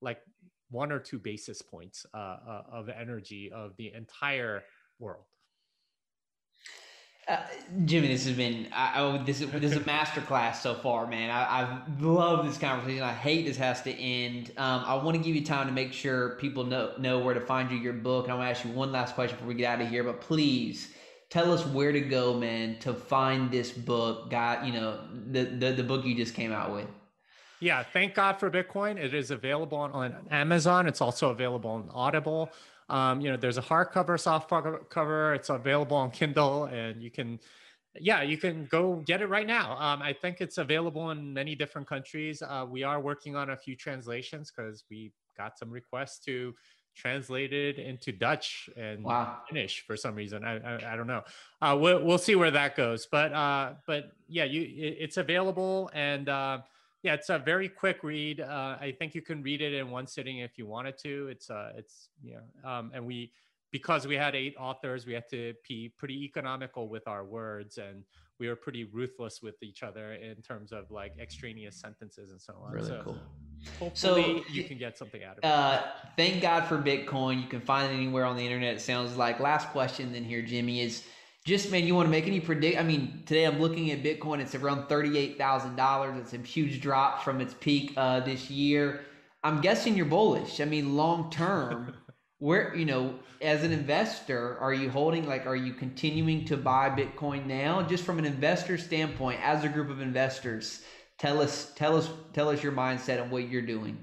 like 0.00 0.20
one 0.70 0.90
or 0.90 0.98
two 0.98 1.20
basis 1.20 1.62
points 1.62 2.04
uh, 2.12 2.16
uh, 2.16 2.62
of 2.72 2.88
energy 2.88 3.52
of 3.52 3.76
the 3.76 3.92
entire 3.94 4.64
world 4.98 5.24
Jimmy, 7.84 8.08
this 8.08 8.26
has 8.26 8.36
been 8.36 8.68
I, 8.72 9.00
oh, 9.00 9.22
this 9.22 9.42
is 9.42 9.50
this 9.50 9.72
is 9.72 9.76
a 9.76 9.84
master 9.84 10.22
class 10.22 10.62
so 10.62 10.74
far, 10.74 11.06
man. 11.06 11.30
I, 11.30 11.62
I 11.62 11.80
love 12.00 12.46
this 12.46 12.56
conversation. 12.56 13.02
I 13.02 13.12
hate 13.12 13.44
this 13.44 13.58
has 13.58 13.82
to 13.82 13.92
end. 13.92 14.52
Um, 14.56 14.82
I 14.86 14.94
want 14.94 15.16
to 15.16 15.22
give 15.22 15.36
you 15.36 15.44
time 15.44 15.66
to 15.66 15.72
make 15.72 15.92
sure 15.92 16.30
people 16.36 16.64
know 16.64 16.94
know 16.98 17.18
where 17.18 17.34
to 17.34 17.40
find 17.40 17.70
you, 17.70 17.76
your 17.76 17.92
book. 17.92 18.24
And 18.24 18.32
I 18.32 18.36
want 18.36 18.46
to 18.46 18.58
ask 18.58 18.64
you 18.64 18.72
one 18.72 18.92
last 18.92 19.14
question 19.14 19.36
before 19.36 19.48
we 19.48 19.54
get 19.54 19.74
out 19.74 19.80
of 19.82 19.88
here. 19.88 20.04
But 20.04 20.22
please 20.22 20.88
tell 21.28 21.52
us 21.52 21.66
where 21.66 21.92
to 21.92 22.00
go, 22.00 22.32
man, 22.32 22.78
to 22.80 22.94
find 22.94 23.50
this 23.50 23.72
book. 23.72 24.30
Got 24.30 24.64
you 24.64 24.72
know 24.72 24.98
the, 25.30 25.44
the 25.44 25.72
the 25.72 25.84
book 25.84 26.06
you 26.06 26.14
just 26.14 26.34
came 26.34 26.52
out 26.52 26.72
with. 26.72 26.86
Yeah, 27.60 27.82
thank 27.82 28.14
God 28.14 28.38
for 28.38 28.50
Bitcoin. 28.50 28.96
It 28.96 29.12
is 29.12 29.30
available 29.30 29.78
on, 29.78 29.90
on 29.92 30.16
Amazon. 30.30 30.86
It's 30.86 31.00
also 31.00 31.30
available 31.30 31.70
on 31.70 31.90
Audible. 31.92 32.50
Um, 32.88 33.20
you 33.20 33.30
know, 33.30 33.36
there's 33.36 33.58
a 33.58 33.62
hardcover, 33.62 34.18
soft 34.18 34.50
cover. 34.88 35.34
It's 35.34 35.50
available 35.50 35.96
on 35.96 36.10
Kindle, 36.10 36.64
and 36.64 37.02
you 37.02 37.10
can, 37.10 37.38
yeah, 38.00 38.22
you 38.22 38.38
can 38.38 38.66
go 38.66 39.02
get 39.06 39.20
it 39.20 39.26
right 39.26 39.46
now. 39.46 39.72
Um, 39.78 40.00
I 40.02 40.12
think 40.12 40.40
it's 40.40 40.58
available 40.58 41.10
in 41.10 41.32
many 41.32 41.54
different 41.54 41.86
countries. 41.86 42.42
Uh, 42.42 42.64
we 42.68 42.82
are 42.82 43.00
working 43.00 43.36
on 43.36 43.50
a 43.50 43.56
few 43.56 43.76
translations 43.76 44.50
because 44.54 44.84
we 44.90 45.12
got 45.36 45.58
some 45.58 45.70
requests 45.70 46.18
to 46.20 46.54
translate 46.96 47.52
it 47.52 47.78
into 47.78 48.10
Dutch 48.10 48.68
and 48.76 49.04
wow. 49.04 49.38
Finnish 49.48 49.84
for 49.86 49.96
some 49.96 50.14
reason. 50.14 50.42
I, 50.44 50.56
I, 50.56 50.94
I 50.94 50.96
don't 50.96 51.06
know. 51.06 51.22
Uh, 51.60 51.76
we'll, 51.78 52.02
we'll 52.02 52.18
see 52.18 52.34
where 52.34 52.50
that 52.50 52.74
goes. 52.74 53.06
But 53.10 53.32
uh, 53.32 53.74
but 53.86 54.12
yeah, 54.28 54.44
you 54.44 54.62
it, 54.62 54.96
it's 55.00 55.16
available 55.16 55.90
and. 55.92 56.28
Uh, 56.28 56.58
yeah, 57.02 57.14
it's 57.14 57.28
a 57.28 57.38
very 57.38 57.68
quick 57.68 58.02
read. 58.02 58.40
Uh, 58.40 58.76
I 58.80 58.94
think 58.98 59.14
you 59.14 59.22
can 59.22 59.42
read 59.42 59.60
it 59.60 59.72
in 59.72 59.90
one 59.90 60.06
sitting 60.06 60.38
if 60.38 60.58
you 60.58 60.66
wanted 60.66 60.98
to. 60.98 61.28
It's 61.28 61.48
uh, 61.50 61.72
it's 61.76 62.08
yeah, 62.22 62.38
um, 62.64 62.90
and 62.94 63.06
we 63.06 63.32
because 63.70 64.06
we 64.06 64.16
had 64.16 64.34
eight 64.34 64.54
authors, 64.58 65.06
we 65.06 65.12
had 65.12 65.28
to 65.30 65.54
be 65.68 65.92
pretty 65.96 66.24
economical 66.24 66.88
with 66.88 67.06
our 67.06 67.24
words, 67.24 67.78
and 67.78 68.04
we 68.40 68.48
were 68.48 68.56
pretty 68.56 68.84
ruthless 68.84 69.42
with 69.42 69.62
each 69.62 69.82
other 69.82 70.14
in 70.14 70.36
terms 70.42 70.72
of 70.72 70.90
like 70.90 71.12
extraneous 71.20 71.76
sentences 71.76 72.30
and 72.30 72.40
so 72.40 72.54
on. 72.64 72.72
Really 72.72 72.88
so 72.88 73.02
cool. 73.04 73.18
Hopefully, 73.78 74.44
so, 74.46 74.52
you 74.52 74.64
can 74.64 74.78
get 74.78 74.96
something 74.96 75.24
out 75.24 75.38
of 75.38 75.38
it. 75.38 75.46
Uh, 75.46 75.82
thank 76.16 76.40
God 76.40 76.64
for 76.64 76.78
Bitcoin. 76.78 77.42
You 77.42 77.48
can 77.48 77.60
find 77.60 77.92
it 77.92 77.94
anywhere 77.94 78.24
on 78.24 78.36
the 78.36 78.44
internet. 78.44 78.74
It 78.74 78.80
sounds 78.80 79.16
like. 79.16 79.40
Last 79.40 79.68
question 79.68 80.12
then 80.12 80.24
here, 80.24 80.42
Jimmy 80.42 80.80
is 80.80 81.04
just 81.48 81.70
man, 81.70 81.86
you 81.86 81.94
want 81.94 82.06
to 82.06 82.10
make 82.10 82.26
any 82.26 82.40
predict? 82.40 82.78
I 82.78 82.82
mean, 82.82 83.22
today 83.24 83.44
I'm 83.44 83.58
looking 83.58 83.90
at 83.90 84.02
Bitcoin. 84.02 84.40
It's 84.40 84.54
around 84.54 84.86
thirty-eight 84.86 85.38
thousand 85.38 85.76
dollars. 85.76 86.18
It's 86.20 86.34
a 86.34 86.38
huge 86.38 86.80
drop 86.80 87.24
from 87.24 87.40
its 87.40 87.54
peak 87.54 87.94
uh, 87.96 88.20
this 88.20 88.50
year. 88.50 89.00
I'm 89.42 89.62
guessing 89.62 89.96
you're 89.96 90.06
bullish. 90.06 90.60
I 90.60 90.66
mean, 90.66 90.94
long 90.94 91.30
term, 91.30 91.94
where 92.38 92.74
you 92.76 92.84
know, 92.84 93.14
as 93.40 93.64
an 93.64 93.72
investor, 93.72 94.58
are 94.58 94.74
you 94.74 94.90
holding? 94.90 95.26
Like, 95.26 95.46
are 95.46 95.56
you 95.56 95.72
continuing 95.72 96.44
to 96.44 96.56
buy 96.58 96.90
Bitcoin 96.90 97.46
now? 97.46 97.80
Just 97.82 98.04
from 98.04 98.18
an 98.18 98.26
investor 98.26 98.76
standpoint, 98.76 99.40
as 99.42 99.64
a 99.64 99.68
group 99.68 99.88
of 99.88 100.02
investors, 100.02 100.82
tell 101.18 101.40
us, 101.40 101.72
tell 101.76 101.96
us, 101.96 102.10
tell 102.34 102.50
us 102.50 102.62
your 102.62 102.72
mindset 102.72 103.22
and 103.22 103.30
what 103.30 103.48
you're 103.48 103.62
doing. 103.62 103.96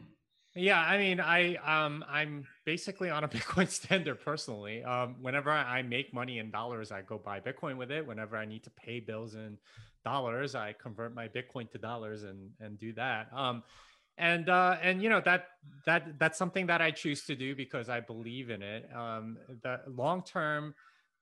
Yeah, 0.55 0.79
I 0.79 0.97
mean, 0.97 1.19
I 1.19 1.57
um, 1.57 2.03
I'm 2.09 2.47
basically 2.65 3.09
on 3.09 3.23
a 3.23 3.27
Bitcoin 3.35 3.69
standard 3.69 4.19
personally. 4.21 4.83
Um, 4.83 5.15
whenever 5.21 5.51
I 5.51 5.81
make 5.81 6.13
money 6.13 6.39
in 6.39 6.51
dollars, 6.51 6.91
I 6.91 7.01
go 7.01 7.17
buy 7.17 7.39
Bitcoin 7.39 7.77
with 7.77 7.91
it. 7.91 8.05
Whenever 8.05 8.37
I 8.37 8.45
need 8.45 8.63
to 8.63 8.69
pay 8.71 8.99
bills 8.99 9.35
in 9.35 9.57
dollars, 10.03 10.55
I 10.55 10.73
convert 10.73 11.13
my 11.15 11.27
Bitcoin 11.27 11.69
to 11.71 11.77
dollars 11.77 12.23
and 12.23 12.51
and 12.59 12.77
do 12.77 12.93
that. 12.93 13.27
Um, 13.33 13.63
and 14.17 14.49
uh, 14.49 14.77
and 14.81 15.01
you 15.01 15.09
know 15.09 15.21
that 15.25 15.47
that 15.85 16.17
that's 16.19 16.37
something 16.37 16.67
that 16.67 16.81
I 16.81 16.91
choose 16.91 17.25
to 17.25 17.35
do 17.35 17.55
because 17.55 17.89
I 17.89 17.99
believe 17.99 18.49
in 18.49 18.61
it. 18.61 18.89
Um, 18.95 19.37
the 19.61 19.81
long 19.87 20.23
term, 20.23 20.73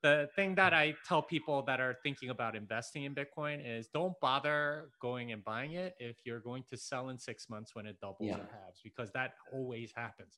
the 0.04 0.30
thing 0.36 0.54
that 0.56 0.74
I 0.74 0.94
tell 1.08 1.24
people 1.24 1.64
that 1.64 1.80
are 1.80 1.98
thinking 2.04 2.30
about 2.30 2.56
investing 2.56 3.06
in 3.06 3.16
Bitcoin 3.16 3.62
is 3.66 3.88
don't 3.88 4.14
bother 4.20 4.90
going 5.02 5.32
and 5.32 5.44
buying 5.44 5.74
it 5.74 5.96
if 6.00 6.18
you're 6.24 6.42
going 6.42 6.64
to 6.70 6.78
sell 6.78 7.10
in 7.10 7.18
six 7.18 7.50
months 7.50 7.74
when 7.74 7.88
it 7.88 8.00
doubles 8.00 8.30
yeah. 8.30 8.36
or 8.36 8.48
halves, 8.52 8.80
because 8.84 9.10
that 9.14 9.34
always 9.52 9.92
happens. 9.96 10.38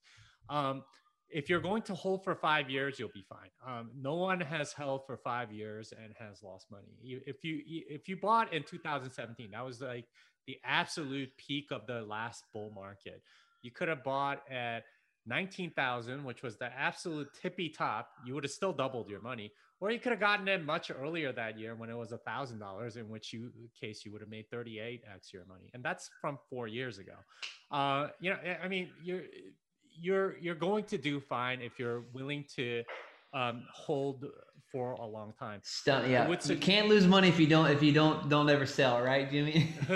Um, 0.49 0.83
if 1.29 1.49
you're 1.49 1.61
going 1.61 1.81
to 1.83 1.95
hold 1.95 2.23
for 2.23 2.35
five 2.35 2.69
years, 2.69 2.99
you'll 2.99 3.09
be 3.13 3.25
fine. 3.27 3.49
Um, 3.65 3.89
no 3.99 4.15
one 4.15 4.39
has 4.39 4.73
held 4.73 5.05
for 5.05 5.17
five 5.17 5.51
years 5.51 5.91
and 5.91 6.13
has 6.19 6.43
lost 6.43 6.67
money. 6.71 6.85
If 7.01 7.43
you 7.43 7.61
if 7.65 8.07
you 8.07 8.17
bought 8.17 8.53
in 8.53 8.63
2017, 8.63 9.51
that 9.51 9.65
was 9.65 9.81
like 9.81 10.05
the 10.47 10.57
absolute 10.63 11.29
peak 11.37 11.71
of 11.71 11.87
the 11.87 12.01
last 12.01 12.45
bull 12.53 12.71
market. 12.75 13.21
You 13.63 13.71
could 13.71 13.87
have 13.87 14.03
bought 14.03 14.43
at 14.49 14.83
19,000, 15.27 16.23
which 16.23 16.43
was 16.43 16.57
the 16.57 16.71
absolute 16.77 17.27
tippy 17.41 17.69
top, 17.69 18.09
you 18.25 18.35
would 18.35 18.43
have 18.43 18.51
still 18.51 18.73
doubled 18.73 19.09
your 19.09 19.21
money. 19.21 19.51
Or 19.81 19.91
you 19.91 19.99
could 19.99 20.11
have 20.11 20.21
gotten 20.21 20.47
it 20.47 20.63
much 20.63 20.89
earlier 20.89 21.33
that 21.33 21.59
year 21.59 21.75
when 21.75 21.89
it 21.89 21.97
was 21.97 22.11
a 22.11 22.17
thousand 22.19 22.59
dollars, 22.59 22.95
in 22.95 23.09
which 23.09 23.33
you 23.33 23.51
case 23.79 24.05
you 24.05 24.11
would 24.13 24.21
have 24.21 24.29
made 24.29 24.45
38x 24.49 25.33
your 25.33 25.45
money. 25.45 25.69
And 25.73 25.83
that's 25.83 26.09
from 26.21 26.39
four 26.49 26.67
years 26.67 26.97
ago. 26.97 27.13
Uh, 27.71 28.07
you 28.21 28.29
know, 28.29 28.37
I 28.63 28.67
mean, 28.67 28.89
you're 29.03 29.23
you're 29.99 30.37
you're 30.37 30.55
going 30.55 30.83
to 30.85 30.97
do 30.97 31.19
fine 31.19 31.61
if 31.61 31.79
you're 31.79 32.03
willing 32.13 32.45
to 32.55 32.83
um, 33.33 33.63
hold 33.73 34.25
for 34.75 34.93
a 34.93 35.05
long 35.05 35.33
time. 35.39 35.61
Stun- 35.63 36.09
yeah, 36.11 36.27
you 36.27 36.57
can't 36.57 36.87
lose 36.89 37.07
money 37.07 37.29
if 37.29 37.39
you 37.39 37.47
don't 37.47 37.67
if 37.67 37.81
you 37.81 37.93
don't 37.93 38.27
don't 38.27 38.49
ever 38.49 38.65
sell, 38.65 39.01
right, 39.01 39.31
Jimmy? 39.31 39.73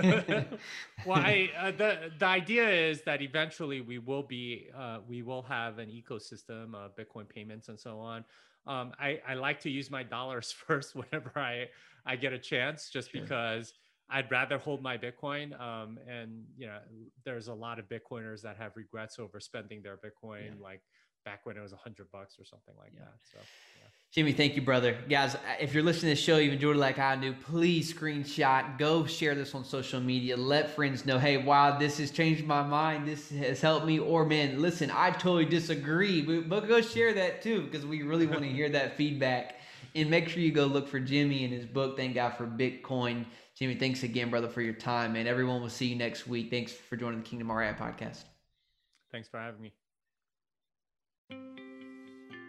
well, 1.06 1.18
I, 1.18 1.50
uh, 1.60 1.72
the 1.72 2.12
the 2.18 2.26
idea 2.26 2.70
is 2.70 3.02
that 3.02 3.22
eventually 3.22 3.82
we 3.82 3.97
will 3.97 4.24
be 4.24 4.70
uh, 4.78 5.00
we 5.08 5.22
will 5.22 5.41
have 5.43 5.80
an 5.80 5.89
ecosystem 5.89 6.74
of 6.76 6.95
Bitcoin 6.95 7.28
payments 7.28 7.68
and 7.68 7.78
so 7.78 8.00
on. 8.00 8.24
Um, 8.68 8.93
I, 9.00 9.20
I 9.28 9.34
like 9.34 9.60
to 9.62 9.70
use 9.70 9.91
my 9.91 10.04
dollars 10.04 10.52
first 10.68 10.95
whenever 10.95 11.34
I 11.36 11.68
I 12.06 12.16
get 12.16 12.32
a 12.32 12.39
chance, 12.39 12.89
just 12.89 13.12
sure. 13.12 13.22
because. 13.22 13.74
I'd 14.10 14.32
rather 14.32 14.57
hold 14.57 14.82
my 14.82 14.97
Bitcoin. 14.97 15.60
Um, 15.60 15.99
and 16.07 16.43
you 16.57 16.68
know, 16.68 16.80
there's 17.26 17.47
a 17.47 17.53
lot 17.53 17.80
of 17.80 17.86
Bitcoiners 17.88 18.41
that 18.41 18.57
have 18.57 18.72
regrets 18.76 19.20
over 19.20 19.39
spending 19.39 19.82
their 19.82 19.97
Bitcoin, 19.97 20.45
yeah. 20.45 20.64
like 20.64 20.82
back 21.26 21.45
when 21.45 21.57
it 21.57 21.62
was 21.62 21.74
a 21.74 21.78
hundred 21.78 22.12
bucks 22.12 22.38
or 22.39 22.45
something 22.45 22.74
like 22.78 22.91
yeah. 22.95 23.01
that. 23.01 23.14
So, 23.32 23.39
yeah. 23.78 23.88
Jimmy, 24.12 24.34
thank 24.34 24.55
you, 24.55 24.64
brother. 24.64 24.97
Guys, 25.07 25.38
if 25.60 25.72
you're 25.72 25.84
listening 25.84 26.16
to 26.16 26.20
the 26.20 26.26
show, 26.26 26.38
you've 26.38 26.53
enjoyed 26.53 26.76
it 26.76 26.80
like 26.80 26.97
I 26.97 27.16
do, 27.16 27.32
please 27.32 27.93
screenshot, 27.93 28.80
go 28.80 29.05
share 29.05 29.36
this 29.36 29.53
on 29.53 29.64
social 29.64 29.99
media. 29.99 30.36
Let 30.36 30.72
friends 30.72 31.05
know, 31.05 31.20
hey, 31.20 31.38
wow, 31.38 31.78
this 31.78 31.99
has 31.99 32.10
changed 32.10 32.43
my 32.43 32.64
mind. 32.64 33.07
This 33.07 33.30
has 33.30 33.62
helped 33.62 33.86
me. 33.86 33.99
Or, 33.99 34.26
man, 34.26 34.60
listen, 34.60 34.89
I 34.89 35.12
totally 35.12 35.45
disagree. 35.45 36.24
But, 36.24 36.49
but 36.49 36.68
go 36.68 36.82
share 36.82 37.14
that 37.14 37.43
too, 37.43 37.62
because 37.62 37.86
we 37.86 38.01
really 38.01 38.26
want 38.26 38.41
to 38.41 38.49
hear 38.49 38.70
that 38.70 38.97
feedback. 38.97 39.59
And 39.96 40.10
make 40.10 40.30
sure 40.30 40.42
you 40.42 40.52
go 40.52 40.66
look 40.66 40.88
for 40.88 41.00
Jimmy 41.00 41.44
and 41.44 41.54
his 41.54 41.66
book, 41.66 41.98
Thank 41.98 42.16
God 42.16 42.36
for 42.38 42.46
Bitcoin. 42.46 43.26
Jimmy, 43.56 43.76
thanks 43.76 44.04
again, 44.04 44.30
brother, 44.30 44.48
for 44.48 44.62
your 44.62 44.74
time. 44.74 45.16
And 45.16 45.28
everyone 45.28 45.62
will 45.62 45.70
see 45.70 45.88
you 45.88 45.96
next 45.96 46.28
week. 46.28 46.50
Thanks 46.50 46.72
for 46.72 46.96
joining 46.96 47.20
the 47.20 47.26
Kingdom 47.26 47.52
REI 47.52 47.74
podcast. 47.74 48.24
Thanks 49.12 49.28
for 49.28 49.40
having 49.40 49.62
me. 49.62 49.74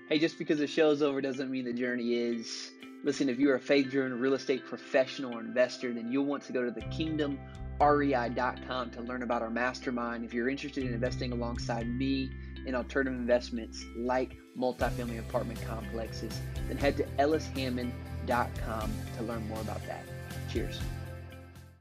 Hey, 0.08 0.18
just 0.18 0.38
because 0.38 0.58
the 0.58 0.66
show's 0.66 1.02
over 1.02 1.20
doesn't 1.20 1.50
mean 1.50 1.64
the 1.64 1.72
journey 1.72 2.14
is. 2.14 2.70
Listen, 3.02 3.28
if 3.28 3.38
you're 3.38 3.54
a 3.54 3.60
faith 3.60 3.90
driven 3.90 4.20
real 4.20 4.34
estate 4.34 4.64
professional 4.66 5.34
or 5.34 5.40
investor, 5.40 5.92
then 5.92 6.12
you'll 6.12 6.26
want 6.26 6.42
to 6.44 6.52
go 6.52 6.64
to 6.64 6.70
the 6.70 6.82
kingdom 6.88 7.38
kingdomrei.com 7.80 8.90
to 8.90 9.00
learn 9.02 9.22
about 9.22 9.42
our 9.42 9.50
mastermind. 9.50 10.24
If 10.24 10.34
you're 10.34 10.48
interested 10.48 10.84
in 10.84 10.92
investing 10.92 11.32
alongside 11.32 11.88
me 11.88 12.30
in 12.66 12.74
alternative 12.74 13.18
investments 13.18 13.84
like 13.96 14.36
multifamily 14.58 15.18
apartment 15.18 15.60
complexes, 15.62 16.40
then 16.68 16.76
head 16.76 16.96
to 16.96 17.04
ellishammond.com 17.18 18.92
to 19.16 19.22
learn 19.22 19.48
more 19.48 19.60
about 19.60 19.84
that. 19.86 20.04
Cheers. 20.52 20.80